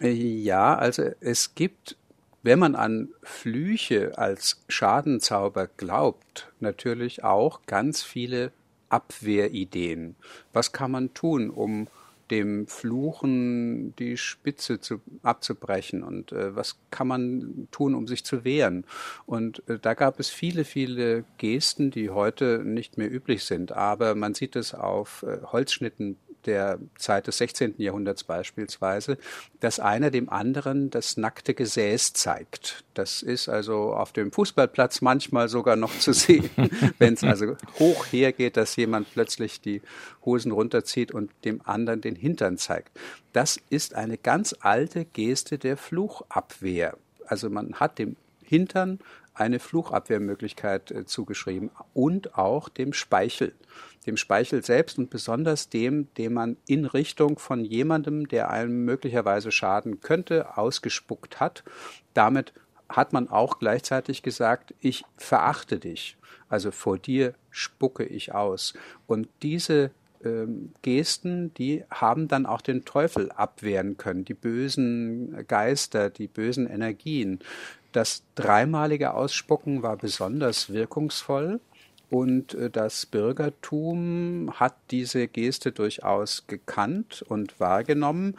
Ja, 0.00 0.76
also 0.76 1.04
es 1.20 1.54
gibt 1.54 1.96
wenn 2.42 2.58
man 2.58 2.74
an 2.74 3.10
Flüche 3.22 4.16
als 4.16 4.62
Schadenzauber 4.68 5.66
glaubt, 5.66 6.50
natürlich 6.58 7.22
auch 7.22 7.60
ganz 7.66 8.02
viele 8.02 8.50
Abwehrideen. 8.90 10.16
Was 10.52 10.72
kann 10.72 10.90
man 10.90 11.14
tun, 11.14 11.50
um 11.50 11.88
dem 12.30 12.66
Fluchen 12.66 13.94
die 13.96 14.16
Spitze 14.16 14.80
zu, 14.80 15.00
abzubrechen 15.22 16.02
und 16.02 16.32
äh, 16.32 16.54
was 16.54 16.78
kann 16.90 17.08
man 17.08 17.68
tun, 17.70 17.94
um 17.94 18.06
sich 18.06 18.24
zu 18.24 18.44
wehren. 18.44 18.84
Und 19.26 19.68
äh, 19.68 19.78
da 19.78 19.94
gab 19.94 20.20
es 20.20 20.28
viele, 20.28 20.64
viele 20.64 21.24
Gesten, 21.38 21.90
die 21.90 22.10
heute 22.10 22.62
nicht 22.64 22.98
mehr 22.98 23.12
üblich 23.12 23.44
sind, 23.44 23.72
aber 23.72 24.14
man 24.14 24.34
sieht 24.34 24.56
es 24.56 24.74
auf 24.74 25.24
äh, 25.24 25.40
Holzschnitten 25.44 26.16
der 26.46 26.78
Zeit 26.96 27.26
des 27.26 27.38
16. 27.38 27.74
Jahrhunderts 27.78 28.24
beispielsweise, 28.24 29.18
dass 29.60 29.80
einer 29.80 30.10
dem 30.10 30.28
anderen 30.28 30.90
das 30.90 31.16
nackte 31.16 31.54
Gesäß 31.54 32.12
zeigt. 32.12 32.84
Das 32.94 33.22
ist 33.22 33.48
also 33.48 33.92
auf 33.92 34.12
dem 34.12 34.32
Fußballplatz 34.32 35.00
manchmal 35.00 35.48
sogar 35.48 35.76
noch 35.76 35.96
zu 35.98 36.12
sehen, 36.12 36.50
wenn 36.98 37.14
es 37.14 37.24
also 37.24 37.56
hoch 37.78 38.06
hergeht, 38.06 38.56
dass 38.56 38.76
jemand 38.76 39.12
plötzlich 39.12 39.60
die 39.60 39.82
Hosen 40.24 40.52
runterzieht 40.52 41.12
und 41.12 41.30
dem 41.44 41.60
anderen 41.64 42.00
den 42.00 42.16
Hintern 42.16 42.58
zeigt. 42.58 42.96
Das 43.32 43.60
ist 43.70 43.94
eine 43.94 44.18
ganz 44.18 44.54
alte 44.60 45.04
Geste 45.04 45.58
der 45.58 45.76
Fluchabwehr. 45.76 46.96
Also 47.26 47.48
man 47.48 47.74
hat 47.74 47.98
dem 47.98 48.16
Hintern 48.42 48.98
eine 49.34 49.58
Fluchabwehrmöglichkeit 49.58 50.90
äh, 50.90 51.06
zugeschrieben 51.06 51.70
und 51.94 52.36
auch 52.36 52.68
dem 52.68 52.92
Speichel 52.92 53.54
dem 54.06 54.16
Speichel 54.16 54.64
selbst 54.64 54.98
und 54.98 55.10
besonders 55.10 55.68
dem, 55.68 56.12
den 56.14 56.32
man 56.32 56.56
in 56.66 56.84
Richtung 56.84 57.38
von 57.38 57.64
jemandem, 57.64 58.28
der 58.28 58.50
einem 58.50 58.84
möglicherweise 58.84 59.52
schaden 59.52 60.00
könnte, 60.00 60.56
ausgespuckt 60.56 61.40
hat. 61.40 61.64
Damit 62.14 62.52
hat 62.88 63.12
man 63.12 63.28
auch 63.28 63.58
gleichzeitig 63.58 64.22
gesagt, 64.22 64.74
ich 64.80 65.04
verachte 65.16 65.78
dich. 65.78 66.16
Also 66.48 66.70
vor 66.70 66.98
dir 66.98 67.34
spucke 67.50 68.04
ich 68.04 68.34
aus. 68.34 68.74
Und 69.06 69.28
diese 69.42 69.90
ähm, 70.24 70.72
Gesten, 70.82 71.54
die 71.54 71.84
haben 71.90 72.28
dann 72.28 72.46
auch 72.46 72.60
den 72.60 72.84
Teufel 72.84 73.30
abwehren 73.30 73.96
können, 73.96 74.24
die 74.24 74.34
bösen 74.34 75.46
Geister, 75.46 76.10
die 76.10 76.26
bösen 76.26 76.68
Energien. 76.68 77.38
Das 77.92 78.22
dreimalige 78.34 79.14
Ausspucken 79.14 79.82
war 79.82 79.96
besonders 79.96 80.72
wirkungsvoll. 80.72 81.60
Und 82.10 82.54
äh, 82.54 82.68
das 82.68 83.06
Bürgertum 83.06 84.52
hat 84.54 84.74
diese 84.90 85.28
Geste 85.28 85.72
durchaus 85.72 86.46
gekannt 86.48 87.24
und 87.26 87.58
wahrgenommen, 87.60 88.36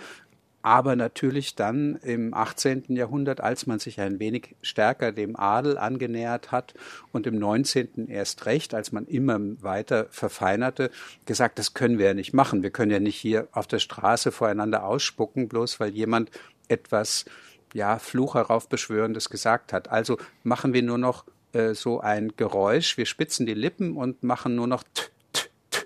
aber 0.61 0.95
natürlich 0.95 1.55
dann 1.55 1.95
im 2.03 2.34
18. 2.36 2.84
Jahrhundert, 2.89 3.41
als 3.41 3.65
man 3.65 3.80
sich 3.80 3.99
ein 3.99 4.19
wenig 4.19 4.55
stärker 4.61 5.11
dem 5.11 5.36
Adel 5.36 5.78
angenähert 5.78 6.51
hat 6.51 6.76
und 7.11 7.26
im 7.26 7.39
19. 7.39 8.07
erst 8.09 8.45
recht, 8.45 8.76
als 8.76 8.91
man 8.91 9.07
immer 9.07 9.39
weiter 9.61 10.05
verfeinerte, 10.11 10.91
gesagt, 11.26 11.57
das 11.57 11.74
können 11.74 11.97
wir 11.97 12.07
ja 12.07 12.13
nicht 12.13 12.34
machen. 12.34 12.61
Wir 12.61 12.69
können 12.69 12.91
ja 12.91 12.99
nicht 12.99 13.15
hier 13.15 13.47
auf 13.53 13.65
der 13.65 13.80
Straße 13.80 14.32
voreinander 14.32 14.84
ausspucken, 14.84 15.47
bloß 15.47 15.80
weil 15.80 15.89
jemand 15.91 16.30
etwas 16.67 17.26
ja, 17.74 17.97
Fluch 17.97 18.36
heraufbeschwörendes 18.36 19.30
gesagt 19.30 19.74
hat. 19.74 19.89
Also 19.89 20.17
machen 20.43 20.74
wir 20.74 20.84
nur 20.84 20.97
noch 20.97 21.26
äh, 21.54 21.74
so 21.74 21.99
ein 21.99 22.34
Geräusch. 22.38 22.97
Wir 22.97 23.06
spitzen 23.06 23.45
die 23.45 23.54
Lippen 23.54 23.97
und 23.97 24.24
machen 24.24 24.56
nur 24.56 24.68
noch 24.68 24.84
t, 24.84 25.04
t, 25.34 25.41
t. 25.70 25.86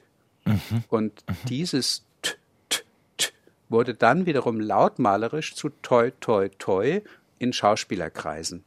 Und 0.90 1.24
dieses 1.50 2.04
t, 2.22 2.32
t, 2.70 2.84
t 3.18 3.28
wurde 3.70 3.96
dann 3.96 4.26
wiederum 4.26 4.60
lautmalerisch 4.60 5.56
zu 5.56 5.70
toi, 5.82 6.12
toi, 6.20 6.50
toi 6.60 7.02
in 7.40 7.54
Schauspielerkreisen. 7.54 8.64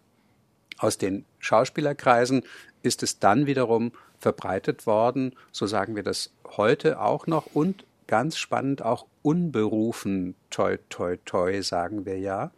Aus 0.78 0.99
den 0.99 1.24
Schauspielerkreisen 1.38 2.42
ist 2.82 3.03
es 3.03 3.18
dann 3.18 3.46
wiederum 3.46 3.92
verbreitet 4.18 4.86
worden, 4.86 5.34
so 5.53 5.66
sagen 5.66 5.96
wir 5.96 6.03
das 6.03 6.32
heute 6.57 7.01
auch 7.01 7.26
noch 7.26 7.46
und 7.55 7.84
ganz 8.07 8.38
spannend 8.38 8.82
auch 8.82 9.07
unberufen 9.22 10.34
toi 10.51 10.78
toi 10.88 11.18
toi 11.24 11.62
sagen 11.62 12.07
wir 12.07 12.18
ja 12.18 12.51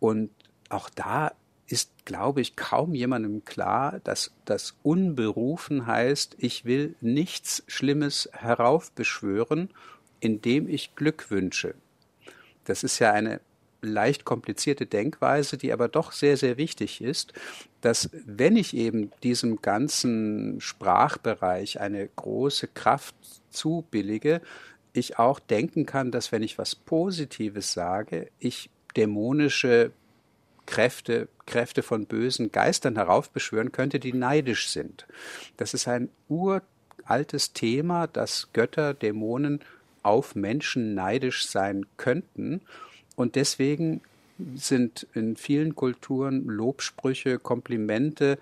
und 0.00 0.30
auch 0.68 0.88
da 0.88 1.32
ist, 1.68 1.90
glaube 2.04 2.40
ich, 2.40 2.56
kaum 2.56 2.94
jemandem 2.94 3.44
klar, 3.44 4.00
dass 4.04 4.32
das 4.44 4.76
unberufen 4.82 5.86
heißt, 5.86 6.36
ich 6.38 6.64
will 6.64 6.94
nichts 7.00 7.64
Schlimmes 7.66 8.28
heraufbeschwören, 8.32 9.70
indem 10.20 10.68
ich 10.68 10.94
Glück 10.94 11.30
wünsche. 11.30 11.74
Das 12.64 12.84
ist 12.84 12.98
ja 12.98 13.12
eine 13.12 13.40
leicht 13.82 14.24
komplizierte 14.24 14.86
Denkweise, 14.86 15.56
die 15.58 15.72
aber 15.72 15.88
doch 15.88 16.12
sehr, 16.12 16.36
sehr 16.36 16.56
wichtig 16.56 17.00
ist, 17.00 17.32
dass 17.80 18.10
wenn 18.12 18.56
ich 18.56 18.74
eben 18.74 19.10
diesem 19.22 19.60
ganzen 19.62 20.60
Sprachbereich 20.60 21.80
eine 21.80 22.08
große 22.08 22.68
Kraft 22.68 23.14
zubillige, 23.50 24.40
ich 24.92 25.18
auch 25.18 25.38
denken 25.38 25.86
kann, 25.86 26.10
dass 26.10 26.32
wenn 26.32 26.42
ich 26.42 26.58
was 26.58 26.74
Positives 26.74 27.72
sage, 27.72 28.30
ich 28.38 28.70
dämonische 28.96 29.92
Kräfte, 30.66 31.28
Kräfte 31.46 31.82
von 31.82 32.06
bösen 32.06 32.52
Geistern 32.52 32.96
heraufbeschwören 32.96 33.72
könnte, 33.72 33.98
die 34.00 34.12
neidisch 34.12 34.68
sind. 34.68 35.06
Das 35.56 35.74
ist 35.74 35.88
ein 35.88 36.10
uraltes 36.28 37.52
Thema, 37.52 38.06
dass 38.06 38.48
Götter, 38.52 38.94
Dämonen 38.94 39.60
auf 40.02 40.34
Menschen 40.34 40.94
neidisch 40.94 41.46
sein 41.46 41.86
könnten. 41.96 42.60
Und 43.16 43.34
deswegen 43.34 44.02
sind 44.54 45.06
in 45.14 45.36
vielen 45.36 45.74
Kulturen 45.74 46.44
Lobsprüche, 46.46 47.38
Komplimente 47.38 48.38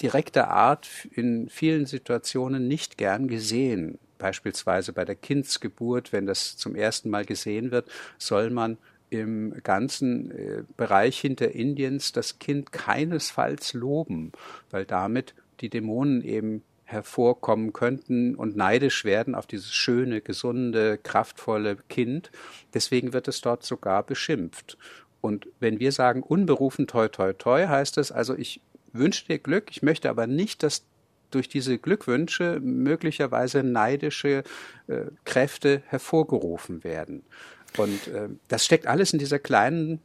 direkter 0.00 0.48
Art 0.48 0.88
in 1.12 1.48
vielen 1.48 1.86
Situationen 1.86 2.68
nicht 2.68 2.98
gern 2.98 3.28
gesehen. 3.28 3.98
Beispielsweise 4.18 4.92
bei 4.92 5.04
der 5.04 5.14
Kindsgeburt, 5.14 6.12
wenn 6.12 6.26
das 6.26 6.56
zum 6.56 6.74
ersten 6.74 7.10
Mal 7.10 7.24
gesehen 7.24 7.70
wird, 7.70 7.90
soll 8.18 8.50
man 8.50 8.78
im 9.10 9.54
ganzen 9.62 10.30
äh, 10.30 10.62
Bereich 10.76 11.18
hinter 11.20 11.52
Indiens 11.52 12.12
das 12.12 12.38
Kind 12.38 12.72
keinesfalls 12.72 13.72
loben, 13.72 14.32
weil 14.70 14.84
damit 14.84 15.34
die 15.60 15.70
Dämonen 15.70 16.22
eben 16.22 16.62
hervorkommen 16.84 17.72
könnten 17.72 18.36
und 18.36 18.56
neidisch 18.56 19.04
werden 19.04 19.34
auf 19.34 19.46
dieses 19.46 19.74
schöne, 19.74 20.20
gesunde, 20.20 20.98
kraftvolle 20.98 21.76
Kind. 21.88 22.30
Deswegen 22.74 23.12
wird 23.12 23.26
es 23.26 23.40
dort 23.40 23.64
sogar 23.64 24.04
beschimpft. 24.04 24.78
Und 25.20 25.48
wenn 25.58 25.80
wir 25.80 25.90
sagen 25.90 26.22
unberufen 26.22 26.86
toi 26.86 27.08
toi 27.08 27.32
toi, 27.32 27.66
heißt 27.66 27.98
es 27.98 28.12
also, 28.12 28.36
ich 28.36 28.60
wünsche 28.92 29.26
dir 29.26 29.38
Glück, 29.38 29.70
ich 29.70 29.82
möchte 29.82 30.08
aber 30.08 30.28
nicht, 30.28 30.62
dass 30.62 30.84
durch 31.30 31.48
diese 31.48 31.78
Glückwünsche 31.78 32.60
möglicherweise 32.60 33.64
neidische 33.64 34.44
äh, 34.86 35.06
Kräfte 35.24 35.82
hervorgerufen 35.86 36.84
werden. 36.84 37.24
Und 37.76 38.08
äh, 38.08 38.28
das 38.48 38.64
steckt 38.64 38.86
alles 38.86 39.12
in 39.12 39.18
dieser 39.18 39.38
kleinen 39.38 40.00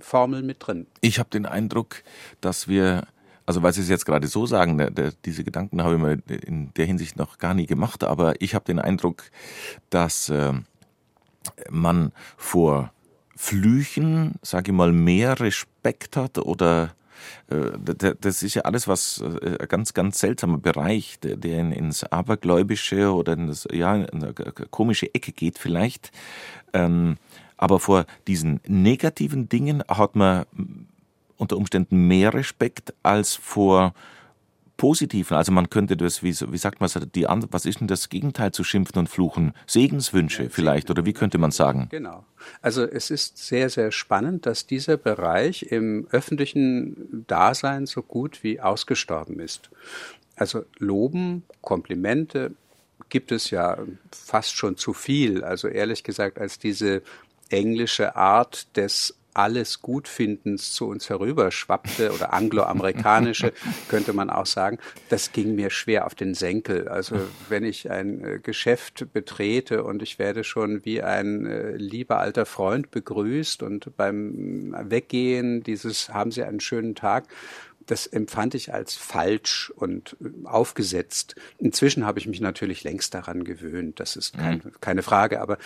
Formel 0.00 0.42
mit 0.42 0.56
drin. 0.66 0.86
Ich 1.00 1.18
habe 1.18 1.30
den 1.30 1.46
Eindruck, 1.46 2.02
dass 2.40 2.68
wir 2.68 3.06
also 3.46 3.62
weil 3.62 3.72
Sie 3.72 3.80
es 3.80 3.88
jetzt 3.88 4.04
gerade 4.04 4.26
so 4.26 4.44
sagen, 4.44 4.76
der, 4.76 4.90
der, 4.90 5.12
diese 5.24 5.42
Gedanken 5.42 5.82
habe 5.82 5.94
ich 5.94 6.00
mir 6.02 6.18
in 6.46 6.70
der 6.74 6.84
Hinsicht 6.84 7.16
noch 7.16 7.38
gar 7.38 7.54
nie 7.54 7.64
gemacht, 7.64 8.04
aber 8.04 8.34
ich 8.42 8.54
habe 8.54 8.66
den 8.66 8.78
Eindruck, 8.78 9.22
dass 9.88 10.28
äh, 10.28 10.52
man 11.70 12.12
vor 12.36 12.92
Flüchen, 13.36 14.34
sage 14.42 14.70
ich 14.70 14.76
mal, 14.76 14.92
mehr 14.92 15.40
Respekt 15.40 16.14
hat 16.14 16.36
oder 16.36 16.94
äh, 17.48 17.70
das 18.20 18.42
ist 18.42 18.54
ja 18.54 18.62
alles 18.62 18.86
was 18.86 19.22
äh, 19.22 19.56
ein 19.58 19.68
ganz, 19.68 19.94
ganz 19.94 20.18
seltsamer 20.18 20.58
Bereich, 20.58 21.18
der, 21.20 21.58
ins 21.58 22.04
Abergläubische 22.04 23.12
oder 23.12 23.32
in 23.32 23.46
das, 23.46 23.66
ja, 23.72 23.96
in 23.96 24.24
eine 24.24 24.34
komische 24.70 25.14
Ecke 25.14 25.32
geht 25.32 25.58
vielleicht. 25.58 26.10
Ähm, 26.72 27.16
aber 27.56 27.80
vor 27.80 28.06
diesen 28.26 28.60
negativen 28.66 29.48
Dingen 29.48 29.82
hat 29.88 30.16
man 30.16 30.46
unter 31.36 31.56
Umständen 31.56 32.08
mehr 32.08 32.34
Respekt 32.34 32.94
als 33.02 33.34
vor 33.34 33.94
positiven. 34.78 35.36
Also 35.36 35.52
man 35.52 35.68
könnte 35.68 35.96
das, 35.96 36.22
wie, 36.22 36.30
wie 36.30 36.56
sagt 36.56 36.80
man, 36.80 36.88
die, 37.14 37.26
was 37.50 37.66
ist 37.66 37.80
denn 37.80 37.88
das 37.88 38.08
Gegenteil 38.08 38.52
zu 38.52 38.64
schimpfen 38.64 38.98
und 39.00 39.08
fluchen? 39.08 39.52
Segenswünsche 39.66 40.48
vielleicht 40.50 40.88
oder 40.88 41.04
wie 41.04 41.12
könnte 41.12 41.36
man 41.36 41.50
sagen? 41.50 41.88
Genau. 41.90 42.24
Also 42.62 42.84
es 42.84 43.10
ist 43.10 43.36
sehr, 43.36 43.68
sehr 43.68 43.90
spannend, 43.90 44.46
dass 44.46 44.66
dieser 44.66 44.96
Bereich 44.96 45.64
im 45.64 46.06
öffentlichen 46.12 47.24
Dasein 47.26 47.86
so 47.86 48.02
gut 48.02 48.44
wie 48.44 48.60
ausgestorben 48.60 49.40
ist. 49.40 49.68
Also 50.36 50.64
Loben, 50.78 51.42
Komplimente 51.60 52.52
gibt 53.08 53.32
es 53.32 53.50
ja 53.50 53.78
fast 54.12 54.56
schon 54.56 54.76
zu 54.76 54.92
viel. 54.92 55.44
Also 55.44 55.68
ehrlich 55.68 56.04
gesagt, 56.04 56.38
als 56.38 56.58
diese 56.58 57.02
englische 57.50 58.16
Art 58.16 58.76
des 58.76 59.14
alles 59.38 59.82
Gutfindens 59.82 60.72
zu 60.72 60.88
uns 60.88 61.08
herüberschwappte 61.08 62.12
oder 62.12 62.32
angloamerikanische, 62.32 63.52
könnte 63.88 64.12
man 64.12 64.30
auch 64.30 64.46
sagen, 64.46 64.78
das 65.10 65.30
ging 65.32 65.54
mir 65.54 65.70
schwer 65.70 66.06
auf 66.06 66.16
den 66.16 66.34
Senkel. 66.34 66.88
Also 66.88 67.16
wenn 67.48 67.64
ich 67.64 67.88
ein 67.88 68.24
äh, 68.24 68.38
Geschäft 68.40 69.06
betrete 69.12 69.84
und 69.84 70.02
ich 70.02 70.18
werde 70.18 70.42
schon 70.42 70.84
wie 70.84 71.02
ein 71.02 71.46
äh, 71.46 71.76
lieber 71.76 72.18
alter 72.18 72.46
Freund 72.46 72.90
begrüßt 72.90 73.62
und 73.62 73.96
beim 73.96 74.74
Weggehen 74.76 75.62
dieses 75.62 76.08
haben 76.08 76.32
Sie 76.32 76.42
einen 76.42 76.60
schönen 76.60 76.96
Tag, 76.96 77.28
das 77.88 78.06
empfand 78.06 78.54
ich 78.54 78.72
als 78.72 78.94
falsch 78.94 79.72
und 79.74 80.16
äh, 80.20 80.46
aufgesetzt. 80.46 81.34
Inzwischen 81.58 82.06
habe 82.06 82.18
ich 82.18 82.26
mich 82.26 82.40
natürlich 82.40 82.84
längst 82.84 83.14
daran 83.14 83.44
gewöhnt, 83.44 83.98
das 84.00 84.16
ist 84.16 84.38
kein, 84.38 84.62
mhm. 84.64 84.72
keine 84.80 85.02
Frage, 85.02 85.40
aber 85.40 85.58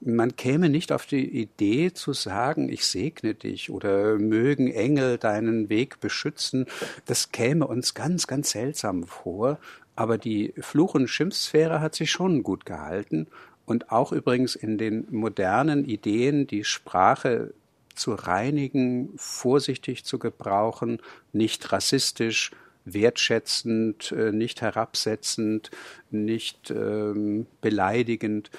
man 0.00 0.36
käme 0.36 0.68
nicht 0.68 0.92
auf 0.92 1.06
die 1.06 1.28
Idee 1.28 1.92
zu 1.92 2.12
sagen, 2.12 2.68
ich 2.68 2.86
segne 2.86 3.34
dich 3.34 3.70
oder 3.70 4.18
mögen 4.18 4.70
Engel 4.70 5.18
deinen 5.18 5.68
Weg 5.68 6.00
beschützen. 6.00 6.66
Das 7.06 7.32
käme 7.32 7.66
uns 7.66 7.94
ganz, 7.94 8.26
ganz 8.26 8.50
seltsam 8.50 9.04
vor. 9.04 9.58
Aber 9.96 10.16
die 10.16 10.54
Fluch- 10.60 10.94
und 10.94 11.08
Schimpfsphäre 11.08 11.80
hat 11.80 11.94
sich 11.94 12.10
schon 12.10 12.42
gut 12.42 12.66
gehalten. 12.66 13.26
Und 13.66 13.90
auch 13.90 14.12
übrigens 14.12 14.54
in 14.54 14.78
den 14.78 15.06
modernen 15.10 15.84
Ideen, 15.84 16.46
die 16.46 16.64
Sprache 16.64 17.52
zu 17.94 18.14
reinigen, 18.14 19.10
vorsichtig 19.16 20.04
zu 20.04 20.18
gebrauchen, 20.18 21.00
nicht 21.32 21.72
rassistisch, 21.72 22.50
wertschätzend, 22.84 24.12
äh, 24.12 24.32
nicht 24.32 24.60
herabsetzend, 24.60 25.70
nicht 26.10 26.70
ähm, 26.70 27.46
beleidigend. 27.60 28.50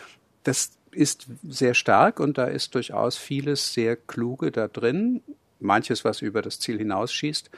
Das 0.43 0.71
ist 0.91 1.27
sehr 1.47 1.73
stark 1.73 2.19
und 2.19 2.37
da 2.37 2.45
ist 2.45 2.75
durchaus 2.75 3.17
vieles 3.17 3.73
sehr 3.73 3.95
Kluge 3.95 4.51
da 4.51 4.67
drin, 4.67 5.21
manches, 5.59 6.05
was 6.05 6.21
über 6.21 6.41
das 6.41 6.59
Ziel 6.59 6.77
hinausschießt, 6.77 7.49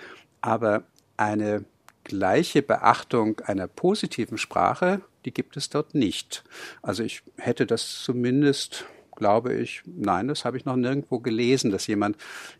aber 0.42 0.84
eine 1.16 1.66
gleiche 2.04 2.62
Beachtung 2.62 3.40
einer 3.42 3.68
positiven 3.68 4.38
Sprache, 4.38 5.02
die 5.26 5.34
gibt 5.34 5.58
es 5.58 5.70
dort 5.70 5.94
nicht. 5.94 6.44
Also 6.82 7.04
ich 7.04 7.22
hätte 7.36 7.66
das 7.66 8.02
zumindest, 8.02 8.86
glaube 9.18 9.54
ich, 9.54 9.84
nein, 9.86 10.30
das 10.30 10.46
habe 10.46 10.56
ich 10.56 10.66
noch 10.66 10.78
nirgendwo 10.78 11.20
gelesen, 11.20 11.72
dass 11.72 11.88
jemand 11.88 12.16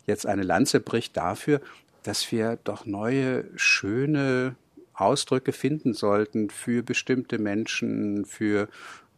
jetzt 0.06 0.26
eine 0.26 0.42
Lanze 0.42 0.80
bricht 0.80 1.16
dafür, 1.16 1.60
dass 2.02 2.30
wir 2.30 2.58
doch 2.64 2.84
neue, 2.84 3.44
schöne 3.56 4.54
Ausdrücke 4.92 5.52
finden 5.52 5.94
sollten 5.94 6.50
für 6.50 6.82
bestimmte 6.82 7.38
Menschen, 7.38 8.24
für 8.24 8.68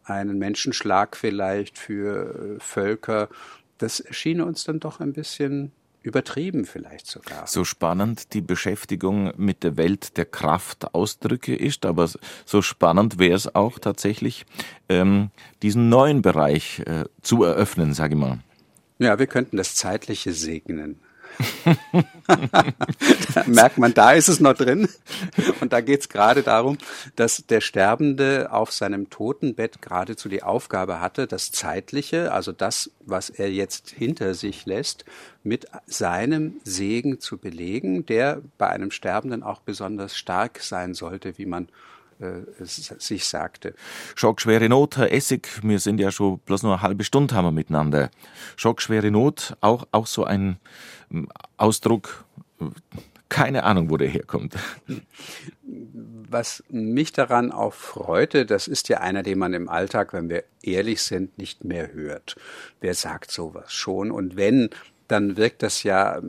einen 0.03 0.37
Menschenschlag 0.37 1.17
vielleicht 1.17 1.77
für 1.77 2.57
äh, 2.57 2.59
Völker. 2.59 3.29
Das 3.77 3.99
erschien 3.99 4.41
uns 4.41 4.63
dann 4.63 4.79
doch 4.79 4.99
ein 4.99 5.13
bisschen 5.13 5.71
übertrieben 6.01 6.65
vielleicht 6.65 7.07
sogar. 7.07 7.45
So 7.47 7.63
spannend 7.63 8.33
die 8.33 8.41
Beschäftigung 8.41 9.33
mit 9.37 9.63
der 9.63 9.77
Welt 9.77 10.17
der 10.17 10.25
Kraftausdrücke 10.25 11.55
ist, 11.55 11.85
aber 11.85 12.09
so 12.45 12.61
spannend 12.61 13.19
wäre 13.19 13.35
es 13.35 13.53
auch 13.53 13.79
tatsächlich, 13.79 14.45
ähm, 14.89 15.29
diesen 15.61 15.89
neuen 15.89 16.21
Bereich 16.21 16.79
äh, 16.79 17.05
zu 17.21 17.43
eröffnen, 17.43 17.93
sage 17.93 18.15
ich 18.15 18.19
mal. 18.19 18.39
Ja, 18.99 19.17
wir 19.19 19.27
könnten 19.27 19.57
das 19.57 19.75
Zeitliche 19.75 20.33
segnen. 20.33 20.99
merkt 23.45 23.77
man, 23.77 23.93
da 23.93 24.13
ist 24.13 24.27
es 24.27 24.39
noch 24.39 24.53
drin. 24.53 24.87
Und 25.59 25.73
da 25.73 25.81
geht 25.81 26.01
es 26.01 26.09
gerade 26.09 26.43
darum, 26.43 26.77
dass 27.15 27.45
der 27.47 27.61
Sterbende 27.61 28.51
auf 28.51 28.71
seinem 28.71 29.09
Totenbett 29.09 29.81
geradezu 29.81 30.29
die 30.29 30.43
Aufgabe 30.43 30.99
hatte, 30.99 31.27
das 31.27 31.51
Zeitliche, 31.51 32.31
also 32.31 32.51
das, 32.51 32.91
was 33.01 33.29
er 33.29 33.51
jetzt 33.51 33.89
hinter 33.89 34.33
sich 34.33 34.65
lässt, 34.65 35.05
mit 35.43 35.67
seinem 35.85 36.59
Segen 36.63 37.19
zu 37.19 37.37
belegen, 37.37 38.05
der 38.05 38.41
bei 38.57 38.67
einem 38.67 38.91
Sterbenden 38.91 39.43
auch 39.43 39.61
besonders 39.61 40.17
stark 40.17 40.59
sein 40.59 40.93
sollte, 40.93 41.37
wie 41.37 41.45
man 41.45 41.67
sich 42.59 43.25
sagte. 43.25 43.73
Schockschwere 44.15 44.69
Not, 44.69 44.97
Herr 44.97 45.11
Essig, 45.11 45.47
wir 45.63 45.79
sind 45.79 45.99
ja 45.99 46.11
schon 46.11 46.39
bloß 46.39 46.63
nur 46.63 46.73
eine 46.73 46.81
halbe 46.81 47.03
Stunde 47.03 47.35
haben 47.35 47.45
wir 47.45 47.51
miteinander. 47.51 48.09
Schockschwere 48.55 49.11
Not, 49.11 49.55
auch, 49.61 49.87
auch 49.91 50.07
so 50.07 50.23
ein 50.23 50.57
ähm, 51.11 51.29
Ausdruck, 51.57 52.25
keine 53.29 53.63
Ahnung, 53.63 53.89
wo 53.89 53.97
der 53.97 54.09
herkommt. 54.09 54.55
Was 55.63 56.63
mich 56.69 57.13
daran 57.13 57.51
auch 57.51 57.73
freute, 57.73 58.45
das 58.45 58.67
ist 58.67 58.89
ja 58.89 58.99
einer, 58.99 59.23
den 59.23 59.39
man 59.39 59.53
im 59.53 59.69
Alltag, 59.69 60.13
wenn 60.13 60.29
wir 60.29 60.43
ehrlich 60.61 61.01
sind, 61.01 61.37
nicht 61.37 61.63
mehr 61.63 61.93
hört. 61.93 62.35
Wer 62.81 62.93
sagt 62.93 63.31
sowas 63.31 63.71
schon? 63.71 64.11
Und 64.11 64.35
wenn, 64.35 64.69
dann 65.07 65.37
wirkt 65.37 65.63
das 65.63 65.83
ja 65.83 66.21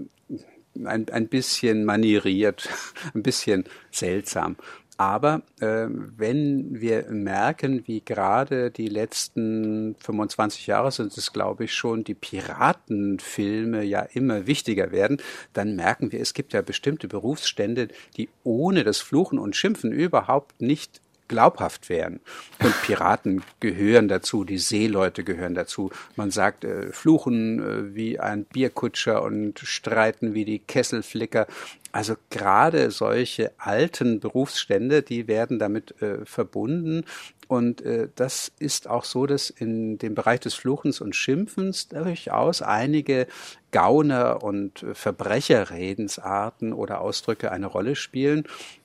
ein, 0.85 1.09
ein 1.09 1.29
bisschen 1.29 1.85
manieriert, 1.85 2.69
ein 3.15 3.23
bisschen 3.23 3.65
seltsam. 3.91 4.57
Aber 5.03 5.43
äh, 5.59 5.89
wenn 5.89 6.81
wir 6.81 7.11
merken, 7.11 7.83
wie 7.89 8.05
gerade 8.05 8.71
die 8.71 8.87
letzten 8.87 9.97
25 9.97 10.69
Jahre 10.69 10.93
sind 10.93 11.19
es, 11.19 11.33
glaube 11.33 11.65
ich, 11.65 11.75
schon, 11.75 12.05
die 12.05 12.15
Piratenfilme 12.15 13.83
ja 13.83 14.03
immer 14.03 14.47
wichtiger 14.47 14.93
werden, 14.93 15.17
dann 15.55 15.75
merken 15.75 16.13
wir, 16.13 16.21
es 16.21 16.35
gibt 16.35 16.53
ja 16.53 16.63
bestimmte 16.63 17.09
Berufsstände, 17.09 17.89
die 18.17 18.29
ohne 18.45 18.85
das 18.85 18.99
Fluchen 18.99 19.41
und 19.41 19.57
Schimpfen 19.57 19.91
überhaupt 19.91 20.61
nicht 20.63 21.01
glaubhaft 21.33 21.89
wären. 21.89 22.21
Und 22.63 22.75
Piraten 22.83 23.43
gehören 23.59 24.07
dazu, 24.07 24.45
die 24.45 24.59
Seeleute 24.59 25.25
gehören 25.25 25.55
dazu. 25.55 25.91
Man 26.15 26.31
sagt, 26.31 26.65
äh, 26.65 26.93
fluchen 26.93 27.61
äh, 27.61 27.95
wie 27.95 28.21
ein 28.21 28.45
Bierkutscher 28.45 29.23
und 29.23 29.59
streiten 29.59 30.35
wie 30.35 30.45
die 30.45 30.59
Kesselflicker. 30.59 31.47
Also 31.93 32.15
gerade 32.31 32.91
solche 32.91 33.53
alten 33.59 34.19
Berufsstände, 34.19 35.03
die 35.03 35.29
werden 35.29 35.59
damit 35.59 36.01
äh, 36.01 36.25
verbunden. 36.25 37.05
Und 37.49 37.83
äh, 37.83 38.09
das 38.15 38.51
ist 38.59 38.89
auch 38.89 39.05
so, 39.05 39.27
dass 39.27 39.51
in 39.51 39.99
dem 39.99 40.15
Bereich 40.15 40.41
des 40.41 40.55
Fluchens 40.55 41.03
und 41.03 41.15
Schimpfens 41.15 41.89
durchaus 41.89 42.63
einige 42.63 43.27
Gauner- 43.73 44.43
und 44.43 44.83
äh, 44.83 44.95
Verbrecherredensarten 44.95 46.73
oder 46.73 47.03
Ausdrücke 47.03 47.53
eine 47.53 47.67
Rolle 47.67 47.95
spielen. 47.95 48.45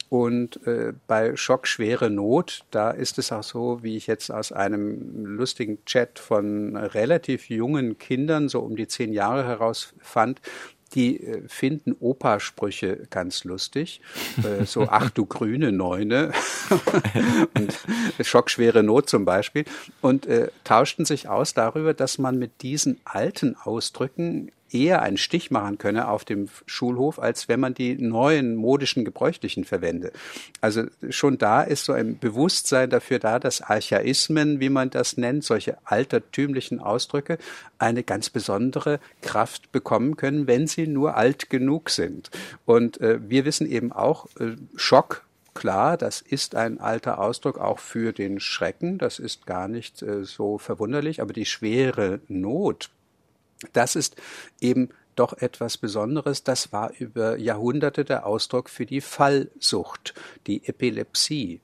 Und 0.09 0.65
äh, 0.65 0.93
bei 1.07 1.35
Schock 1.35 1.67
schwere 1.67 2.09
Not, 2.09 2.65
da 2.71 2.91
ist 2.91 3.17
es 3.19 3.31
auch 3.31 3.43
so, 3.43 3.83
wie 3.83 3.97
ich 3.97 4.07
jetzt 4.07 4.31
aus 4.31 4.53
einem 4.53 5.25
lustigen 5.25 5.83
Chat 5.85 6.19
von 6.19 6.77
relativ 6.77 7.49
jungen 7.49 7.97
Kindern, 7.97 8.47
so 8.47 8.61
um 8.61 8.77
die 8.77 8.87
zehn 8.87 9.11
Jahre 9.11 9.45
heraus 9.45 9.93
fand, 9.99 10.39
die 10.89 11.23
äh, 11.23 11.47
finden 11.47 11.95
Opa-Sprüche 11.99 13.07
ganz 13.09 13.43
lustig. 13.43 14.01
Äh, 14.43 14.65
so, 14.65 14.87
ach 14.89 15.09
du 15.09 15.25
grüne 15.25 15.71
Neune. 15.71 16.31
und 17.55 17.77
schockschwere 18.25 18.83
Not 18.83 19.09
zum 19.09 19.25
Beispiel. 19.25 19.65
Und 20.01 20.25
äh, 20.25 20.49
tauschten 20.63 21.05
sich 21.05 21.29
aus 21.29 21.53
darüber, 21.53 21.93
dass 21.93 22.17
man 22.17 22.37
mit 22.37 22.61
diesen 22.61 22.99
alten 23.05 23.55
Ausdrücken 23.55 24.51
eher 24.71 25.01
einen 25.01 25.17
Stich 25.17 25.51
machen 25.51 25.77
könne 25.77 26.07
auf 26.07 26.25
dem 26.25 26.49
Schulhof, 26.65 27.19
als 27.19 27.47
wenn 27.47 27.59
man 27.59 27.73
die 27.73 27.95
neuen 27.95 28.55
modischen 28.55 29.05
Gebräuchlichen 29.05 29.63
verwende. 29.63 30.11
Also 30.61 30.85
schon 31.09 31.37
da 31.37 31.61
ist 31.61 31.85
so 31.85 31.93
ein 31.93 32.17
Bewusstsein 32.19 32.89
dafür 32.89 33.19
da, 33.19 33.39
dass 33.39 33.61
Archaismen, 33.61 34.59
wie 34.59 34.69
man 34.69 34.89
das 34.89 35.17
nennt, 35.17 35.43
solche 35.43 35.77
altertümlichen 35.85 36.79
Ausdrücke, 36.79 37.37
eine 37.79 38.03
ganz 38.03 38.29
besondere 38.29 38.99
Kraft 39.21 39.71
bekommen 39.71 40.17
können, 40.17 40.47
wenn 40.47 40.67
sie 40.67 40.87
nur 40.87 41.15
alt 41.15 41.49
genug 41.49 41.89
sind. 41.89 42.29
Und 42.65 42.99
äh, 43.01 43.19
wir 43.27 43.45
wissen 43.45 43.69
eben 43.69 43.91
auch, 43.91 44.27
äh, 44.39 44.55
Schock 44.75 45.23
klar, 45.57 45.97
das 45.97 46.21
ist 46.21 46.55
ein 46.55 46.79
alter 46.79 47.19
Ausdruck 47.19 47.57
auch 47.57 47.79
für 47.79 48.13
den 48.13 48.39
Schrecken, 48.39 48.99
das 48.99 49.17
ist 49.17 49.47
gar 49.47 49.67
nicht 49.67 50.03
äh, 50.03 50.23
so 50.23 50.59
verwunderlich, 50.59 51.19
aber 51.21 51.33
die 51.33 51.45
schwere 51.45 52.19
Not 52.27 52.91
das 53.73 53.95
ist 53.95 54.15
eben 54.59 54.89
doch 55.15 55.33
etwas 55.33 55.77
Besonderes. 55.77 56.43
Das 56.43 56.71
war 56.71 56.91
über 56.97 57.37
Jahrhunderte 57.37 58.05
der 58.05 58.25
Ausdruck 58.25 58.69
für 58.69 58.85
die 58.85 59.01
Fallsucht, 59.01 60.13
die 60.45 60.65
Epilepsie. 60.67 61.61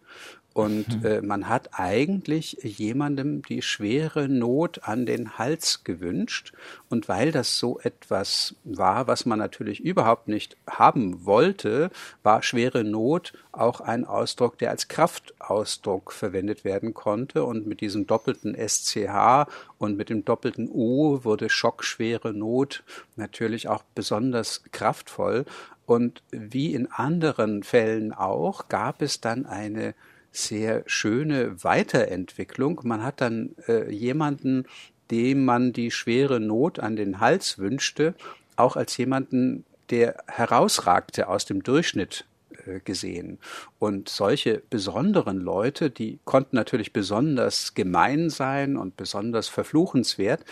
Und 0.54 1.01
mhm. 1.01 1.06
äh, 1.06 1.22
man 1.22 1.49
hat 1.49 1.70
eigentlich 1.74 2.60
jemandem 2.62 3.41
die 3.41 3.64
schwere 3.64 4.30
Not 4.30 4.84
an 4.84 5.08
den 5.08 5.39
Hals 5.39 5.84
gewünscht. 5.84 6.54
Und 6.89 7.10
weil 7.10 7.32
das 7.32 7.58
so 7.58 7.80
etwas 7.80 8.56
war, 8.64 9.08
was 9.08 9.26
man 9.26 9.39
natürlich 9.39 9.80
überhaupt 9.80 10.28
nicht 10.28 10.56
haben 10.70 11.26
wollte, 11.26 11.89
war 12.22 12.43
schwere 12.43 12.84
Not 12.84 13.34
auch 13.51 13.82
ein 13.82 14.06
Ausdruck, 14.06 14.60
der 14.60 14.70
als 14.70 14.88
Kraftausdruck 14.88 16.12
verwendet 16.12 16.64
werden 16.64 16.93
konnte. 16.93 17.45
Und 17.45 17.66
mit 17.66 17.82
diesem 17.82 18.06
doppelten 18.06 18.56
SCH 18.56 19.47
und 19.80 19.97
mit 19.97 20.10
dem 20.10 20.24
doppelten 20.24 20.70
O 20.70 21.24
wurde 21.24 21.49
schockschwere 21.49 22.32
Not 22.32 22.84
natürlich 23.16 23.68
auch 23.68 23.84
besonders 23.95 24.62
kraftvoll. 24.72 25.45
Und 25.88 26.22
wie 26.30 26.74
in 26.76 26.91
anderen 26.91 27.64
Fällen 27.64 28.14
auch, 28.14 28.70
gab 28.70 29.01
es 29.01 29.20
dann 29.20 29.45
eine 29.45 29.95
sehr 30.34 30.84
schöne 30.88 31.63
Weiterentwicklung. 31.63 32.81
Man 32.84 33.03
hat 33.03 33.21
dann 33.21 33.55
äh, 33.67 33.89
jemanden, 33.91 34.65
dem 35.11 35.45
man 35.45 35.73
die 35.73 35.91
schwere 35.91 36.39
Not 36.39 36.79
an 36.79 36.95
den 36.95 37.19
Hals 37.19 37.59
wünschte, 37.59 38.15
auch 38.55 38.75
als 38.75 38.97
jemanden, 38.97 39.63
der 39.89 40.23
herausragte 40.27 41.27
aus 41.27 41.45
dem 41.45 41.61
Durchschnitt 41.61 42.25
äh, 42.65 42.79
gesehen. 42.79 43.38
Und 43.79 44.09
solche 44.09 44.63
besonderen 44.69 45.39
Leute, 45.39 45.89
die 45.89 46.19
konnten 46.25 46.55
natürlich 46.55 46.93
besonders 46.93 47.73
gemein 47.75 48.29
sein 48.29 48.75
und 48.75 48.97
besonders 48.97 49.49
verfluchenswert, 49.49 50.43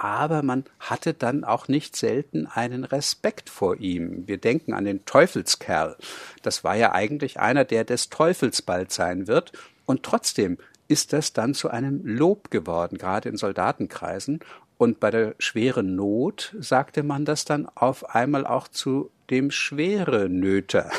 aber 0.00 0.42
man 0.42 0.64
hatte 0.78 1.12
dann 1.12 1.44
auch 1.44 1.68
nicht 1.68 1.94
selten 1.94 2.46
einen 2.46 2.84
Respekt 2.84 3.50
vor 3.50 3.76
ihm. 3.76 4.26
Wir 4.26 4.38
denken 4.38 4.72
an 4.72 4.86
den 4.86 5.04
Teufelskerl. 5.04 5.96
Das 6.42 6.64
war 6.64 6.74
ja 6.74 6.92
eigentlich 6.92 7.38
einer, 7.38 7.66
der 7.66 7.84
des 7.84 8.08
Teufels 8.08 8.62
bald 8.62 8.92
sein 8.92 9.26
wird. 9.26 9.52
Und 9.84 10.02
trotzdem 10.02 10.56
ist 10.88 11.12
das 11.12 11.34
dann 11.34 11.52
zu 11.52 11.68
einem 11.68 12.00
Lob 12.04 12.50
geworden, 12.50 12.96
gerade 12.96 13.28
in 13.28 13.36
Soldatenkreisen. 13.36 14.40
Und 14.78 15.00
bei 15.00 15.10
der 15.10 15.34
schweren 15.38 15.94
Not 15.94 16.56
sagte 16.58 17.02
man 17.02 17.26
das 17.26 17.44
dann 17.44 17.68
auf 17.68 18.14
einmal 18.14 18.46
auch 18.46 18.68
zu 18.68 19.10
dem 19.28 19.50
schwere 19.50 20.30
Nöter, 20.30 20.90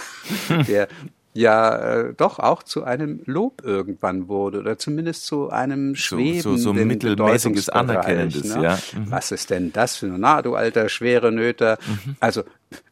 der 0.67 0.87
ja 1.33 1.75
äh, 1.75 2.13
doch 2.13 2.39
auch 2.39 2.63
zu 2.63 2.83
einem 2.83 3.21
Lob 3.25 3.61
irgendwann 3.63 4.27
wurde 4.27 4.59
oder 4.59 4.77
zumindest 4.77 5.25
zu 5.25 5.49
einem 5.49 5.95
schwebenden 5.95 6.41
so, 6.41 6.57
so, 6.57 6.73
so 6.73 6.73
mittelmäßiges 6.73 7.69
Anerkennendes. 7.69 8.55
Ne? 8.55 8.63
Ja. 8.63 8.79
Mhm. 8.95 9.11
Was 9.11 9.31
ist 9.31 9.49
denn 9.49 9.71
das 9.71 9.95
für 9.95 10.07
na 10.07 10.41
du 10.41 10.55
alter 10.55 10.89
schwere 10.89 11.31
Nöter? 11.31 11.77
Mhm. 11.87 12.15
Also 12.19 12.43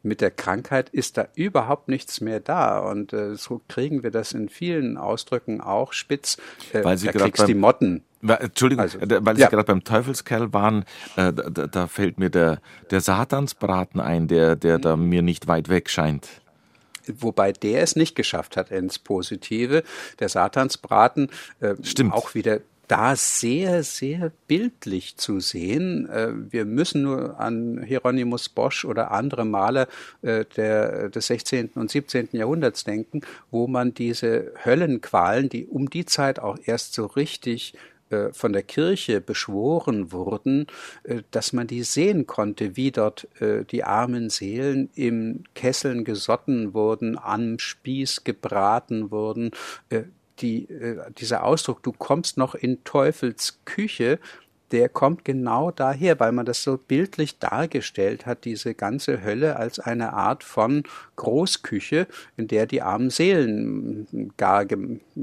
mit 0.03 0.21
der 0.21 0.31
Krankheit 0.31 0.89
ist 0.89 1.17
da 1.17 1.27
überhaupt 1.35 1.89
nichts 1.89 2.21
mehr 2.21 2.39
da 2.39 2.79
und 2.79 3.13
äh, 3.13 3.35
so 3.35 3.61
kriegen 3.67 4.03
wir 4.03 4.11
das 4.11 4.31
in 4.33 4.49
vielen 4.49 4.97
Ausdrücken 4.97 5.61
auch 5.61 5.93
spitz. 5.93 6.37
Äh, 6.73 6.83
weil 6.83 6.97
Sie 6.97 7.07
da 7.07 7.13
kriegst 7.13 7.37
beim, 7.37 7.47
die 7.47 7.55
Motten. 7.55 8.03
Entschuldigung, 8.21 8.83
also, 8.83 8.99
weil 9.01 9.35
Sie 9.35 9.41
ja. 9.41 9.49
gerade 9.49 9.65
beim 9.65 9.83
Teufelskerl 9.83 10.51
waren, 10.53 10.83
äh, 11.15 11.31
da, 11.33 11.67
da, 11.67 11.87
fällt 11.87 12.19
mir 12.19 12.29
der, 12.29 12.59
der 12.91 13.01
Satansbraten 13.01 14.01
ein, 14.01 14.27
der, 14.27 14.55
der 14.55 14.79
da 14.79 14.97
mir 14.97 15.21
nicht 15.21 15.47
weit 15.47 15.69
weg 15.69 15.89
scheint 15.89 16.27
wobei 17.17 17.51
der 17.51 17.81
es 17.81 17.95
nicht 17.95 18.15
geschafft 18.15 18.57
hat 18.57 18.71
ins 18.71 18.99
Positive. 18.99 19.83
Der 20.19 20.29
Satansbraten 20.29 21.29
äh, 21.59 21.75
Stimmt. 21.83 22.13
auch 22.13 22.35
wieder 22.35 22.59
da 22.89 23.15
sehr, 23.15 23.83
sehr 23.83 24.31
bildlich 24.47 25.15
zu 25.15 25.39
sehen. 25.39 26.09
Äh, 26.09 26.29
wir 26.51 26.65
müssen 26.65 27.03
nur 27.03 27.39
an 27.39 27.83
Hieronymus 27.83 28.49
Bosch 28.49 28.83
oder 28.83 29.11
andere 29.11 29.45
Maler 29.45 29.87
äh, 30.23 30.43
der, 30.55 31.09
des 31.09 31.27
16. 31.27 31.71
und 31.75 31.91
17. 31.91 32.29
Jahrhunderts 32.31 32.83
denken, 32.83 33.21
wo 33.51 33.67
man 33.67 33.93
diese 33.93 34.53
Höllenqualen, 34.65 35.49
die 35.49 35.67
um 35.67 35.89
die 35.89 36.05
Zeit 36.05 36.39
auch 36.39 36.57
erst 36.65 36.93
so 36.93 37.05
richtig 37.05 37.75
von 38.31 38.53
der 38.53 38.63
Kirche 38.63 39.21
beschworen 39.21 40.11
wurden, 40.11 40.67
äh, 41.03 41.21
dass 41.31 41.53
man 41.53 41.67
die 41.67 41.83
sehen 41.83 42.27
konnte, 42.27 42.75
wie 42.75 42.91
dort 42.91 43.27
äh, 43.41 43.65
die 43.65 43.83
armen 43.83 44.29
Seelen 44.29 44.89
im 44.95 45.43
Kesseln 45.53 46.03
gesotten 46.03 46.73
wurden, 46.73 47.17
am 47.17 47.59
Spieß 47.59 48.23
gebraten 48.23 49.11
wurden. 49.11 49.51
Die, 50.41 50.69
dieser 51.17 51.43
Ausdruck, 51.43 51.83
du 51.83 51.91
kommst 51.91 52.37
noch 52.37 52.55
in 52.55 52.81
Teufels 52.85 53.59
Küche, 53.65 54.19
der 54.71 54.89
kommt 54.89 55.25
genau 55.25 55.71
daher, 55.71 56.19
weil 56.19 56.31
man 56.31 56.45
das 56.45 56.63
so 56.63 56.77
bildlich 56.77 57.39
dargestellt 57.39 58.25
hat, 58.25 58.45
diese 58.45 58.75
ganze 58.75 59.23
Hölle 59.23 59.55
als 59.55 59.79
eine 59.79 60.13
Art 60.13 60.43
von 60.43 60.83
Großküche, 61.15 62.07
in 62.37 62.47
der 62.47 62.67
die 62.67 62.81
armen 62.81 63.09
Seelen 63.09 64.31
gar 64.37 64.65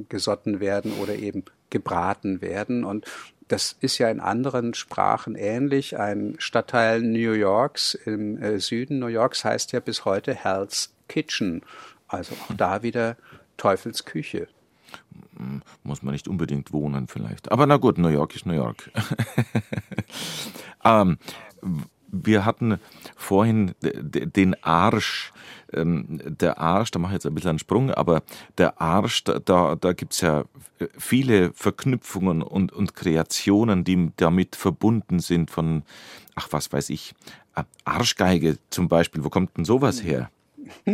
gesotten 0.08 0.60
werden 0.60 0.92
oder 1.00 1.14
eben 1.14 1.44
gebraten 1.70 2.40
werden. 2.40 2.84
Und 2.84 3.06
das 3.48 3.76
ist 3.80 3.98
ja 3.98 4.10
in 4.10 4.20
anderen 4.20 4.74
Sprachen 4.74 5.36
ähnlich. 5.36 5.98
Ein 5.98 6.34
Stadtteil 6.38 7.00
New 7.00 7.32
Yorks 7.32 7.94
im 7.94 8.42
äh, 8.42 8.58
Süden 8.58 8.98
New 8.98 9.06
Yorks 9.06 9.44
heißt 9.44 9.72
ja 9.72 9.80
bis 9.80 10.04
heute 10.04 10.34
Hell's 10.34 10.92
Kitchen. 11.08 11.62
Also 12.08 12.34
auch 12.34 12.54
da 12.56 12.82
wieder 12.82 13.16
Teufels 13.56 14.04
Küche. 14.04 14.48
Muss 15.82 16.02
man 16.02 16.12
nicht 16.12 16.28
unbedingt 16.28 16.72
wohnen 16.72 17.08
vielleicht. 17.08 17.52
Aber 17.52 17.66
na 17.66 17.76
gut, 17.76 17.98
New 17.98 18.08
York 18.08 18.34
ist 18.34 18.46
New 18.46 18.54
York. 18.54 18.90
ähm, 20.84 21.18
wir 22.24 22.44
hatten 22.44 22.78
vorhin 23.16 23.74
den 23.82 24.62
Arsch 24.62 25.32
ähm, 25.72 26.20
der 26.24 26.58
Arsch, 26.58 26.90
da 26.90 26.98
mache 26.98 27.12
ich 27.12 27.14
jetzt 27.14 27.26
ein 27.26 27.34
bisschen 27.34 27.50
einen 27.50 27.58
Sprung, 27.58 27.90
aber 27.90 28.22
der 28.58 28.80
Arsch, 28.80 29.24
da, 29.24 29.74
da, 29.74 29.92
gibt 29.92 30.12
es 30.12 30.20
ja 30.20 30.44
viele 30.96 31.52
Verknüpfungen 31.52 32.42
und, 32.42 32.72
und 32.72 32.94
Kreationen, 32.94 33.84
die 33.84 34.10
damit 34.16 34.56
verbunden 34.56 35.18
sind 35.20 35.50
von, 35.50 35.82
ach 36.34 36.48
was 36.50 36.72
weiß 36.72 36.90
ich, 36.90 37.14
äh, 37.56 37.64
Arschgeige 37.84 38.58
zum 38.70 38.88
Beispiel, 38.88 39.24
wo 39.24 39.30
kommt 39.30 39.56
denn 39.56 39.64
sowas 39.64 40.02
her? 40.02 40.30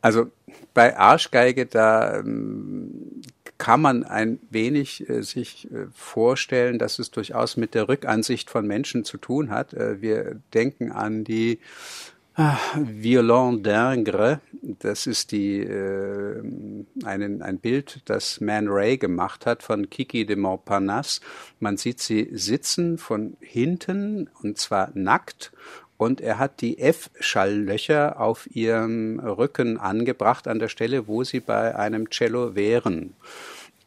Also 0.00 0.30
bei 0.74 0.96
Arschgeige, 0.96 1.66
da 1.66 2.18
ähm, 2.18 3.22
kann 3.62 3.80
man 3.80 4.02
ein 4.02 4.40
wenig 4.50 5.08
äh, 5.08 5.22
sich 5.22 5.70
äh, 5.70 5.86
vorstellen, 5.94 6.80
dass 6.80 6.98
es 6.98 7.12
durchaus 7.12 7.56
mit 7.56 7.74
der 7.74 7.88
Rückansicht 7.88 8.50
von 8.50 8.66
Menschen 8.66 9.04
zu 9.04 9.18
tun 9.18 9.50
hat. 9.50 9.72
Äh, 9.72 10.02
wir 10.02 10.40
denken 10.52 10.90
an 10.90 11.22
die 11.22 11.60
ah, 12.34 12.58
Violon 12.74 13.62
d'Ingres, 13.62 14.40
das 14.80 15.06
ist 15.06 15.30
die, 15.30 15.60
äh, 15.60 16.42
einen, 17.04 17.40
ein 17.40 17.58
Bild, 17.58 18.00
das 18.06 18.40
Man 18.40 18.66
Ray 18.66 18.98
gemacht 18.98 19.46
hat 19.46 19.62
von 19.62 19.88
Kiki 19.88 20.26
de 20.26 20.34
Montparnasse. 20.34 21.20
Man 21.60 21.76
sieht 21.76 22.00
sie 22.00 22.30
sitzen 22.32 22.98
von 22.98 23.36
hinten 23.38 24.28
und 24.42 24.58
zwar 24.58 24.90
nackt 24.94 25.52
und 26.02 26.20
er 26.20 26.38
hat 26.38 26.60
die 26.60 26.78
F-Schalllöcher 26.78 28.20
auf 28.20 28.48
ihrem 28.54 29.20
Rücken 29.20 29.78
angebracht 29.78 30.48
an 30.48 30.58
der 30.58 30.68
Stelle, 30.68 31.06
wo 31.06 31.24
sie 31.24 31.40
bei 31.40 31.76
einem 31.76 32.10
Cello 32.10 32.54
wären. 32.54 33.14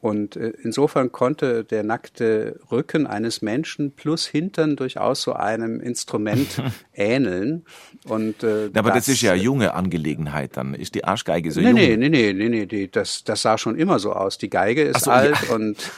Und 0.05 0.35
äh, 0.35 0.53
insofern 0.61 1.11
konnte 1.11 1.63
der 1.63 1.81
nackte 1.81 2.59
Rücken 2.71 3.07
eines 3.07 3.41
Menschen 3.41 3.89
plus 3.89 4.27
Hintern 4.27 4.75
durchaus 4.75 5.23
so 5.23 5.33
einem 5.33 5.79
Instrument 5.79 6.61
ähneln. 6.93 7.65
Und, 8.07 8.43
äh, 8.43 8.69
Aber 8.75 8.89
das, 8.89 9.05
das, 9.05 9.15
ist 9.15 9.23
ja 9.23 9.31
eine 9.31 9.41
junge 9.41 9.73
Angelegenheit 9.73 10.57
dann. 10.57 10.75
Ist 10.75 10.93
die 10.93 11.05
Arschgeige 11.05 11.51
so 11.51 11.59
nee, 11.59 11.69
jung? 11.69 11.73
Nee, 11.73 11.97
nee, 11.97 12.09
nee, 12.09 12.33
nee, 12.33 12.49
nee, 12.49 12.65
die, 12.67 12.91
das, 12.91 13.23
das 13.23 13.41
sah 13.41 13.57
schon 13.57 13.79
immer 13.79 13.97
so 13.97 14.13
aus. 14.13 14.37
Die 14.37 14.51
Geige 14.51 14.83
ist 14.83 15.05
so, 15.05 15.11
alt 15.11 15.37
ja. 15.49 15.55
und, 15.55 15.91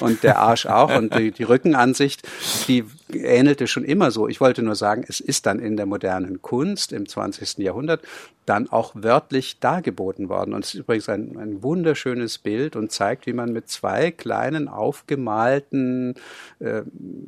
und 0.00 0.22
der 0.22 0.38
Arsch 0.38 0.64
auch 0.64 0.96
und 0.96 1.14
die, 1.14 1.30
die 1.30 1.42
Rückenansicht, 1.42 2.26
die 2.68 2.84
ähnelte 3.12 3.66
schon 3.66 3.84
immer 3.84 4.10
so. 4.12 4.28
Ich 4.28 4.40
wollte 4.40 4.62
nur 4.62 4.76
sagen, 4.76 5.04
es 5.06 5.20
ist 5.20 5.44
dann 5.44 5.58
in 5.58 5.76
der 5.76 5.84
modernen 5.84 6.40
Kunst 6.40 6.90
im 6.90 7.06
20. 7.06 7.58
Jahrhundert 7.58 8.00
dann 8.46 8.68
auch 8.68 8.92
wörtlich 8.94 9.60
dargeboten 9.60 10.28
worden. 10.28 10.54
Und 10.54 10.64
es 10.64 10.74
ist 10.74 10.80
übrigens 10.80 11.08
ein, 11.08 11.36
ein 11.38 11.62
wunderschönes 11.62 12.38
Bild 12.38 12.74
und 12.76 12.90
zeigt, 12.90 13.26
wie 13.26 13.32
man 13.32 13.41
mit 13.50 13.68
zwei 13.68 14.10
kleinen 14.10 14.68
aufgemalten 14.68 16.14
äh, 16.58 16.82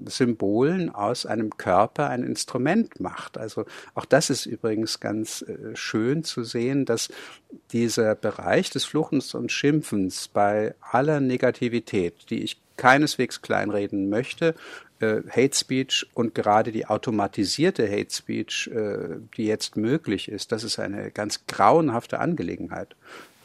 Symbolen 0.07 0.95
aus 0.95 1.25
einem 1.25 1.57
Körper 1.57 2.11
ein 2.11 2.23
Instrument 2.23 3.01
macht. 3.01 3.39
Also 3.39 3.65
auch 3.95 4.05
das 4.05 4.29
ist 4.29 4.47
übrigens 4.47 5.01
ganz 5.01 5.43
äh, 5.43 5.75
schön 5.75 6.23
zu 6.25 6.45
sehen, 6.45 6.85
dass 6.85 7.09
dieser 7.73 8.15
Bereich 8.15 8.71
des 8.71 8.85
Fluchens 8.85 9.35
und 9.35 9.51
Schimpfens 9.51 10.29
bei 10.29 10.75
aller 10.81 11.21
Negativität, 11.21 12.31
die 12.31 12.43
ich 12.43 12.61
keineswegs 12.77 13.41
kleinreden 13.43 14.09
möchte, 14.09 14.55
äh, 15.01 15.23
Hate 15.31 15.57
Speech 15.57 16.07
und 16.15 16.35
gerade 16.35 16.73
die 16.73 16.87
automatisierte 16.87 17.91
Hate 17.91 18.15
Speech, 18.15 18.71
äh, 18.73 19.17
die 19.37 19.47
jetzt 19.47 19.77
möglich 19.77 20.29
ist, 20.29 20.53
das 20.53 20.65
ist 20.65 20.79
eine 20.79 21.11
ganz 21.11 21.47
grauenhafte 21.47 22.19
Angelegenheit. 22.19 22.95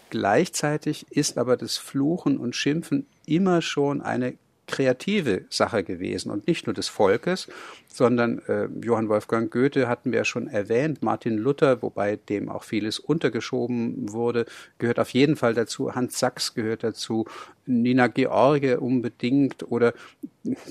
Gleichzeitig 0.09 1.05
ist 1.11 1.37
aber 1.37 1.57
das 1.57 1.77
Fluchen 1.77 2.37
und 2.37 2.55
Schimpfen 2.55 3.05
immer 3.25 3.61
schon 3.61 4.01
eine 4.01 4.37
kreative 4.67 5.45
Sache 5.49 5.83
gewesen 5.83 6.31
und 6.31 6.47
nicht 6.47 6.67
nur 6.67 6.73
des 6.73 6.87
Volkes, 6.87 7.47
sondern 7.91 8.39
äh, 8.47 8.67
Johann 8.83 9.09
Wolfgang 9.09 9.51
Goethe 9.51 9.87
hatten 9.87 10.11
wir 10.11 10.19
ja 10.19 10.25
schon 10.25 10.47
erwähnt, 10.47 11.01
Martin 11.01 11.37
Luther, 11.37 11.81
wobei 11.81 12.17
dem 12.17 12.47
auch 12.47 12.63
vieles 12.63 12.99
untergeschoben 12.99 14.11
wurde, 14.13 14.45
gehört 14.77 14.99
auf 14.99 15.09
jeden 15.09 15.35
Fall 15.35 15.53
dazu, 15.53 15.95
Hans 15.95 16.19
Sachs 16.19 16.53
gehört 16.53 16.83
dazu, 16.83 17.25
Nina 17.69 18.07
George 18.07 18.79
unbedingt. 18.79 19.71
Oder 19.71 19.93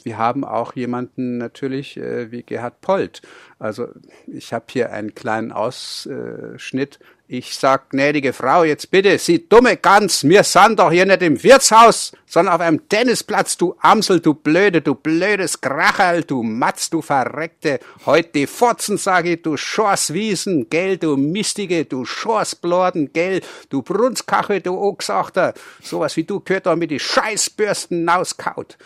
wir 0.03 0.19
haben 0.19 0.45
auch 0.45 0.75
jemanden 0.75 1.39
natürlich 1.39 1.97
äh, 1.97 2.31
wie 2.31 2.43
Gerhard 2.43 2.81
Polt. 2.81 3.23
Also 3.59 3.89
ich 4.27 4.53
habe 4.53 4.67
hier 4.71 4.93
einen 4.93 5.15
kleinen 5.15 5.53
Ausschnitt. 5.53 6.99
Ich 7.31 7.57
sag, 7.57 7.91
gnädige 7.91 8.33
Frau, 8.33 8.65
jetzt 8.65 8.91
bitte, 8.91 9.19
Sie 9.19 9.47
dumme 9.47 9.77
Gans, 9.77 10.25
wir 10.25 10.43
sind 10.45 10.79
doch 10.79 10.91
hier 10.91 11.05
nicht 11.05 11.21
im 11.21 11.43
Wirtshaus, 11.43 12.13
sondern 12.25 12.55
auf 12.55 12.63
einem 12.63 12.89
Tennisplatz, 12.89 13.59
du 13.59 13.75
Amsel, 13.81 14.21
du 14.21 14.33
Blöde, 14.33 14.81
du 14.81 14.95
blödes 14.95 15.61
Kracherl, 15.61 16.23
du 16.23 16.43
Matz, 16.43 16.89
du 16.89 17.03
Verreckte, 17.09 17.81
heut 18.05 18.35
die 18.35 18.47
Fotzen, 18.47 18.99
sag 18.99 19.25
ich, 19.25 19.41
du 19.41 19.57
Schorswiesen, 19.57 20.69
gell, 20.69 20.99
du 20.99 21.17
Mistige, 21.17 21.87
du 21.87 22.05
Schorsblorden, 22.05 23.15
gell, 23.15 23.41
du 23.71 23.81
Brunskache, 23.81 24.61
du 24.61 24.77
Ochsachter, 24.77 25.55
sowas 25.83 26.19
wie 26.19 26.25
du 26.25 26.41
gehört 26.41 26.67
doch 26.67 26.77
mit 26.77 26.91
die 26.91 27.01
Scheißbürsten 27.01 28.05
nauskaut. 28.05 28.77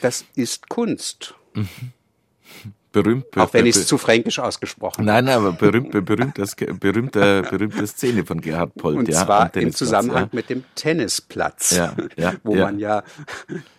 Das 0.00 0.24
ist 0.34 0.70
Kunst. 0.70 1.34
Mhm 1.52 1.92
berühmt. 2.92 3.26
Auch 3.36 3.52
wenn 3.52 3.66
ich 3.66 3.76
es 3.76 3.86
zu 3.86 3.98
fränkisch 3.98 4.38
ausgesprochen 4.38 5.04
Nein, 5.04 5.24
nein, 5.24 5.36
aber 5.36 5.52
berühmt, 5.52 5.90
berühmt, 6.04 6.38
das, 6.38 6.54
berühmte, 6.54 7.42
berühmte 7.42 7.86
Szene 7.86 8.24
von 8.24 8.40
Gerhard 8.40 8.74
Polt. 8.74 8.98
Und 8.98 9.08
ja, 9.08 9.24
zwar 9.24 9.54
im 9.56 9.72
Zusammenhang 9.72 10.24
ja. 10.24 10.30
mit 10.32 10.50
dem 10.50 10.64
Tennisplatz, 10.74 11.76
ja, 11.76 11.96
ja, 12.16 12.34
wo 12.44 12.54
man 12.54 12.78
ja 12.78 13.02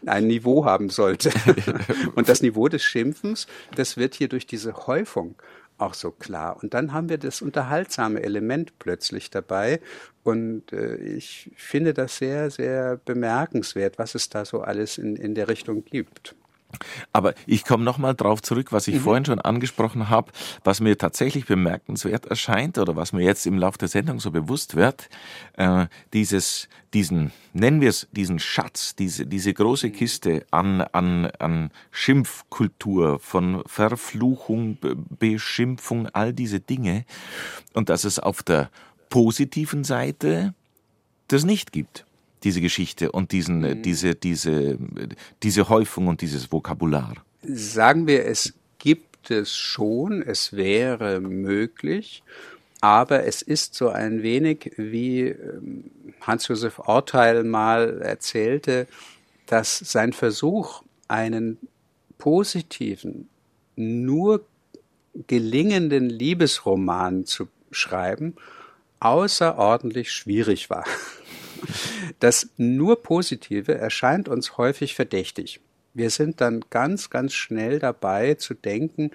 ein 0.05 0.27
Niveau 0.27 0.65
haben 0.65 0.89
sollte. 0.89 1.31
Und 2.15 2.27
das 2.29 2.41
Niveau 2.41 2.67
des 2.67 2.83
Schimpfens, 2.83 3.47
das 3.75 3.97
wird 3.97 4.15
hier 4.15 4.27
durch 4.27 4.45
diese 4.47 4.87
Häufung 4.87 5.35
auch 5.77 5.93
so 5.93 6.11
klar. 6.11 6.57
Und 6.61 6.73
dann 6.73 6.93
haben 6.93 7.09
wir 7.09 7.17
das 7.17 7.41
unterhaltsame 7.41 8.21
Element 8.23 8.79
plötzlich 8.79 9.29
dabei. 9.29 9.79
Und 10.23 10.71
äh, 10.71 10.95
ich 10.95 11.51
finde 11.55 11.93
das 11.93 12.17
sehr, 12.17 12.49
sehr 12.49 12.97
bemerkenswert, 12.97 13.97
was 13.97 14.15
es 14.15 14.29
da 14.29 14.45
so 14.45 14.61
alles 14.61 14.97
in, 14.97 15.15
in 15.15 15.35
der 15.35 15.47
Richtung 15.47 15.83
gibt. 15.83 16.35
Aber 17.11 17.33
ich 17.45 17.63
komme 17.63 17.83
nochmal 17.83 18.15
drauf 18.15 18.41
zurück, 18.41 18.71
was 18.71 18.87
ich 18.87 18.95
mhm. 18.95 18.99
vorhin 18.99 19.25
schon 19.25 19.41
angesprochen 19.41 20.09
habe, 20.09 20.31
was 20.63 20.79
mir 20.79 20.97
tatsächlich 20.97 21.45
bemerkenswert 21.45 22.25
erscheint 22.25 22.77
oder 22.77 22.95
was 22.95 23.13
mir 23.13 23.23
jetzt 23.23 23.45
im 23.45 23.57
Laufe 23.57 23.77
der 23.77 23.87
Sendung 23.87 24.19
so 24.19 24.31
bewusst 24.31 24.75
wird, 24.75 25.09
äh, 25.57 25.87
dieses, 26.13 26.69
diesen, 26.93 27.31
nennen 27.53 27.81
wir 27.81 27.89
es, 27.89 28.07
diesen 28.11 28.39
Schatz, 28.39 28.95
diese, 28.95 29.25
diese 29.25 29.53
große 29.53 29.91
Kiste 29.91 30.45
an, 30.51 30.81
an, 30.81 31.27
an 31.39 31.71
Schimpfkultur, 31.91 33.19
von 33.19 33.63
Verfluchung, 33.65 34.77
Beschimpfung, 35.19 36.07
all 36.09 36.33
diese 36.33 36.59
Dinge. 36.59 37.05
Und 37.73 37.89
dass 37.89 38.03
es 38.03 38.19
auf 38.19 38.43
der 38.43 38.69
positiven 39.09 39.83
Seite 39.83 40.53
das 41.27 41.43
nicht 41.43 41.71
gibt 41.71 42.05
diese 42.43 42.61
Geschichte 42.61 43.11
und 43.11 43.31
diesen, 43.31 43.59
mhm. 43.59 43.81
diese, 43.81 44.15
diese, 44.15 44.77
diese 45.41 45.69
Häufung 45.69 46.07
und 46.07 46.21
dieses 46.21 46.51
Vokabular? 46.51 47.15
Sagen 47.43 48.07
wir, 48.07 48.25
es 48.25 48.53
gibt 48.79 49.31
es 49.31 49.55
schon, 49.55 50.21
es 50.21 50.53
wäre 50.53 51.19
möglich, 51.19 52.23
aber 52.81 53.25
es 53.25 53.41
ist 53.41 53.75
so 53.75 53.89
ein 53.89 54.23
wenig, 54.23 54.71
wie 54.77 55.27
ähm, 55.27 55.85
Hans-Josef 56.21 56.79
Orteil 56.79 57.43
mal 57.43 58.01
erzählte, 58.01 58.87
dass 59.45 59.79
sein 59.79 60.13
Versuch, 60.13 60.83
einen 61.07 61.57
positiven, 62.17 63.29
nur 63.75 64.45
gelingenden 65.27 66.09
Liebesroman 66.09 67.25
zu 67.25 67.47
schreiben, 67.71 68.35
außerordentlich 68.99 70.11
schwierig 70.11 70.69
war. 70.69 70.85
Das 72.19 72.49
nur 72.57 73.01
Positive 73.01 73.75
erscheint 73.75 74.29
uns 74.29 74.57
häufig 74.57 74.95
verdächtig. 74.95 75.59
Wir 75.93 76.09
sind 76.09 76.41
dann 76.41 76.65
ganz, 76.69 77.09
ganz 77.09 77.33
schnell 77.33 77.79
dabei 77.79 78.35
zu 78.35 78.53
denken, 78.53 79.11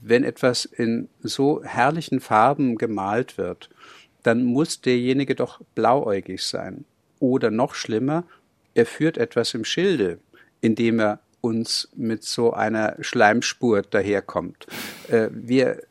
wenn 0.00 0.24
etwas 0.24 0.64
in 0.64 1.08
so 1.20 1.62
herrlichen 1.62 2.20
Farben 2.20 2.76
gemalt 2.76 3.38
wird, 3.38 3.70
dann 4.22 4.44
muss 4.44 4.80
derjenige 4.80 5.34
doch 5.34 5.60
blauäugig 5.74 6.42
sein. 6.42 6.84
Oder 7.20 7.50
noch 7.50 7.74
schlimmer, 7.74 8.24
er 8.74 8.86
führt 8.86 9.18
etwas 9.18 9.54
im 9.54 9.64
Schilde, 9.64 10.18
indem 10.60 11.00
er 11.00 11.20
uns 11.40 11.88
mit 11.94 12.24
so 12.24 12.52
einer 12.52 12.96
Schleimspur 13.00 13.82
daherkommt. 13.82 14.66
Äh, 15.08 15.28
wir 15.30 15.82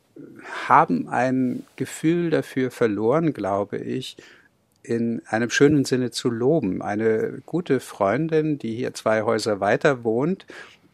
haben 0.68 1.08
ein 1.08 1.66
Gefühl 1.76 2.30
dafür 2.30 2.72
verloren, 2.72 3.34
glaube 3.34 3.78
ich, 3.78 4.18
in 4.88 5.22
einem 5.28 5.50
schönen 5.50 5.86
Sinne 5.86 6.12
zu 6.12 6.30
loben. 6.30 6.82
Eine 6.82 7.42
gute 7.46 7.80
Freundin, 7.80 8.58
die 8.58 8.76
hier 8.76 8.94
zwei 8.94 9.24
Häuser 9.24 9.60
weiter 9.60 10.04
wohnt, 10.04 10.46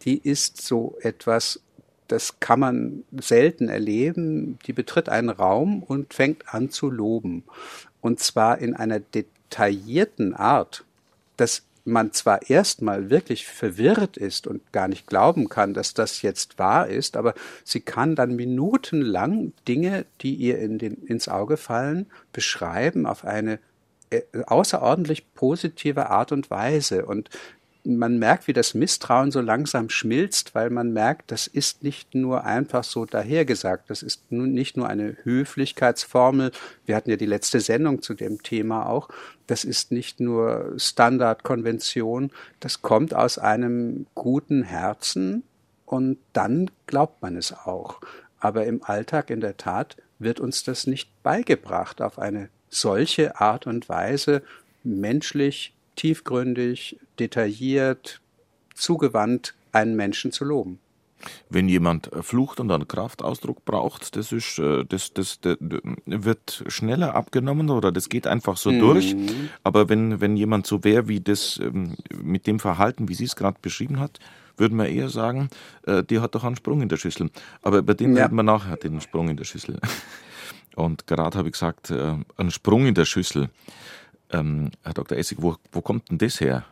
die 0.04 0.18
ist 0.18 0.62
so 0.62 0.98
etwas, 1.02 1.62
das 2.08 2.39
kann 2.39 2.60
man 2.60 3.04
selten 3.20 3.70
erleben. 3.70 4.58
Die 4.66 4.74
betritt 4.74 5.10
einen 5.10 5.30
Raum 5.30 5.84
und 5.84 6.14
fängt 6.14 6.54
an 6.54 6.70
zu 6.70 6.89
loben. 6.89 7.44
Und 8.02 8.20
zwar 8.20 8.58
in 8.60 8.76
einer 8.76 9.00
detaillierten 9.00 10.34
Art, 10.34 10.84
dass 11.38 11.64
man 11.86 12.12
zwar 12.12 12.50
erstmal 12.50 13.10
wirklich 13.10 13.48
verwirrt 13.48 14.18
ist 14.18 14.48
und 14.48 14.72
gar 14.72 14.88
nicht 14.88 15.08
glauben 15.08 15.50
kann, 15.50 15.74
dass 15.74 15.94
das 15.94 16.22
jetzt 16.22 16.60
wahr 16.60 16.88
ist, 16.88 17.18
aber 17.18 17.34
sie 17.64 17.80
kann 17.80 18.16
dann 18.16 18.36
minutenlang 18.36 19.54
Dinge, 19.68 20.06
die 20.22 20.36
ihr 20.36 20.60
in 20.60 20.78
den, 20.78 20.94
ins 20.94 21.28
Auge 21.28 21.58
fallen, 21.58 22.06
beschreiben 22.34 23.06
auf 23.06 23.26
eine 23.26 23.60
außerordentlich 24.45 25.34
positive 25.34 26.09
Art 26.09 26.32
und 26.32 26.49
Weise. 26.49 27.05
Und 27.05 27.30
man 27.84 28.20
merkt, 28.20 28.47
wie 28.47 28.53
das 28.53 28.74
Misstrauen 28.74 29.32
so 29.32 29.41
langsam 29.41 29.89
schmilzt, 29.89 30.53
weil 30.53 30.70
man 30.70 30.93
merkt, 30.93 31.32
das 31.32 31.47
ist 31.47 31.84
nicht 31.84 32.14
nur 32.14 32.43
einfach 32.43 32.84
so 32.84 33.05
dahergesagt, 33.05 33.89
das 33.89 34.03
ist 34.03 34.32
nun 34.32 34.53
nicht 34.53 34.78
nur 34.78 34.88
eine 34.88 35.18
Höflichkeitsformel. 35.24 36.51
Wir 36.86 36.95
hatten 36.95 37.09
ja 37.09 37.16
die 37.16 37.26
letzte 37.26 37.59
Sendung 37.59 38.01
zu 38.01 38.14
dem 38.14 38.43
Thema 38.43 38.88
auch. 38.88 39.09
Das 39.47 39.64
ist 39.64 39.91
nicht 39.91 40.20
nur 40.20 40.74
Standardkonvention, 40.78 42.32
das 42.59 42.82
kommt 42.82 43.14
aus 43.14 43.38
einem 43.38 44.05
guten 44.14 44.64
Herzen 44.64 45.43
und 45.86 46.20
dann 46.34 46.70
glaubt 46.86 47.22
man 47.22 47.36
es 47.36 47.51
auch. 47.51 47.99
Aber 48.39 48.66
im 48.66 48.84
Alltag 48.84 49.30
in 49.30 49.41
der 49.41 49.57
Tat 49.57 49.97
wird 50.20 50.39
uns 50.39 50.64
das 50.64 50.88
nicht 50.88 51.09
beigebracht 51.24 52.01
auf 52.01 52.20
eine 52.20 52.49
solche 52.72 53.40
Art 53.40 53.68
und 53.68 53.88
Weise, 53.90 54.42
menschlich, 54.84 55.74
tiefgründig, 55.96 56.98
detailliert, 57.20 58.22
zugewandt 58.74 59.54
einen 59.72 59.96
Menschen 59.96 60.32
zu 60.32 60.46
loben. 60.46 60.80
Wenn 61.50 61.70
jemand 61.70 62.10
flucht 62.22 62.60
und 62.60 62.72
einen 62.72 62.88
Kraftausdruck 62.88 63.64
braucht, 63.64 64.16
das 64.16 64.32
ist, 64.32 64.58
äh, 64.58 64.84
das, 64.86 65.14
das, 65.14 65.40
das, 65.40 65.58
wird 65.60 66.64
schneller 66.66 67.14
abgenommen 67.14 67.70
oder 67.70 67.92
das 67.92 68.10
geht 68.10 68.26
einfach 68.26 68.58
so 68.58 68.72
mhm. 68.72 68.80
durch. 68.80 69.16
Aber 69.64 69.88
wenn, 69.88 70.20
wenn 70.20 70.36
jemand 70.36 70.66
so 70.66 70.84
wäre 70.84 71.08
wie 71.08 71.20
das 71.20 71.60
ähm, 71.62 71.96
mit 72.16 72.48
dem 72.48 72.60
Verhalten, 72.60 73.08
wie 73.08 73.14
sie 73.14 73.26
es 73.26 73.36
gerade 73.36 73.58
beschrieben 73.62 74.00
hat, 74.00 74.20
würden 74.58 74.78
wir 74.78 74.88
eher 74.88 75.10
sagen, 75.10 75.50
äh, 75.86 76.04
die 76.04 76.20
hat 76.20 76.34
doch 76.34 76.44
einen 76.44 76.56
Sprung 76.56 76.82
in 76.82 76.90
der 76.90 76.98
Schüssel. 76.98 77.30
Aber 77.62 77.80
über 77.80 77.94
den 77.94 78.16
ja. 78.16 78.24
reden 78.24 78.36
wir 78.36 78.44
nachher, 78.44 78.78
den 78.78 79.00
Sprung 79.02 79.30
in 79.30 79.38
der 79.38 79.46
Schüssel. 79.46 79.80
Und 80.76 81.08
gerade 81.08 81.38
habe 81.38 81.50
ich 81.50 81.54
gesagt, 81.54 81.92
äh, 81.92 82.16
einen 82.38 82.52
Sprung 82.52 82.86
in 82.86 82.96
der 82.96 83.06
Schüssel. 83.06 83.50
Ähm, 84.32 84.72
Herr 84.84 84.94
Dr. 84.94 85.18
Essig, 85.18 85.42
wo, 85.42 85.56
wo 85.72 85.82
kommt 85.82 86.10
denn 86.10 86.18
das 86.18 86.40
her? 86.40 86.66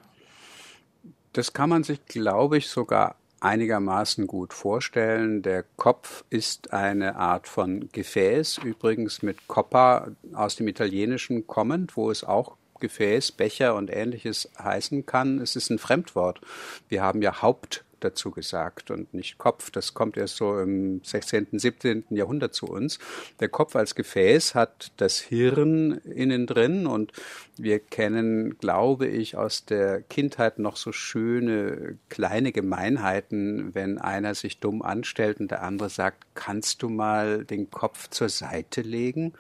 Das 1.34 1.54
kann 1.54 1.70
man 1.70 1.84
sich, 1.84 2.06
glaube 2.06 2.58
ich, 2.58 2.70
sogar 2.70 3.16
einigermaßen 3.42 4.28
gut 4.28 4.54
vorstellen. 4.54 5.42
Der 5.42 5.64
Kopf 5.78 6.24
ist 6.30 6.74
eine 6.74 7.16
Art 7.16 7.48
von 7.48 7.90
Gefäß, 7.92 8.60
übrigens 8.60 9.22
mit 9.22 9.48
Coppa 9.48 10.10
aus 10.34 10.56
dem 10.56 10.68
Italienischen 10.68 11.48
kommend, 11.48 11.96
wo 11.96 12.12
es 12.12 12.24
auch 12.24 12.58
Gefäß, 12.80 13.34
Becher 13.34 13.76
und 13.76 13.90
ähnliches 13.90 14.50
heißen 14.58 15.06
kann. 15.06 15.40
Es 15.40 15.56
ist 15.56 15.70
ein 15.70 15.80
Fremdwort. 15.80 16.42
Wir 16.88 17.02
haben 17.02 17.22
ja 17.22 17.42
Haupt 17.42 17.84
dazu 18.00 18.32
gesagt 18.32 18.92
und 18.92 19.14
nicht 19.14 19.38
Kopf. 19.38 19.72
Das 19.72 19.94
kommt 19.94 20.18
erst 20.18 20.38
so 20.38 20.60
im 20.60 21.02
16., 21.04 21.48
17. 21.52 22.06
Jahrhundert 22.10 22.54
zu 22.54 22.68
uns. 22.68 23.00
Der 23.40 23.50
Kopf 23.50 23.76
als 23.76 23.96
Gefäß 23.96 24.56
hat 24.56 24.92
das 24.98 25.20
Hirn 25.20 26.00
innen 26.00 26.48
drin 26.48 26.88
und 26.88 27.12
wir 27.58 27.80
kennen, 27.80 28.58
glaube 28.58 29.08
ich, 29.08 29.36
aus 29.36 29.66
der 29.66 30.02
Kindheit 30.02 30.60
noch 30.60 30.78
so 30.78 30.92
schöne 30.92 31.98
kleine 32.10 32.52
Gemeinheiten, 32.52 33.76
wenn 33.76 33.98
einer 33.98 34.34
sich 34.34 34.60
dumm 34.60 34.82
anstellt 34.82 35.40
und 35.40 35.52
der 35.52 35.64
andere 35.64 35.90
sagt, 35.90 36.26
kannst 36.36 36.82
du 36.82 36.90
mal 36.90 37.44
den 37.46 37.70
Kopf 37.70 38.10
zur 38.10 38.30
Seite 38.30 38.82
legen? 38.82 39.34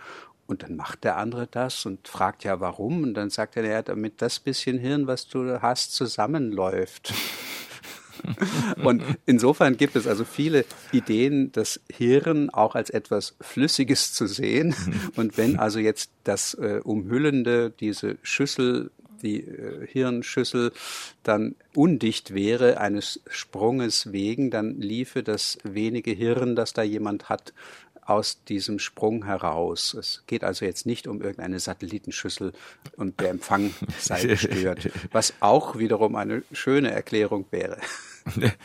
Und 0.49 0.63
dann 0.63 0.75
macht 0.75 1.03
der 1.03 1.17
andere 1.17 1.45
das 1.45 1.85
und 1.85 2.07
fragt 2.07 2.43
ja 2.43 2.59
warum. 2.59 3.03
Und 3.03 3.13
dann 3.13 3.29
sagt 3.29 3.55
er, 3.55 3.65
ja, 3.65 3.83
damit 3.83 4.19
das 4.19 4.39
bisschen 4.39 4.79
Hirn, 4.79 5.05
was 5.05 5.27
du 5.27 5.61
hast, 5.61 5.93
zusammenläuft. 5.93 7.13
Und 8.83 9.03
insofern 9.25 9.77
gibt 9.77 9.95
es 9.95 10.07
also 10.07 10.25
viele 10.25 10.65
Ideen, 10.91 11.51
das 11.51 11.79
Hirn 11.91 12.49
auch 12.49 12.75
als 12.75 12.89
etwas 12.89 13.35
Flüssiges 13.41 14.13
zu 14.13 14.27
sehen. 14.27 14.75
Und 15.15 15.37
wenn 15.37 15.57
also 15.57 15.79
jetzt 15.79 16.11
das 16.23 16.53
äh, 16.55 16.81
Umhüllende, 16.83 17.71
diese 17.71 18.17
Schüssel, 18.21 18.91
die 19.21 19.41
äh, 19.41 19.85
Hirnschüssel 19.87 20.71
dann 21.23 21.55
undicht 21.75 22.33
wäre, 22.33 22.79
eines 22.79 23.21
Sprunges 23.29 24.11
wegen, 24.11 24.49
dann 24.51 24.79
liefe 24.79 25.23
das 25.23 25.57
wenige 25.63 26.11
Hirn, 26.11 26.55
das 26.55 26.73
da 26.73 26.83
jemand 26.83 27.29
hat, 27.29 27.53
aus 28.09 28.43
diesem 28.43 28.79
Sprung 28.79 29.25
heraus. 29.25 29.93
Es 29.93 30.23
geht 30.27 30.43
also 30.43 30.65
jetzt 30.65 30.85
nicht 30.85 31.07
um 31.07 31.21
irgendeine 31.21 31.59
Satellitenschüssel 31.59 32.53
und 32.97 33.19
der 33.19 33.29
Empfang 33.29 33.73
sei 33.99 34.23
gestört, 34.25 34.89
was 35.11 35.33
auch 35.39 35.77
wiederum 35.77 36.15
eine 36.15 36.43
schöne 36.51 36.91
Erklärung 36.91 37.45
wäre. 37.51 37.77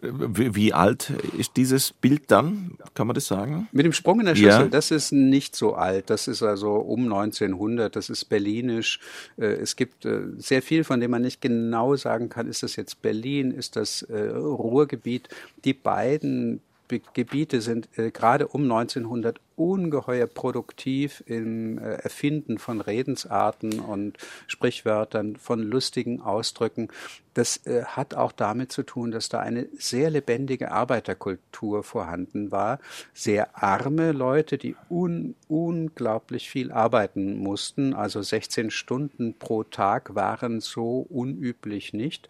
Wie 0.00 0.72
alt 0.74 1.10
ist 1.38 1.56
dieses 1.56 1.92
Bild 1.92 2.30
dann? 2.30 2.76
Kann 2.94 3.06
man 3.06 3.14
das 3.14 3.26
sagen? 3.26 3.68
Mit 3.72 3.86
dem 3.86 3.92
Sprung 3.92 4.20
in 4.20 4.26
der 4.26 4.34
Schüssel, 4.34 4.62
ja. 4.62 4.68
das 4.68 4.90
ist 4.90 5.12
nicht 5.12 5.56
so 5.56 5.74
alt. 5.74 6.10
Das 6.10 6.28
ist 6.28 6.42
also 6.42 6.74
um 6.74 7.04
1900. 7.04 7.94
Das 7.96 8.10
ist 8.10 8.26
berlinisch. 8.26 9.00
Äh, 9.38 9.46
es 9.46 9.76
gibt 9.76 10.04
äh, 10.04 10.22
sehr 10.36 10.60
viel, 10.60 10.84
von 10.84 11.00
dem 11.00 11.10
man 11.10 11.22
nicht 11.22 11.40
genau 11.40 11.96
sagen 11.96 12.28
kann, 12.28 12.46
ist 12.46 12.62
das 12.62 12.76
jetzt 12.76 13.00
Berlin, 13.00 13.52
ist 13.52 13.76
das 13.76 14.02
äh, 14.02 14.28
Ruhrgebiet. 14.28 15.28
Die 15.64 15.74
beiden 15.74 16.60
Gebiete 16.88 17.60
sind 17.60 17.88
äh, 17.98 18.10
gerade 18.10 18.48
um 18.48 18.62
1900 18.62 19.40
ungeheuer 19.56 20.26
produktiv 20.26 21.22
im 21.26 21.78
äh, 21.78 21.94
Erfinden 21.94 22.58
von 22.58 22.80
Redensarten 22.80 23.80
und 23.80 24.18
Sprichwörtern, 24.46 25.36
von 25.36 25.62
lustigen 25.62 26.20
Ausdrücken. 26.20 26.88
Das 27.34 27.66
äh, 27.66 27.84
hat 27.84 28.14
auch 28.14 28.32
damit 28.32 28.70
zu 28.70 28.82
tun, 28.82 29.10
dass 29.10 29.28
da 29.28 29.40
eine 29.40 29.68
sehr 29.78 30.10
lebendige 30.10 30.70
Arbeiterkultur 30.70 31.82
vorhanden 31.82 32.50
war. 32.50 32.78
Sehr 33.14 33.62
arme 33.62 34.12
Leute, 34.12 34.58
die 34.58 34.76
un 34.88 35.34
unglaublich 35.48 36.50
viel 36.50 36.70
arbeiten 36.70 37.36
mussten. 37.38 37.94
Also 37.94 38.22
16 38.22 38.70
Stunden 38.70 39.34
pro 39.38 39.64
Tag 39.64 40.14
waren 40.14 40.60
so 40.60 41.06
unüblich 41.08 41.92
nicht. 41.92 42.28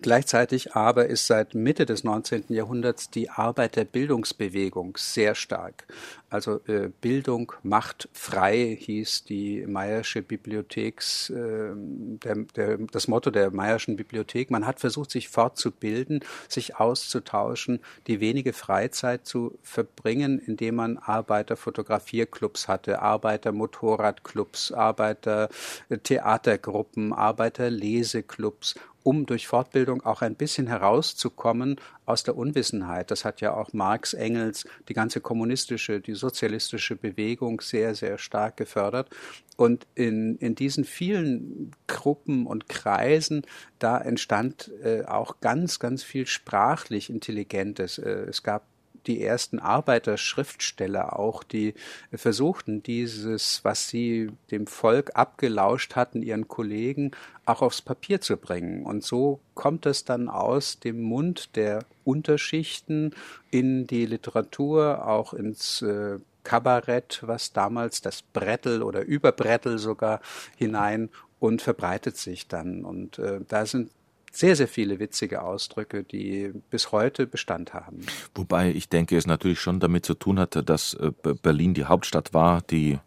Gleichzeitig 0.00 0.74
aber 0.74 1.06
ist 1.06 1.26
seit 1.26 1.54
Mitte 1.54 1.86
des 1.86 2.04
19. 2.04 2.44
Jahrhunderts 2.48 3.10
die 3.10 3.30
Arbeiterbildungsbewegung 3.30 4.96
sehr 4.96 5.34
stark. 5.34 5.86
Also 6.30 6.60
äh, 6.66 6.90
Bildung 7.00 7.52
macht 7.62 8.10
frei 8.12 8.76
hieß 8.78 9.24
die 9.24 9.66
Meyersche 9.66 10.20
Bibliotheks, 10.22 11.30
äh, 11.30 11.70
der, 11.74 12.34
der, 12.54 12.76
das 12.78 13.08
Motto 13.08 13.30
der 13.30 13.50
Meyerschen 13.50 13.96
Bibliothek. 13.96 14.50
Man 14.50 14.66
hat 14.66 14.78
versucht, 14.78 15.10
sich 15.10 15.30
fortzubilden, 15.30 16.20
sich 16.48 16.76
auszutauschen, 16.76 17.80
die 18.06 18.20
wenige 18.20 18.52
Freizeit 18.52 19.24
zu 19.26 19.58
verbringen, 19.62 20.38
indem 20.38 20.74
man 20.76 20.98
Arbeiterfotografierclubs 20.98 22.68
hatte, 22.68 23.00
Arbeitermotorradclubs, 23.00 24.72
Arbeitertheatergruppen, 24.72 27.14
Arbeiterleseclubs 27.14 28.74
um 29.08 29.24
durch 29.24 29.46
Fortbildung 29.46 30.02
auch 30.02 30.20
ein 30.20 30.34
bisschen 30.34 30.66
herauszukommen 30.66 31.76
aus 32.04 32.24
der 32.24 32.36
Unwissenheit. 32.36 33.10
Das 33.10 33.24
hat 33.24 33.40
ja 33.40 33.54
auch 33.54 33.72
Marx, 33.72 34.12
Engels, 34.12 34.68
die 34.86 34.92
ganze 34.92 35.22
kommunistische, 35.22 36.02
die 36.02 36.12
sozialistische 36.12 36.94
Bewegung 36.94 37.62
sehr, 37.62 37.94
sehr 37.94 38.18
stark 38.18 38.58
gefördert. 38.58 39.08
Und 39.56 39.86
in, 39.94 40.36
in 40.36 40.54
diesen 40.54 40.84
vielen 40.84 41.70
Gruppen 41.86 42.46
und 42.46 42.68
Kreisen, 42.68 43.46
da 43.78 43.96
entstand 43.96 44.70
äh, 44.84 45.06
auch 45.06 45.40
ganz, 45.40 45.78
ganz 45.78 46.02
viel 46.02 46.26
sprachlich 46.26 47.08
Intelligentes. 47.08 47.96
Äh, 47.96 48.26
es 48.28 48.42
gab 48.42 48.66
die 49.08 49.22
ersten 49.22 49.58
Arbeiterschriftsteller 49.58 51.18
auch, 51.18 51.42
die 51.42 51.74
versuchten, 52.12 52.82
dieses, 52.82 53.64
was 53.64 53.88
sie 53.88 54.30
dem 54.50 54.66
Volk 54.66 55.12
abgelauscht 55.14 55.96
hatten, 55.96 56.22
ihren 56.22 56.46
Kollegen, 56.46 57.10
auch 57.46 57.62
aufs 57.62 57.82
Papier 57.82 58.20
zu 58.20 58.36
bringen. 58.36 58.84
Und 58.84 59.02
so 59.02 59.40
kommt 59.54 59.86
es 59.86 60.04
dann 60.04 60.28
aus 60.28 60.78
dem 60.78 61.00
Mund 61.02 61.56
der 61.56 61.84
Unterschichten 62.04 63.14
in 63.50 63.86
die 63.86 64.06
Literatur, 64.06 65.06
auch 65.08 65.32
ins 65.32 65.82
äh, 65.82 66.18
Kabarett, 66.44 67.20
was 67.22 67.52
damals 67.52 68.00
das 68.00 68.22
Brettel 68.22 68.82
oder 68.82 69.02
Überbrettel 69.02 69.78
sogar 69.78 70.20
hinein 70.56 71.10
und 71.40 71.62
verbreitet 71.62 72.16
sich 72.16 72.48
dann. 72.48 72.84
Und 72.84 73.18
äh, 73.18 73.40
da 73.46 73.66
sind 73.66 73.90
sehr, 74.32 74.56
sehr 74.56 74.68
viele 74.68 74.98
witzige 74.98 75.42
Ausdrücke, 75.42 76.04
die 76.04 76.52
bis 76.70 76.92
heute 76.92 77.26
Bestand 77.26 77.74
haben. 77.74 78.00
Wobei 78.34 78.70
ich 78.70 78.88
denke, 78.88 79.16
es 79.16 79.26
natürlich 79.26 79.60
schon 79.60 79.80
damit 79.80 80.04
zu 80.04 80.14
tun 80.14 80.38
hatte, 80.38 80.62
dass 80.62 80.94
äh, 80.94 81.12
Berlin 81.42 81.74
die 81.74 81.84
Hauptstadt 81.84 82.34
war, 82.34 82.62
die 82.62 82.98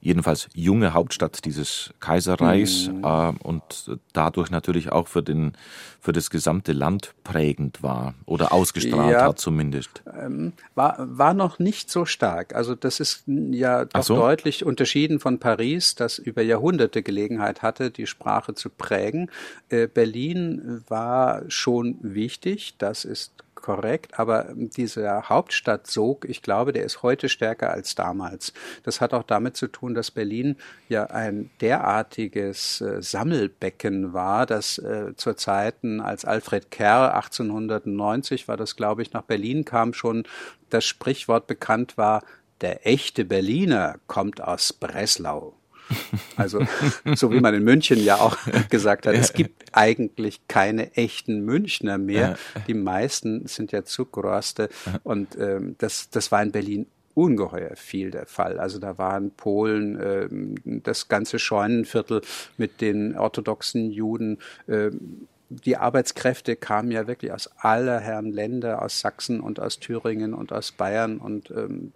jedenfalls 0.00 0.48
junge 0.54 0.94
Hauptstadt 0.94 1.44
dieses 1.44 1.92
Kaiserreichs 2.00 2.88
mhm. 2.88 3.04
äh, 3.04 3.32
und 3.42 3.98
dadurch 4.12 4.50
natürlich 4.50 4.92
auch 4.92 5.08
für, 5.08 5.22
den, 5.22 5.52
für 6.00 6.12
das 6.12 6.30
gesamte 6.30 6.72
Land 6.72 7.14
prägend 7.24 7.82
war 7.82 8.14
oder 8.26 8.52
ausgestrahlt 8.52 9.12
ja, 9.12 9.24
hat 9.24 9.38
zumindest. 9.38 10.02
Ähm, 10.18 10.52
war, 10.74 10.96
war 10.98 11.34
noch 11.34 11.58
nicht 11.58 11.90
so 11.90 12.04
stark. 12.04 12.54
Also 12.54 12.74
das 12.74 13.00
ist 13.00 13.24
ja 13.26 13.84
doch 13.84 14.02
so. 14.02 14.16
deutlich 14.16 14.64
unterschieden 14.64 15.20
von 15.20 15.38
Paris, 15.38 15.94
das 15.94 16.18
über 16.18 16.42
Jahrhunderte 16.42 17.02
Gelegenheit 17.02 17.62
hatte, 17.62 17.90
die 17.90 18.06
Sprache 18.06 18.54
zu 18.54 18.70
prägen. 18.70 19.30
Äh, 19.68 19.88
Berlin 19.88 20.82
war 20.88 21.42
schon 21.48 21.98
wichtig, 22.02 22.74
das 22.78 23.04
ist 23.04 23.32
korrekt, 23.62 24.18
aber 24.18 24.48
dieser 24.54 25.28
Hauptstadtsog, 25.28 26.24
ich 26.28 26.42
glaube, 26.42 26.72
der 26.72 26.84
ist 26.84 27.02
heute 27.02 27.28
stärker 27.28 27.70
als 27.70 27.94
damals. 27.94 28.52
Das 28.82 29.00
hat 29.00 29.12
auch 29.14 29.22
damit 29.22 29.56
zu 29.56 29.66
tun, 29.68 29.94
dass 29.94 30.10
Berlin 30.10 30.56
ja 30.88 31.04
ein 31.04 31.50
derartiges 31.60 32.80
äh, 32.80 33.02
Sammelbecken 33.02 34.12
war, 34.12 34.46
dass 34.46 34.78
äh, 34.78 35.14
zu 35.16 35.34
Zeiten, 35.34 36.00
als 36.00 36.24
Alfred 36.24 36.70
Kerr 36.70 37.14
1890 37.14 38.48
war 38.48 38.56
das, 38.56 38.76
glaube 38.76 39.02
ich, 39.02 39.12
nach 39.12 39.22
Berlin 39.22 39.64
kam, 39.64 39.92
schon 39.92 40.24
das 40.70 40.84
Sprichwort 40.84 41.46
bekannt 41.46 41.98
war, 41.98 42.22
der 42.60 42.86
echte 42.86 43.24
Berliner 43.24 43.96
kommt 44.06 44.40
aus 44.40 44.72
Breslau. 44.72 45.57
Also, 46.36 46.66
so 47.14 47.32
wie 47.32 47.40
man 47.40 47.54
in 47.54 47.64
München 47.64 48.02
ja 48.02 48.16
auch 48.16 48.36
gesagt 48.70 49.06
hat, 49.06 49.14
es 49.14 49.32
gibt 49.32 49.64
eigentlich 49.72 50.46
keine 50.48 50.94
echten 50.94 51.44
Münchner 51.44 51.98
mehr. 51.98 52.38
Die 52.66 52.74
meisten 52.74 53.46
sind 53.46 53.72
ja 53.72 53.84
Zugroste. 53.84 54.68
Und 55.02 55.36
ähm, 55.38 55.76
das, 55.78 56.10
das 56.10 56.30
war 56.30 56.42
in 56.42 56.52
Berlin 56.52 56.86
ungeheuer 57.18 57.74
viel 57.74 58.12
der 58.12 58.26
Fall. 58.26 58.60
Also 58.60 58.78
da 58.78 58.96
waren 58.96 59.32
Polen, 59.32 59.98
äh, 59.98 60.28
das 60.82 61.08
ganze 61.08 61.40
Scheunenviertel 61.40 62.22
mit 62.56 62.80
den 62.80 63.18
orthodoxen 63.18 63.90
Juden. 63.90 64.38
Äh, 64.68 64.90
die 65.50 65.76
Arbeitskräfte 65.76 66.54
kamen 66.56 66.90
ja 66.92 67.06
wirklich 67.06 67.32
aus 67.32 67.50
aller 67.56 67.98
Herren 67.98 68.30
Länder, 68.30 68.82
aus 68.82 69.00
Sachsen 69.00 69.40
und 69.40 69.58
aus 69.58 69.80
Thüringen 69.80 70.34
und 70.34 70.52
aus 70.52 70.70
Bayern. 70.72 71.18
Und 71.18 71.50
ähm, 71.50 71.92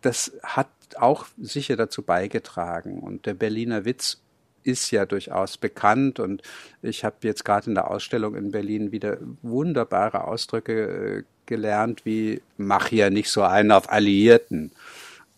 das 0.00 0.32
hat 0.42 0.68
auch 0.98 1.26
sicher 1.38 1.76
dazu 1.76 2.02
beigetragen. 2.02 3.00
Und 3.00 3.26
der 3.26 3.34
Berliner 3.34 3.84
Witz 3.84 4.18
ist 4.62 4.90
ja 4.90 5.06
durchaus 5.06 5.56
bekannt 5.56 6.20
und 6.20 6.42
ich 6.82 7.04
habe 7.04 7.16
jetzt 7.22 7.44
gerade 7.44 7.70
in 7.70 7.74
der 7.74 7.90
Ausstellung 7.90 8.34
in 8.34 8.50
Berlin 8.50 8.92
wieder 8.92 9.18
wunderbare 9.42 10.24
Ausdrücke 10.24 11.18
äh, 11.18 11.22
gelernt, 11.46 12.04
wie 12.04 12.42
mach 12.56 12.88
hier 12.88 13.10
nicht 13.10 13.30
so 13.30 13.42
einen 13.42 13.72
auf 13.72 13.90
Alliierten. 13.90 14.72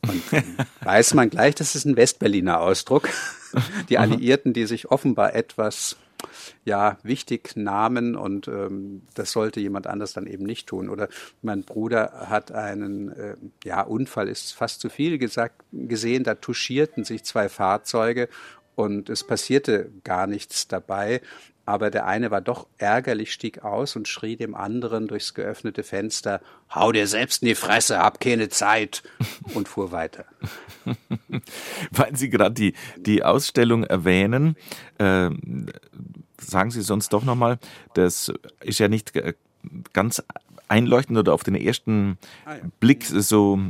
Und 0.03 0.23
weiß 0.83 1.15
man 1.15 1.31
gleich, 1.31 1.55
das 1.55 1.75
ist 1.75 1.85
ein 1.85 1.97
Westberliner 1.97 2.61
Ausdruck. 2.61 3.09
Die 3.89 3.99
Alliierten, 3.99 4.53
die 4.53 4.67
sich 4.67 4.91
offenbar 4.91 5.35
etwas 5.35 5.97
ja 6.65 6.99
wichtig 7.03 7.57
nahmen 7.57 8.17
und 8.17 8.49
ähm, 8.49 9.03
das 9.15 9.33
sollte 9.33 9.61
jemand 9.61 9.87
anders 9.87 10.13
dann 10.13 10.27
eben 10.27 10.45
nicht 10.45 10.67
tun. 10.69 10.89
Oder 10.89 11.09
mein 11.43 11.63
Bruder 11.63 12.27
hat 12.29 12.53
einen 12.53 13.11
äh, 13.11 13.37
ja 13.65 13.83
Unfall 13.83 14.29
ist 14.29 14.53
fast 14.55 14.81
zu 14.81 14.89
viel 14.89 15.19
gesagt 15.19 15.63
gesehen. 15.73 16.25
Da 16.25 16.35
touchierten 16.35 17.05
sich 17.05 17.25
zwei 17.25 17.49
Fahrzeuge 17.49 18.29
und 18.75 19.11
es 19.11 19.25
passierte 19.25 19.91
gar 20.05 20.27
nichts 20.27 20.69
dabei. 20.69 21.21
Aber 21.65 21.91
der 21.91 22.07
eine 22.07 22.31
war 22.31 22.41
doch 22.41 22.67
ärgerlich, 22.79 23.33
stieg 23.33 23.63
aus 23.63 23.95
und 23.95 24.09
schrie 24.09 24.37
dem 24.37 24.55
anderen 24.55 25.07
durchs 25.07 25.33
geöffnete 25.35 25.85
Fenster, 25.85 26.41
hau 26.75 26.91
dir 26.91 27.07
selbst 27.07 27.43
in 27.43 27.49
die 27.49 27.55
Fresse, 27.55 27.99
hab 27.99 28.19
keine 28.19 28.49
Zeit 28.49 29.03
und 29.55 29.69
fuhr 29.69 29.93
weiter. 29.93 30.25
Weil 31.91 32.17
Sie 32.17 32.31
gerade 32.31 32.55
die, 32.55 32.75
die 32.97 33.23
Ausstellung 33.23 33.85
erwähnen, 33.85 34.57
äh, 34.99 35.31
sagen 36.39 36.71
Sie 36.73 36.83
sonst 36.83 37.13
doch 37.13 37.25
nochmal, 37.25 37.59
das 37.95 38.33
ist 38.61 38.81
ja 38.81 38.89
nicht 38.89 39.13
ganz 39.93 40.23
einleuchtend 40.73 41.19
oder 41.19 41.35
auf 41.35 41.45
den 41.45 41.55
ersten 41.55 42.19
ah, 42.47 42.55
Blick 42.81 43.05
so, 43.05 43.61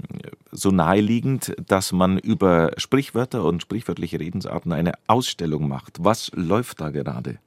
so 0.53 0.71
naheliegend, 0.71 1.55
dass 1.67 1.93
man 1.93 2.19
über 2.19 2.73
Sprichwörter 2.77 3.45
und 3.45 3.61
sprichwörtliche 3.61 4.21
Redensarten 4.21 4.73
eine 4.73 4.93
Ausstellung 5.09 5.69
macht. 5.69 5.99
Was 6.01 6.31
läuft 6.35 6.81
da 6.81 6.91
gerade? 6.91 7.39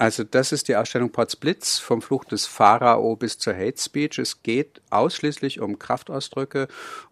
Also 0.00 0.24
das 0.24 0.50
ist 0.50 0.68
die 0.68 0.76
Ausstellung 0.76 1.10
Potsblitz 1.10 1.78
vom 1.78 2.00
Fluch 2.00 2.24
des 2.24 2.46
Pharao 2.46 3.16
bis 3.16 3.36
zur 3.36 3.54
Hate 3.54 3.78
Speech. 3.78 4.18
Es 4.18 4.42
geht 4.42 4.80
ausschließlich 4.88 5.60
um 5.60 5.78
Kraftausdrücke 5.78 6.68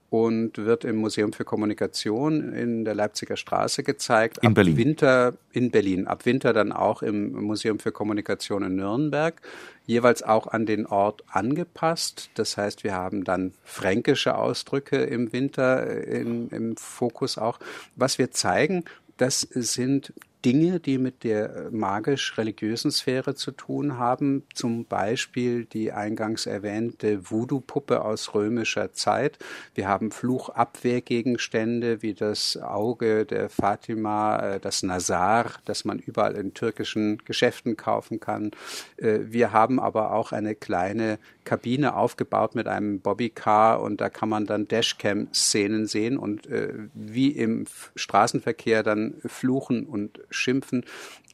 und 0.09 0.57
wird 0.57 0.87
im 0.87 0.97
Museum 0.97 1.35
für 1.35 1.45
Kommunikation 1.45 2.55
in 2.55 2.87
der 2.87 2.95
Leipziger 2.95 3.37
Straße 3.37 3.83
gezeigt. 3.83 4.39
In 4.39 4.49
ab 4.49 4.55
Berlin. 4.55 4.79
Winter 4.79 5.35
in 5.53 5.71
Berlin. 5.71 6.07
Ab 6.07 6.25
Winter 6.25 6.55
dann 6.55 6.73
auch 6.73 7.03
im 7.03 7.33
Museum 7.33 7.79
für 7.79 7.93
Kommunikation 7.93 8.63
in 8.63 8.77
Nürnberg. 8.77 9.39
Jeweils 9.85 10.23
auch 10.23 10.47
an 10.47 10.65
den 10.65 10.87
Ort 10.87 11.25
angepasst. 11.29 12.31
Das 12.37 12.57
heißt, 12.57 12.85
wir 12.85 12.95
haben 12.95 13.23
dann 13.23 13.53
fränkische 13.65 14.35
Ausdrücke 14.35 14.97
im 14.97 15.31
Winter 15.35 15.87
äh, 15.87 16.23
in, 16.23 16.49
im 16.49 16.77
Fokus 16.79 17.37
auch. 17.37 17.59
Was 17.97 18.17
wir 18.17 18.31
zeigen, 18.31 18.87
das 19.19 19.41
sind 19.41 20.15
Dinge, 20.45 20.79
die 20.79 20.99
mit 20.99 21.25
der 21.25 21.55
äh, 21.55 21.71
magisch-religiösen 21.71 22.93
Sphäre 22.93 23.35
zu 23.35 23.51
tun 23.51 23.99
haben, 23.99 24.45
zum 24.55 24.85
Beispiel 24.85 25.65
die 25.65 25.91
eingangs 25.91 26.47
erwähnte 26.47 27.29
Voodoo-Puppe 27.29 28.05
aus 28.05 28.35
römischer 28.35 28.93
Zeit. 28.93 29.39
Wir 29.75 29.89
haben 29.89 30.13
Fluchabwehrgegenstände 30.13 32.03
wie 32.03 32.15
das 32.15 32.57
Auge 32.57 33.27
der 33.27 33.49
Fatima, 33.49 34.39
äh, 34.39 34.61
das 34.61 34.85
Nazar, 34.85 35.55
das 35.65 35.85
man 35.85 35.99
überall 35.99 36.37
in 36.37 36.55
türkischen 36.55 37.19
Geschäften 37.25 37.77
kaufen 37.77 38.21
kann. 38.21 38.53
Äh, 38.97 39.19
wir 39.23 39.53
haben 39.53 39.81
aber 39.81 40.13
auch 40.13 40.31
eine 40.31 40.55
kleine 40.55 41.19
Kabine 41.43 41.97
aufgebaut 41.97 42.55
mit 42.55 42.69
einem 42.69 43.01
Bobbycar 43.01 43.81
und 43.83 44.01
da 44.01 44.09
kann 44.09 44.29
man 44.29 44.47
dann 44.47 44.69
Dashcam-Szenen 44.69 45.87
sehen 45.87 46.19
und 46.19 46.47
wie 46.93 47.31
im 47.31 47.65
Straßenverkehr 47.95 48.83
dann 48.83 49.15
fluchen 49.25 49.87
und 49.87 50.21
schimpfen. 50.31 50.85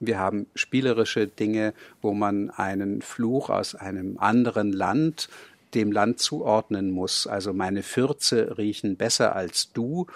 Wir 0.00 0.18
haben 0.18 0.46
spielerische 0.54 1.26
Dinge, 1.26 1.74
wo 2.02 2.12
man 2.12 2.50
einen 2.50 3.02
Fluch 3.02 3.50
aus 3.50 3.74
einem 3.74 4.18
anderen 4.18 4.72
Land 4.72 5.28
dem 5.74 5.92
Land 5.92 6.20
zuordnen 6.20 6.90
muss. 6.90 7.26
Also 7.26 7.52
meine 7.52 7.82
Fürze 7.82 8.56
riechen 8.58 8.96
besser 8.96 9.34
als 9.34 9.72
du. 9.72 10.06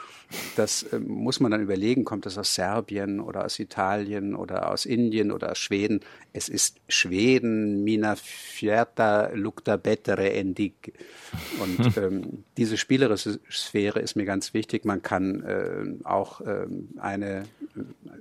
Das 0.56 0.84
äh, 0.84 0.98
muss 0.98 1.40
man 1.40 1.50
dann 1.50 1.62
überlegen, 1.62 2.04
kommt 2.04 2.26
das 2.26 2.38
aus 2.38 2.54
Serbien 2.54 3.20
oder 3.20 3.44
aus 3.44 3.58
Italien 3.58 4.34
oder 4.34 4.70
aus 4.70 4.86
Indien 4.86 5.32
oder 5.32 5.50
aus 5.50 5.58
Schweden. 5.58 6.00
Es 6.38 6.48
ist 6.48 6.76
Schweden, 6.88 7.82
mina 7.82 8.14
fierta 8.14 9.30
lukta 9.34 9.76
bettere 9.76 10.32
endig. 10.34 10.92
Und 11.58 11.96
ähm, 11.96 12.44
diese 12.56 12.76
spielerische 12.76 13.40
Sphäre 13.50 13.98
ist 13.98 14.14
mir 14.14 14.24
ganz 14.24 14.54
wichtig. 14.54 14.84
Man 14.84 15.02
kann 15.02 15.42
äh, 15.42 16.04
auch 16.04 16.40
äh, 16.40 16.68
eine 17.00 17.42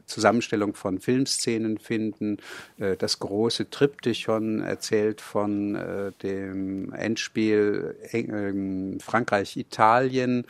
Zusammenstellung 0.08 0.74
von 0.74 1.00
Filmszenen 1.00 1.78
finden. 1.78 2.38
Äh, 2.80 2.98
das 2.98 3.20
große 3.20 3.70
Triptychon 3.70 4.62
erzählt 4.62 5.22
von 5.22 5.76
äh, 5.76 6.12
dem 6.24 6.92
Endspiel 6.94 7.98
ähm, 8.14 8.98
Frankreich-Italien. 9.00 10.46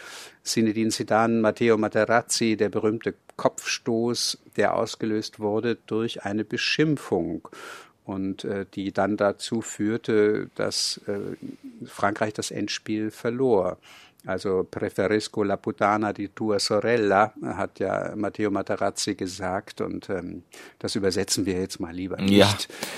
Zinedine 0.47 0.89
Zidane, 0.89 1.39
Matteo 1.39 1.77
Materazzi, 1.77 2.57
der 2.57 2.69
berühmte 2.69 3.13
Kopfstoß, 3.35 4.39
der 4.55 4.75
ausgelöst 4.75 5.39
wurde 5.39 5.77
durch 5.85 6.23
eine 6.23 6.43
Beschimpfung 6.43 7.47
und 8.05 8.45
äh, 8.45 8.65
die 8.73 8.91
dann 8.91 9.17
dazu 9.17 9.61
führte, 9.61 10.49
dass 10.55 11.01
äh, 11.07 11.19
Frankreich 11.85 12.33
das 12.33 12.51
Endspiel 12.51 13.11
verlor. 13.11 13.77
Also 14.25 14.67
preferisco 14.69 15.43
la 15.43 15.55
putana 15.55 16.11
di 16.11 16.29
tua 16.29 16.59
sorella, 16.59 17.33
hat 17.41 17.79
ja 17.79 18.13
Matteo 18.15 18.51
Materazzi 18.51 19.15
gesagt 19.15 19.79
und 19.79 20.09
ähm, 20.09 20.43
das 20.79 20.95
übersetzen 20.95 21.45
wir 21.45 21.59
jetzt 21.59 21.79
mal 21.79 21.93
lieber 21.93 22.17
nicht. 22.17 22.33
Ja, 22.33 22.57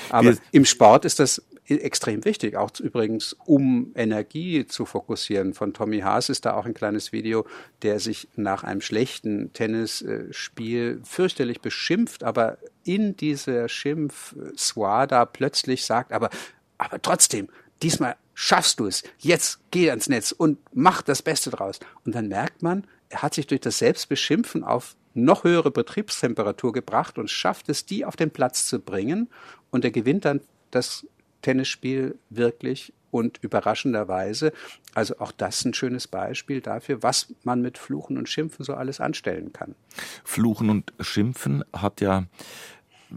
Aber 0.09 0.35
im 0.51 0.65
Sport 0.65 1.05
ist 1.05 1.19
das 1.19 1.41
extrem 1.69 2.25
wichtig, 2.25 2.55
auch 2.55 2.71
übrigens, 2.79 3.35
um 3.45 3.91
Energie 3.95 4.65
zu 4.65 4.85
fokussieren. 4.85 5.53
Von 5.53 5.73
Tommy 5.73 5.99
Haas 5.99 6.29
ist 6.29 6.45
da 6.45 6.53
auch 6.53 6.65
ein 6.65 6.73
kleines 6.73 7.11
Video, 7.11 7.45
der 7.81 7.99
sich 7.99 8.27
nach 8.35 8.63
einem 8.63 8.81
schlechten 8.81 9.53
Tennisspiel 9.53 11.01
fürchterlich 11.03 11.61
beschimpft, 11.61 12.23
aber 12.23 12.57
in 12.83 13.15
dieser 13.15 13.69
Schimpf-Swada 13.69 15.25
plötzlich 15.25 15.85
sagt, 15.85 16.11
aber, 16.11 16.29
aber 16.77 17.01
trotzdem, 17.01 17.49
diesmal 17.81 18.15
schaffst 18.33 18.79
du 18.79 18.87
es, 18.87 19.03
jetzt 19.17 19.59
geh 19.71 19.89
ans 19.89 20.09
Netz 20.09 20.31
und 20.31 20.57
mach 20.73 21.01
das 21.01 21.21
Beste 21.21 21.49
draus. 21.49 21.79
Und 22.05 22.15
dann 22.15 22.29
merkt 22.29 22.63
man, 22.63 22.85
er 23.09 23.21
hat 23.21 23.33
sich 23.33 23.47
durch 23.47 23.61
das 23.61 23.79
Selbstbeschimpfen 23.79 24.63
auf 24.63 24.95
noch 25.13 25.43
höhere 25.43 25.71
Betriebstemperatur 25.71 26.71
gebracht 26.71 27.17
und 27.17 27.29
schafft 27.29 27.69
es, 27.69 27.85
die 27.85 28.05
auf 28.05 28.15
den 28.15 28.31
Platz 28.31 28.67
zu 28.67 28.79
bringen. 28.79 29.29
Und 29.71 29.83
er 29.83 29.91
gewinnt 29.91 30.25
dann 30.25 30.41
das 30.71 31.05
Tennisspiel 31.41 32.18
wirklich 32.30 32.94
und 33.11 33.40
überraschenderweise. 33.41 34.53
Also 34.94 35.20
auch 35.20 35.32
das 35.32 35.66
ein 35.66 35.74
schönes 35.74 36.07
Beispiel 36.07 36.61
dafür, 36.61 37.03
was 37.03 37.34
man 37.44 37.61
mit 37.61 37.78
Fluchen 37.78 38.18
und 38.18 38.30
Schimpfen 38.30 38.64
so 38.64 38.74
alles 38.74 38.99
anstellen 38.99 39.53
kann. 39.53 39.76
Fluchen 40.24 40.70
und 40.70 40.94
Schimpfen 40.99 41.64
hat 41.74 42.02
ja 42.02 42.26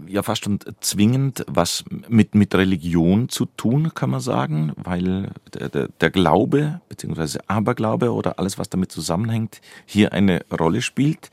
ja 0.06 0.23
fast 0.23 0.44
schon 0.44 0.59
zwingend 0.81 1.44
was 1.48 1.85
mit, 2.09 2.35
mit 2.35 2.55
Religion 2.55 3.28
zu 3.28 3.47
tun, 3.47 3.93
kann 3.94 4.10
man 4.10 4.20
sagen, 4.20 4.73
weil 4.77 5.31
der, 5.52 5.69
der, 5.69 5.89
der 5.89 6.10
Glaube 6.10 6.81
bzw. 6.89 7.39
Aberglaube 7.47 8.12
oder 8.12 8.39
alles, 8.39 8.59
was 8.59 8.70
damit 8.70 8.90
zusammenhängt, 8.93 9.60
hier 9.85 10.12
eine 10.12 10.44
Rolle 10.51 10.82
spielt. 10.82 11.31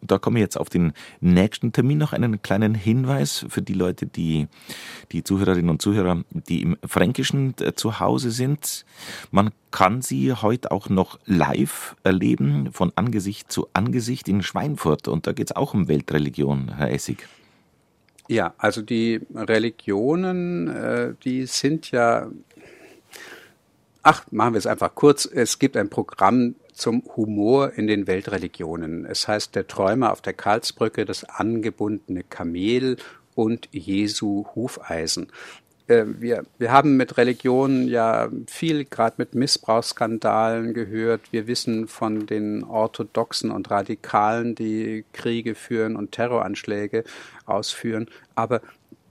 Und 0.00 0.10
da 0.10 0.18
komme 0.18 0.38
ich 0.38 0.42
jetzt 0.42 0.58
auf 0.58 0.70
den 0.70 0.92
nächsten 1.20 1.72
Termin 1.72 1.98
noch 1.98 2.12
einen 2.12 2.40
kleinen 2.42 2.74
Hinweis 2.74 3.44
für 3.48 3.62
die 3.62 3.74
Leute, 3.74 4.06
die, 4.06 4.48
die 5.12 5.22
Zuhörerinnen 5.22 5.70
und 5.70 5.82
Zuhörer, 5.82 6.22
die 6.30 6.62
im 6.62 6.78
Fränkischen 6.84 7.54
äh, 7.60 7.74
zu 7.74 8.00
Hause 8.00 8.30
sind. 8.30 8.84
Man 9.30 9.50
kann 9.70 10.00
sie 10.00 10.32
heute 10.32 10.70
auch 10.70 10.88
noch 10.88 11.18
live 11.26 11.94
erleben, 12.04 12.70
von 12.72 12.90
Angesicht 12.94 13.52
zu 13.52 13.68
Angesicht 13.74 14.28
in 14.28 14.42
Schweinfurt. 14.42 15.08
Und 15.08 15.26
da 15.26 15.32
geht 15.32 15.50
es 15.50 15.56
auch 15.56 15.74
um 15.74 15.88
Weltreligion, 15.88 16.74
Herr 16.76 16.90
Essig. 16.90 17.28
Ja, 18.28 18.54
also 18.58 18.82
die 18.82 19.20
Religionen, 19.34 20.68
äh, 20.68 21.14
die 21.24 21.46
sind 21.46 21.90
ja, 21.90 22.30
ach, 24.02 24.26
machen 24.30 24.52
wir 24.52 24.58
es 24.58 24.66
einfach 24.66 24.94
kurz. 24.94 25.24
Es 25.24 25.58
gibt 25.58 25.78
ein 25.78 25.88
Programm 25.88 26.54
zum 26.74 27.02
Humor 27.16 27.72
in 27.72 27.86
den 27.86 28.06
Weltreligionen. 28.06 29.06
Es 29.06 29.26
heißt 29.28 29.54
Der 29.54 29.66
Träumer 29.66 30.12
auf 30.12 30.20
der 30.20 30.34
Karlsbrücke, 30.34 31.06
das 31.06 31.24
angebundene 31.24 32.22
Kamel 32.22 32.98
und 33.34 33.70
Jesu 33.72 34.44
Hufeisen. 34.54 35.28
Äh, 35.88 36.04
wir, 36.06 36.44
wir 36.58 36.72
haben 36.72 36.96
mit 36.96 37.16
Religion 37.16 37.88
ja 37.88 38.28
viel, 38.46 38.84
gerade 38.84 39.16
mit 39.18 39.34
Missbrauchsskandalen 39.34 40.74
gehört. 40.74 41.32
Wir 41.32 41.46
wissen 41.46 41.88
von 41.88 42.26
den 42.26 42.62
Orthodoxen 42.62 43.50
und 43.50 43.70
Radikalen, 43.70 44.54
die 44.54 45.04
Kriege 45.12 45.54
führen 45.54 45.96
und 45.96 46.12
Terroranschläge 46.12 47.04
ausführen. 47.46 48.06
Aber 48.34 48.60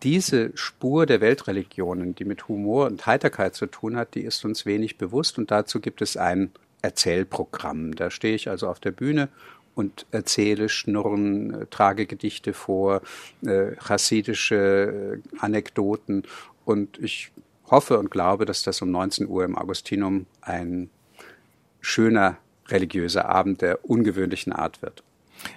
diese 0.04 0.52
Spur 0.56 1.08
der 1.08 1.22
Weltreligionen, 1.22 2.14
die 2.14 2.26
mit 2.26 2.48
Humor 2.48 2.86
und 2.86 3.06
Heiterkeit 3.08 3.56
zu 3.56 3.66
tun 3.66 3.98
hat, 3.98 4.14
die 4.14 4.22
ist 4.22 4.46
uns 4.46 4.66
wenig 4.66 4.98
bewusst. 4.98 5.40
Und 5.40 5.50
dazu 5.50 5.80
gibt 5.80 6.02
es 6.02 6.16
ein 6.16 6.52
Erzählprogramm. 6.84 7.96
Da 7.96 8.12
stehe 8.12 8.36
ich 8.36 8.50
also 8.50 8.68
auf 8.68 8.80
der 8.80 8.92
Bühne 8.92 9.30
und 9.74 10.06
erzähle, 10.12 10.70
schnurren, 10.70 11.54
äh, 11.54 11.66
trage 11.68 12.06
Gedichte 12.06 12.54
vor, 12.54 13.02
äh, 13.46 13.76
chassidische 13.76 15.22
äh, 15.24 15.38
Anekdoten 15.40 16.24
und 16.68 17.00
ich 17.00 17.32
hoffe 17.72 17.98
und 17.98 18.12
glaube, 18.12 18.46
dass 18.46 18.62
das 18.64 18.82
um 18.82 18.92
19 18.92 19.28
Uhr 19.28 19.46
im 19.46 19.58
Augustinum 19.58 20.26
ein 20.42 20.90
schöner 21.80 22.38
religiöser 22.68 23.30
Abend 23.30 23.62
der 23.62 23.90
ungewöhnlichen 23.90 24.52
Art 24.52 24.82
wird. 24.82 25.02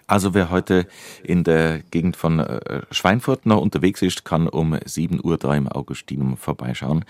Also 0.07 0.35
wer 0.35 0.51
heute 0.51 0.87
in 1.25 1.43
der 1.43 1.81
Gegend 1.91 2.17
von 2.17 2.39
äh, 2.39 2.83
Schweinfurt 2.93 3.45
noch 3.45 3.61
unterwegs 3.61 4.03
ist, 4.03 4.25
kann 4.25 4.47
um 4.47 4.79
7 4.85 5.21
Uhr 5.25 5.37
da 5.37 5.55
im 5.57 5.67
Augustinum 5.67 6.37
vorbeischauen 6.37 7.05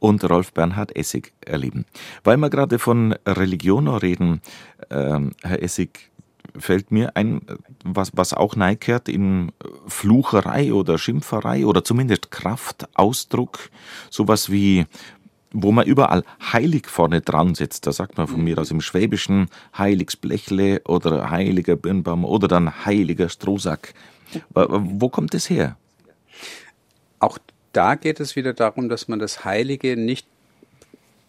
und 0.00 0.28
Rolf 0.28 0.52
Bernhard 0.52 0.96
Essig 0.96 1.32
erleben. 1.44 1.84
Weil 2.24 2.38
wir 2.38 2.50
gerade 2.50 2.80
von 2.80 3.14
Religion 3.26 3.86
reden, 3.86 4.40
äh, 4.88 5.20
Herr 5.42 5.62
Essig, 5.62 6.10
fällt 6.58 6.90
mir 6.90 7.16
ein, 7.16 7.42
was, 7.84 8.12
was 8.14 8.32
auch 8.32 8.56
neikehrt 8.56 9.08
in 9.08 9.52
Flucherei 9.86 10.72
oder 10.72 10.98
Schimpferei 10.98 11.66
oder 11.66 11.84
zumindest 11.84 12.30
Kraftausdruck, 12.30 13.70
sowas 14.10 14.50
wie 14.50 14.86
wo 15.58 15.72
man 15.72 15.86
überall 15.86 16.22
heilig 16.52 16.86
vorne 16.86 17.22
dran 17.22 17.54
setzt. 17.54 17.86
Da 17.86 17.92
sagt 17.92 18.18
man 18.18 18.26
von 18.26 18.44
mir 18.44 18.58
aus 18.58 18.70
im 18.70 18.82
Schwäbischen 18.82 19.48
Heiligsblechle 19.76 20.82
oder 20.84 21.30
heiliger 21.30 21.76
Birnbaum 21.76 22.24
oder 22.24 22.46
dann 22.46 22.84
heiliger 22.84 23.28
Strohsack. 23.30 23.94
Wo 24.52 25.08
kommt 25.08 25.34
es 25.34 25.48
her? 25.48 25.76
Auch 27.20 27.38
da 27.72 27.94
geht 27.94 28.20
es 28.20 28.36
wieder 28.36 28.52
darum, 28.52 28.88
dass 28.88 29.08
man 29.08 29.18
das 29.18 29.44
Heilige 29.44 29.96
nicht 29.96 30.26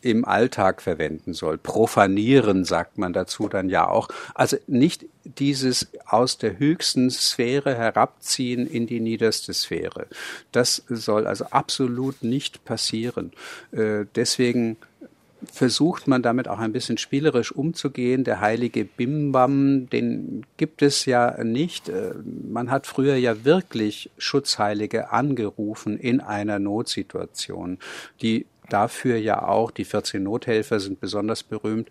im 0.01 0.25
Alltag 0.25 0.81
verwenden 0.81 1.33
soll. 1.33 1.57
Profanieren 1.57 2.65
sagt 2.65 2.97
man 2.97 3.13
dazu 3.13 3.47
dann 3.47 3.69
ja 3.69 3.87
auch. 3.87 4.09
Also 4.35 4.57
nicht 4.67 5.05
dieses 5.23 5.87
aus 6.05 6.37
der 6.37 6.59
höchsten 6.59 7.09
Sphäre 7.09 7.75
herabziehen 7.75 8.67
in 8.67 8.87
die 8.87 8.99
niederste 8.99 9.53
Sphäre. 9.53 10.07
Das 10.51 10.83
soll 10.87 11.27
also 11.27 11.45
absolut 11.45 12.23
nicht 12.23 12.63
passieren. 12.63 13.31
Äh, 13.71 14.05
deswegen 14.15 14.77
versucht 15.51 16.07
man 16.07 16.21
damit 16.21 16.47
auch 16.47 16.59
ein 16.59 16.73
bisschen 16.73 16.97
spielerisch 16.97 17.51
umzugehen. 17.51 18.23
Der 18.23 18.41
heilige 18.41 18.85
Bimbam, 18.85 19.89
den 19.89 20.45
gibt 20.57 20.81
es 20.81 21.05
ja 21.05 21.43
nicht. 21.43 21.89
Äh, 21.89 22.13
man 22.23 22.71
hat 22.71 22.87
früher 22.87 23.15
ja 23.15 23.45
wirklich 23.45 24.09
Schutzheilige 24.17 25.11
angerufen 25.11 25.99
in 25.99 26.21
einer 26.21 26.59
Notsituation, 26.59 27.77
die 28.21 28.45
dafür 28.69 29.17
ja 29.17 29.47
auch, 29.47 29.71
die 29.71 29.85
14 29.85 30.21
Nothelfer 30.21 30.79
sind 30.79 30.99
besonders 30.99 31.43
berühmt, 31.43 31.89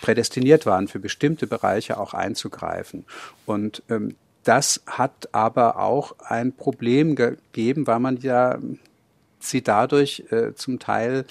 prädestiniert 0.00 0.66
waren, 0.66 0.88
für 0.88 0.98
bestimmte 0.98 1.46
Bereiche 1.46 1.98
auch 1.98 2.14
einzugreifen. 2.14 3.04
Und 3.46 3.82
ähm, 3.88 4.16
das 4.42 4.82
hat 4.86 5.28
aber 5.32 5.78
auch 5.78 6.16
ein 6.20 6.52
Problem 6.52 7.16
gegeben, 7.16 7.86
weil 7.86 8.00
man 8.00 8.18
ja 8.18 8.58
sie 9.40 9.62
dadurch 9.62 10.24
äh, 10.30 10.54
zum 10.54 10.78
Teil 10.78 11.24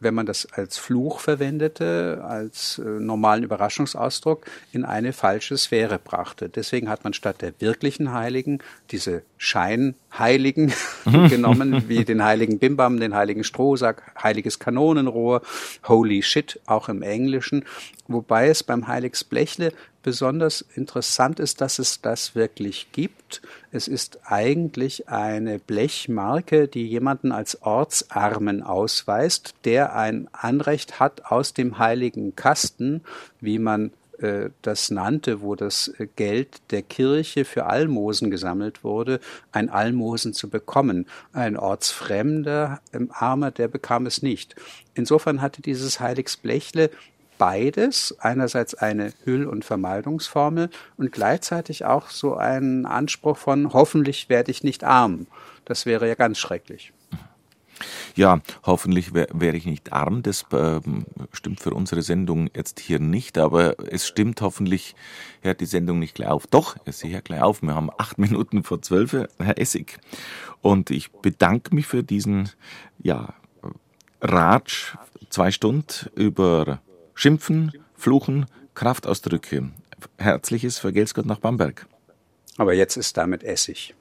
wenn 0.00 0.14
man 0.14 0.26
das 0.26 0.48
als 0.52 0.78
Fluch 0.78 1.20
verwendete, 1.20 2.24
als 2.26 2.78
äh, 2.78 2.82
normalen 2.82 3.44
Überraschungsausdruck, 3.44 4.46
in 4.72 4.84
eine 4.84 5.12
falsche 5.12 5.56
Sphäre 5.56 5.98
brachte. 5.98 6.48
Deswegen 6.48 6.88
hat 6.88 7.04
man 7.04 7.12
statt 7.12 7.42
der 7.42 7.52
wirklichen 7.60 8.12
Heiligen 8.12 8.60
diese 8.90 9.22
Scheinheiligen 9.42 10.70
genommen, 11.30 11.88
wie 11.88 12.04
den 12.04 12.22
heiligen 12.22 12.58
Bimbam, 12.58 13.00
den 13.00 13.14
heiligen 13.14 13.42
Strohsack, 13.42 14.12
heiliges 14.22 14.58
Kanonenrohr, 14.58 15.40
Holy 15.88 16.22
Shit, 16.22 16.60
auch 16.66 16.90
im 16.90 17.00
Englischen. 17.00 17.64
Wobei 18.06 18.48
es 18.48 18.62
beim 18.62 18.86
Heiligsblechle 18.86 19.72
besonders 20.02 20.60
interessant 20.74 21.40
ist, 21.40 21.62
dass 21.62 21.78
es 21.78 22.02
das 22.02 22.34
wirklich 22.34 22.92
gibt. 22.92 23.40
Es 23.72 23.88
ist 23.88 24.18
eigentlich 24.26 25.08
eine 25.08 25.58
Blechmarke, 25.58 26.68
die 26.68 26.86
jemanden 26.86 27.32
als 27.32 27.62
Ortsarmen 27.62 28.62
ausweist, 28.62 29.54
der 29.64 29.96
ein 29.96 30.28
Anrecht 30.32 31.00
hat, 31.00 31.32
aus 31.32 31.54
dem 31.54 31.78
heiligen 31.78 32.36
Kasten, 32.36 33.00
wie 33.40 33.58
man 33.58 33.90
äh, 34.20 34.50
das 34.62 34.90
nannte, 34.90 35.40
wo 35.40 35.54
das 35.54 35.92
Geld 36.16 36.60
der 36.70 36.82
Kirche 36.82 37.44
für 37.44 37.66
Almosen 37.66 38.30
gesammelt 38.30 38.84
wurde, 38.84 39.20
ein 39.52 39.68
Almosen 39.68 40.32
zu 40.32 40.48
bekommen. 40.48 41.06
Ein 41.32 41.56
ortsfremder 41.56 42.80
Armer, 43.10 43.50
der 43.50 43.68
bekam 43.68 44.06
es 44.06 44.22
nicht. 44.22 44.56
Insofern 44.94 45.40
hatte 45.40 45.62
dieses 45.62 46.00
Heiligsblechle 46.00 46.90
beides, 47.38 48.14
einerseits 48.20 48.74
eine 48.74 49.14
Hüll- 49.24 49.46
und 49.46 49.64
Vermeidungsformel 49.64 50.68
und 50.98 51.10
gleichzeitig 51.10 51.86
auch 51.86 52.10
so 52.10 52.36
einen 52.36 52.84
Anspruch 52.84 53.38
von 53.38 53.72
hoffentlich 53.72 54.28
werde 54.28 54.50
ich 54.50 54.62
nicht 54.62 54.84
arm. 54.84 55.26
Das 55.64 55.86
wäre 55.86 56.06
ja 56.06 56.14
ganz 56.14 56.38
schrecklich. 56.38 56.92
Ja, 58.16 58.40
hoffentlich 58.64 59.14
wäre 59.14 59.28
wär 59.32 59.54
ich 59.54 59.66
nicht 59.66 59.92
arm. 59.92 60.22
Das 60.22 60.44
äh, 60.52 60.80
stimmt 61.32 61.60
für 61.60 61.72
unsere 61.72 62.02
Sendung 62.02 62.50
jetzt 62.54 62.80
hier 62.80 62.98
nicht, 62.98 63.38
aber 63.38 63.76
es 63.90 64.06
stimmt 64.06 64.40
hoffentlich, 64.40 64.94
hört 65.42 65.60
die 65.60 65.66
Sendung 65.66 65.98
nicht 65.98 66.14
gleich 66.14 66.28
auf. 66.28 66.46
Doch, 66.46 66.76
es 66.84 67.02
hört 67.04 67.26
gleich 67.26 67.42
auf. 67.42 67.62
Wir 67.62 67.74
haben 67.74 67.90
acht 67.98 68.18
Minuten 68.18 68.62
vor 68.62 68.82
zwölf, 68.82 69.12
Herr 69.12 69.58
Essig. 69.58 69.98
Und 70.60 70.90
ich 70.90 71.10
bedanke 71.10 71.74
mich 71.74 71.86
für 71.86 72.02
diesen, 72.02 72.50
ja, 73.02 73.34
Ratsch, 74.20 74.94
zwei 75.30 75.50
Stunden 75.50 76.10
über 76.14 76.80
Schimpfen, 77.14 77.72
Fluchen, 77.94 78.46
Kraftausdrücke. 78.74 79.70
Herzliches 80.18 80.78
Vergelt's 80.78 81.14
Gott 81.14 81.26
nach 81.26 81.38
Bamberg. 81.38 81.86
Aber 82.56 82.74
jetzt 82.74 82.96
ist 82.96 83.16
damit 83.16 83.42
Essig. 83.42 83.94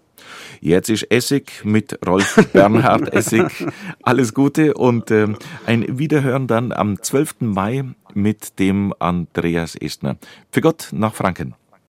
Jetzt 0.61 0.89
ist 0.89 1.03
Essig 1.11 1.63
mit 1.63 1.99
Rolf 2.05 2.35
Bernhard 2.53 3.13
Essig. 3.13 3.67
Alles 4.03 4.33
Gute 4.33 4.73
und 4.73 5.11
äh, 5.11 5.27
ein 5.65 5.99
Wiederhören 5.99 6.47
dann 6.47 6.71
am 6.71 7.01
12. 7.01 7.35
Mai 7.41 7.85
mit 8.13 8.59
dem 8.59 8.93
Andreas 8.99 9.75
Estner. 9.75 10.17
Für 10.51 10.61
Gott 10.61 10.89
nach 10.91 11.13
Franken. 11.13 11.55